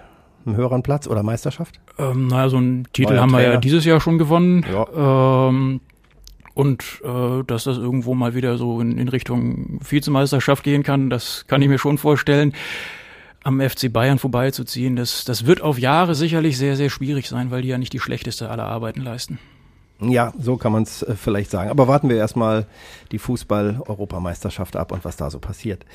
einem 0.45 0.55
höheren 0.55 0.83
Platz 0.83 1.07
oder 1.07 1.23
Meisterschaft? 1.23 1.79
Ähm, 1.97 2.27
naja, 2.27 2.49
so 2.49 2.57
einen 2.57 2.87
Titel 2.93 3.13
Neuer 3.13 3.21
haben 3.21 3.31
wir 3.31 3.41
ja 3.41 3.57
dieses 3.57 3.83
Jahr 3.85 3.99
schon 3.99 4.17
gewonnen. 4.17 4.63
Ja. 4.71 5.47
Ähm, 5.49 5.81
und 6.53 6.83
äh, 7.03 7.43
dass 7.47 7.65
das 7.65 7.77
irgendwo 7.77 8.13
mal 8.13 8.35
wieder 8.35 8.57
so 8.57 8.79
in, 8.79 8.97
in 8.97 9.09
Richtung 9.09 9.79
Vizemeisterschaft 9.81 10.63
gehen 10.63 10.83
kann, 10.83 11.09
das 11.09 11.45
kann 11.47 11.61
ich 11.61 11.67
mir 11.67 11.79
schon 11.79 11.97
vorstellen 11.97 12.53
am 13.45 13.61
FC 13.61 13.93
Bayern 13.93 14.17
vorbeizuziehen, 14.17 14.95
das, 14.95 15.23
das 15.23 15.45
wird 15.45 15.61
auf 15.61 15.77
Jahre 15.77 16.15
sicherlich 16.15 16.57
sehr, 16.57 16.75
sehr 16.75 16.89
schwierig 16.89 17.29
sein, 17.29 17.51
weil 17.51 17.61
die 17.61 17.67
ja 17.67 17.77
nicht 17.77 17.93
die 17.93 17.99
schlechteste 17.99 18.49
aller 18.49 18.65
Arbeiten 18.65 19.01
leisten. 19.01 19.37
Ja, 20.01 20.33
so 20.39 20.57
kann 20.57 20.71
man 20.71 20.83
es 20.83 21.03
äh, 21.03 21.15
vielleicht 21.15 21.51
sagen. 21.51 21.69
Aber 21.69 21.87
warten 21.87 22.09
wir 22.09 22.17
erstmal 22.17 22.65
die 23.11 23.19
Fußball-Europameisterschaft 23.19 24.75
ab 24.75 24.91
und 24.91 25.05
was 25.05 25.15
da 25.15 25.29
so 25.29 25.39
passiert. 25.39 25.85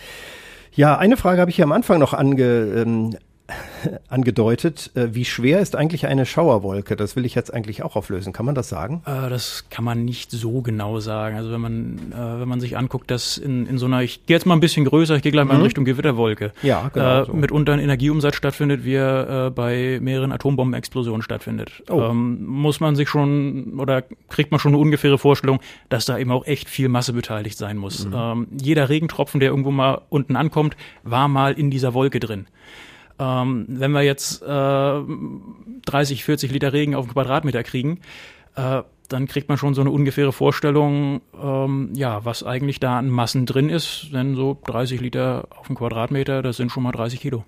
Ja, 0.73 0.97
eine 0.97 1.17
Frage 1.17 1.41
habe 1.41 1.51
ich 1.51 1.57
hier 1.57 1.65
am 1.65 1.73
Anfang 1.73 1.99
noch 1.99 2.15
ange, 2.15 2.45
ähm, 2.45 3.17
angedeutet. 4.09 4.91
Äh, 4.95 5.15
wie 5.15 5.25
schwer 5.25 5.61
ist 5.61 5.77
eigentlich 5.77 6.07
eine 6.07 6.27
Schauerwolke? 6.27 6.97
Das 6.97 7.17
will 7.17 7.25
ich 7.25 7.35
jetzt 7.35 7.53
eigentlich 7.53 7.83
auch 7.83 7.97
auflösen. 7.97 8.33
Kann 8.33 8.47
man 8.47 8.55
das 8.55 8.69
sagen? 8.69 9.03
Äh, 9.07 9.29
das 9.31 9.67
kann 9.71 9.85
man 9.85 10.05
nicht 10.05 10.31
so 10.31 10.63
genau 10.63 11.01
sagen. 11.01 11.37
Also 11.37 11.51
wenn 11.51 11.61
man, 11.61 11.99
äh, 12.13 12.41
wenn 12.41 12.49
man 12.49 12.61
sich 12.61 12.77
anguckt, 12.77 13.11
dass 13.11 13.39
in, 13.39 13.67
in 13.67 13.79
so 13.79 13.87
einer, 13.87 14.03
ich 14.03 14.27
gehe 14.27 14.37
jetzt 14.37 14.47
mal 14.47 14.55
ein 14.55 14.61
bisschen 14.61 14.85
größer, 14.85 15.17
ich 15.17 15.23
gehe 15.23 15.33
gleich 15.33 15.45
mal 15.45 15.55
in 15.55 15.61
mhm. 15.61 15.65
Richtung 15.65 15.85
Gewitterwolke, 15.85 16.53
ja, 16.63 16.91
genau, 16.93 17.23
äh, 17.23 17.27
so. 17.27 17.33
mitunter 17.33 17.73
ein 17.73 17.81
Energieumsatz 17.81 18.37
stattfindet, 18.37 18.85
wie 18.85 18.95
er 18.95 19.47
äh, 19.47 19.51
bei 19.51 19.99
mehreren 20.01 20.33
Atombombenexplosionen 20.33 21.23
stattfindet. 21.23 21.83
Oh. 21.89 22.01
Ähm, 22.03 22.45
muss 22.47 22.81
man 22.81 22.97
sich 22.97 23.09
schon 23.09 23.79
oder 23.79 24.03
kriegt 24.29 24.51
man 24.51 24.61
schon 24.61 24.73
eine 24.73 24.79
ungefähre 24.81 25.19
Vorstellung, 25.19 25.61
dass 25.89 26.05
da 26.05 26.19
eben 26.19 26.31
auch 26.31 26.47
echt 26.47 26.69
viel 26.69 26.89
Masse 26.89 27.13
beteiligt 27.13 27.59
sein 27.59 27.77
muss. 27.77 28.07
Mhm. 28.07 28.13
Ähm, 28.15 28.47
jeder 28.61 28.89
Regentropfen, 28.89 29.41
der 29.41 29.51
irgendwo 29.51 29.71
mal 29.71 30.03
unten 30.09 30.37
ankommt, 30.37 30.77
war 31.03 31.29
mal 31.29 31.53
in 31.53 31.71
dieser 31.71 31.95
Wolke 31.95 32.21
drin. 32.21 32.47
Ähm, 33.21 33.67
wenn 33.69 33.93
wir 33.93 34.03
jetzt 34.03 34.43
äh, 34.43 34.47
30, 34.47 36.25
40 36.25 36.51
Liter 36.51 36.73
Regen 36.73 36.95
auf 36.95 37.05
den 37.05 37.13
Quadratmeter 37.13 37.63
kriegen, 37.63 38.01
äh, 38.57 38.83
dann 39.09 39.27
kriegt 39.27 39.49
man 39.49 39.59
schon 39.59 39.75
so 39.75 39.83
eine 39.83 39.91
ungefähre 39.91 40.33
Vorstellung, 40.33 41.21
ähm, 41.41 41.91
ja, 41.95 42.25
was 42.25 42.43
eigentlich 42.43 42.81
da 42.81 42.99
an 42.99 43.11
Massen 43.11 43.45
drin 43.45 43.69
ist. 43.69 44.09
Denn 44.13 44.37
so 44.37 44.59
30 44.67 45.01
Liter 45.01 45.49
auf 45.51 45.67
den 45.67 45.77
Quadratmeter, 45.77 46.43
das 46.43 46.57
sind 46.57 46.73
schon 46.73 46.83
mal 46.83 46.93
30 46.93 47.21
Kilo. 47.21 47.45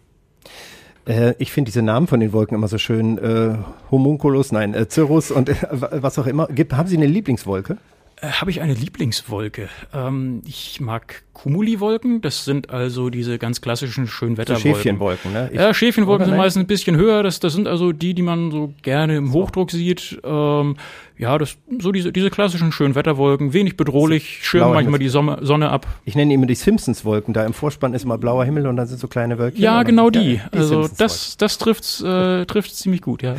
Äh, 1.06 1.34
ich 1.38 1.52
finde 1.52 1.70
diese 1.70 1.82
Namen 1.82 2.06
von 2.06 2.20
den 2.20 2.32
Wolken 2.32 2.56
immer 2.56 2.68
so 2.68 2.78
schön. 2.78 3.16
Äh, 3.16 3.56
Homunculus, 3.90 4.52
nein, 4.52 4.74
äh, 4.74 4.86
Cirrus 4.90 5.30
und 5.30 5.48
äh, 5.48 5.54
was 5.70 6.18
auch 6.18 6.26
immer. 6.26 6.48
Gibt, 6.48 6.74
haben 6.74 6.88
Sie 6.88 6.96
eine 6.96 7.06
Lieblingswolke? 7.06 7.78
Äh, 8.20 8.28
habe 8.28 8.50
ich 8.50 8.60
eine 8.60 8.74
Lieblingswolke. 8.74 9.68
Ähm, 9.92 10.42
ich 10.46 10.80
mag 10.80 11.22
Cumuliwolken. 11.32 12.20
Das 12.20 12.44
sind 12.44 12.70
also 12.70 13.10
diese 13.10 13.38
ganz 13.38 13.60
klassischen 13.60 14.06
Schönwetterwolken. 14.06 14.70
So 14.70 14.76
Schäfchenwolken, 14.76 15.32
ne? 15.32 15.50
Ich, 15.52 15.58
ja, 15.58 15.72
Schäfchenwolken 15.72 16.26
sind 16.26 16.36
meistens 16.36 16.62
ein 16.62 16.66
bisschen 16.66 16.96
höher. 16.96 17.22
Das, 17.22 17.40
das 17.40 17.54
sind 17.54 17.66
also 17.66 17.92
die, 17.92 18.14
die 18.14 18.22
man 18.22 18.50
so 18.50 18.74
gerne 18.82 19.16
im 19.16 19.32
Hochdruck 19.32 19.70
sieht. 19.70 20.20
Ähm, 20.24 20.76
ja, 21.22 21.38
das 21.38 21.56
so 21.78 21.92
diese, 21.92 22.12
diese 22.12 22.30
klassischen 22.30 22.72
schönen 22.72 22.96
Wetterwolken, 22.96 23.52
wenig 23.52 23.76
bedrohlich, 23.76 24.40
schirmen 24.42 24.74
manchmal 24.74 24.98
die 24.98 25.08
Sonne, 25.08 25.38
Sonne 25.42 25.70
ab. 25.70 25.86
Ich 26.04 26.16
nenne 26.16 26.34
immer 26.34 26.46
die 26.46 26.56
Simpsons-Wolken. 26.56 27.32
Da 27.32 27.46
im 27.46 27.52
Vorspann 27.52 27.94
ist 27.94 28.04
immer 28.04 28.18
blauer 28.18 28.44
Himmel 28.44 28.66
und 28.66 28.76
dann 28.76 28.88
sind 28.88 28.98
so 28.98 29.06
kleine 29.06 29.38
Wölkchen. 29.38 29.62
Ja, 29.62 29.84
genau 29.84 30.10
die. 30.10 30.40
Die 30.52 30.58
also 30.58 30.88
das, 30.88 31.36
das 31.36 31.58
trifft's, 31.58 32.02
äh, 32.02 32.44
trifft's 32.46 32.78
ziemlich 32.78 33.02
gut, 33.02 33.22
ja. 33.22 33.36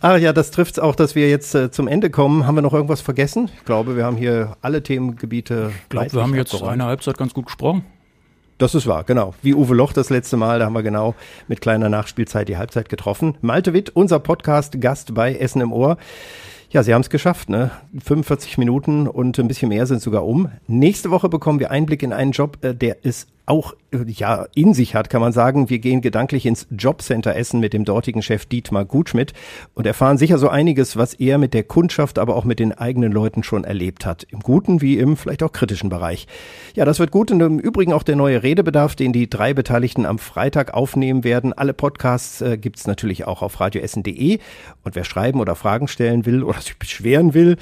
Ah 0.00 0.16
ja, 0.16 0.32
das 0.32 0.52
trifft's 0.52 0.78
auch, 0.78 0.94
dass 0.94 1.16
wir 1.16 1.28
jetzt 1.28 1.56
äh, 1.56 1.72
zum 1.72 1.88
Ende 1.88 2.08
kommen. 2.08 2.46
Haben 2.46 2.54
wir 2.54 2.62
noch 2.62 2.74
irgendwas 2.74 3.00
vergessen? 3.00 3.50
Ich 3.58 3.64
glaube, 3.64 3.96
wir 3.96 4.04
haben 4.04 4.16
hier 4.16 4.56
alle 4.62 4.82
Themengebiete. 4.82 5.72
Ich 5.82 5.88
glaube, 5.88 6.12
wir 6.12 6.22
haben 6.22 6.34
jetzt 6.36 6.62
eine 6.62 6.84
Halbzeit 6.84 7.17
ganz 7.18 7.34
gut 7.34 7.46
gesprochen. 7.46 7.84
Das 8.58 8.74
ist 8.74 8.86
wahr, 8.88 9.04
genau. 9.04 9.34
Wie 9.42 9.54
Uwe 9.54 9.74
Loch 9.74 9.92
das 9.92 10.10
letzte 10.10 10.36
Mal, 10.36 10.58
da 10.58 10.64
haben 10.64 10.72
wir 10.72 10.82
genau 10.82 11.14
mit 11.46 11.60
kleiner 11.60 11.88
Nachspielzeit 11.88 12.48
die 12.48 12.56
Halbzeit 12.56 12.88
getroffen. 12.88 13.36
Malte 13.40 13.72
Witt, 13.72 13.90
unser 13.90 14.18
Podcast-Gast 14.18 15.14
bei 15.14 15.34
Essen 15.34 15.60
im 15.60 15.72
Ohr. 15.72 15.96
Ja, 16.70 16.82
Sie 16.82 16.92
haben 16.92 17.02
es 17.02 17.08
geschafft, 17.08 17.48
ne? 17.48 17.70
45 18.02 18.58
Minuten 18.58 19.06
und 19.06 19.38
ein 19.38 19.46
bisschen 19.46 19.68
mehr 19.68 19.86
sind 19.86 20.02
sogar 20.02 20.26
um. 20.26 20.50
Nächste 20.66 21.10
Woche 21.10 21.28
bekommen 21.28 21.60
wir 21.60 21.70
Einblick 21.70 22.02
in 22.02 22.12
einen 22.12 22.32
Job, 22.32 22.58
äh, 22.62 22.74
der 22.74 23.04
ist 23.04 23.28
auch 23.48 23.74
ja 24.06 24.46
in 24.54 24.74
sich 24.74 24.94
hat, 24.94 25.10
kann 25.10 25.20
man 25.20 25.32
sagen. 25.32 25.70
Wir 25.70 25.78
gehen 25.78 26.00
gedanklich 26.00 26.46
ins 26.46 26.66
Jobcenter 26.70 27.34
Essen 27.34 27.60
mit 27.60 27.72
dem 27.72 27.84
dortigen 27.84 28.22
Chef 28.22 28.46
Dietmar 28.46 28.84
Gutschmidt 28.84 29.32
und 29.74 29.86
erfahren 29.86 30.18
sicher 30.18 30.38
so 30.38 30.48
einiges, 30.48 30.96
was 30.96 31.14
er 31.14 31.38
mit 31.38 31.54
der 31.54 31.64
Kundschaft, 31.64 32.18
aber 32.18 32.36
auch 32.36 32.44
mit 32.44 32.58
den 32.58 32.72
eigenen 32.72 33.12
Leuten 33.12 33.42
schon 33.42 33.64
erlebt 33.64 34.04
hat. 34.04 34.26
Im 34.30 34.40
guten 34.40 34.82
wie 34.82 34.98
im 34.98 35.16
vielleicht 35.16 35.42
auch 35.42 35.52
kritischen 35.52 35.88
Bereich. 35.88 36.26
Ja, 36.74 36.84
das 36.84 36.98
wird 36.98 37.10
gut 37.10 37.30
und 37.30 37.40
im 37.40 37.58
Übrigen 37.58 37.92
auch 37.92 38.02
der 38.02 38.16
neue 38.16 38.42
Redebedarf, 38.42 38.94
den 38.94 39.12
die 39.12 39.30
drei 39.30 39.54
Beteiligten 39.54 40.04
am 40.04 40.18
Freitag 40.18 40.74
aufnehmen 40.74 41.24
werden. 41.24 41.52
Alle 41.52 41.72
Podcasts 41.72 42.40
äh, 42.40 42.58
gibt's 42.58 42.86
natürlich 42.86 43.26
auch 43.26 43.42
auf 43.42 43.58
radioessen.de 43.60 44.38
und 44.84 44.96
wer 44.96 45.04
schreiben 45.04 45.40
oder 45.40 45.54
Fragen 45.54 45.88
stellen 45.88 46.26
will 46.26 46.42
oder 46.42 46.60
sich 46.60 46.78
beschweren 46.78 47.34
will, 47.34 47.56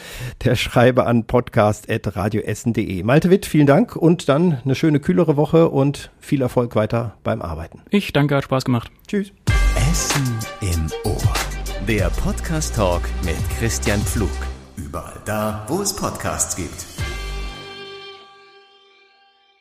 der 0.45 0.57
schreibe 0.57 1.07
an 1.07 1.25
podcast.radioessen.de. 1.25 3.03
Malte 3.05 3.31
Witt, 3.31 3.47
vielen 3.47 3.67
Dank 3.67 3.95
und 3.95 4.29
dann 4.29 4.59
eine 4.65 4.75
schöne 4.75 5.01
kühlere 5.01 5.37
Woche 5.37 5.76
und 5.77 6.11
viel 6.19 6.41
Erfolg 6.41 6.75
weiter 6.75 7.19
beim 7.23 7.43
Arbeiten. 7.43 7.83
Ich 7.91 8.11
danke, 8.15 8.35
hat 8.35 8.45
Spaß 8.45 8.65
gemacht. 8.65 8.91
Tschüss. 9.07 9.31
Essen 9.91 10.39
im 10.63 10.91
Ohr. 11.05 11.35
Der 11.87 12.09
Podcast 12.09 12.77
Talk 12.77 13.03
mit 13.27 13.37
Christian 13.59 14.01
Pflug. 14.01 14.31
Überall 14.77 15.21
da, 15.27 15.67
wo 15.69 15.83
es 15.83 15.95
Podcasts 15.95 16.57
gibt. 16.57 16.96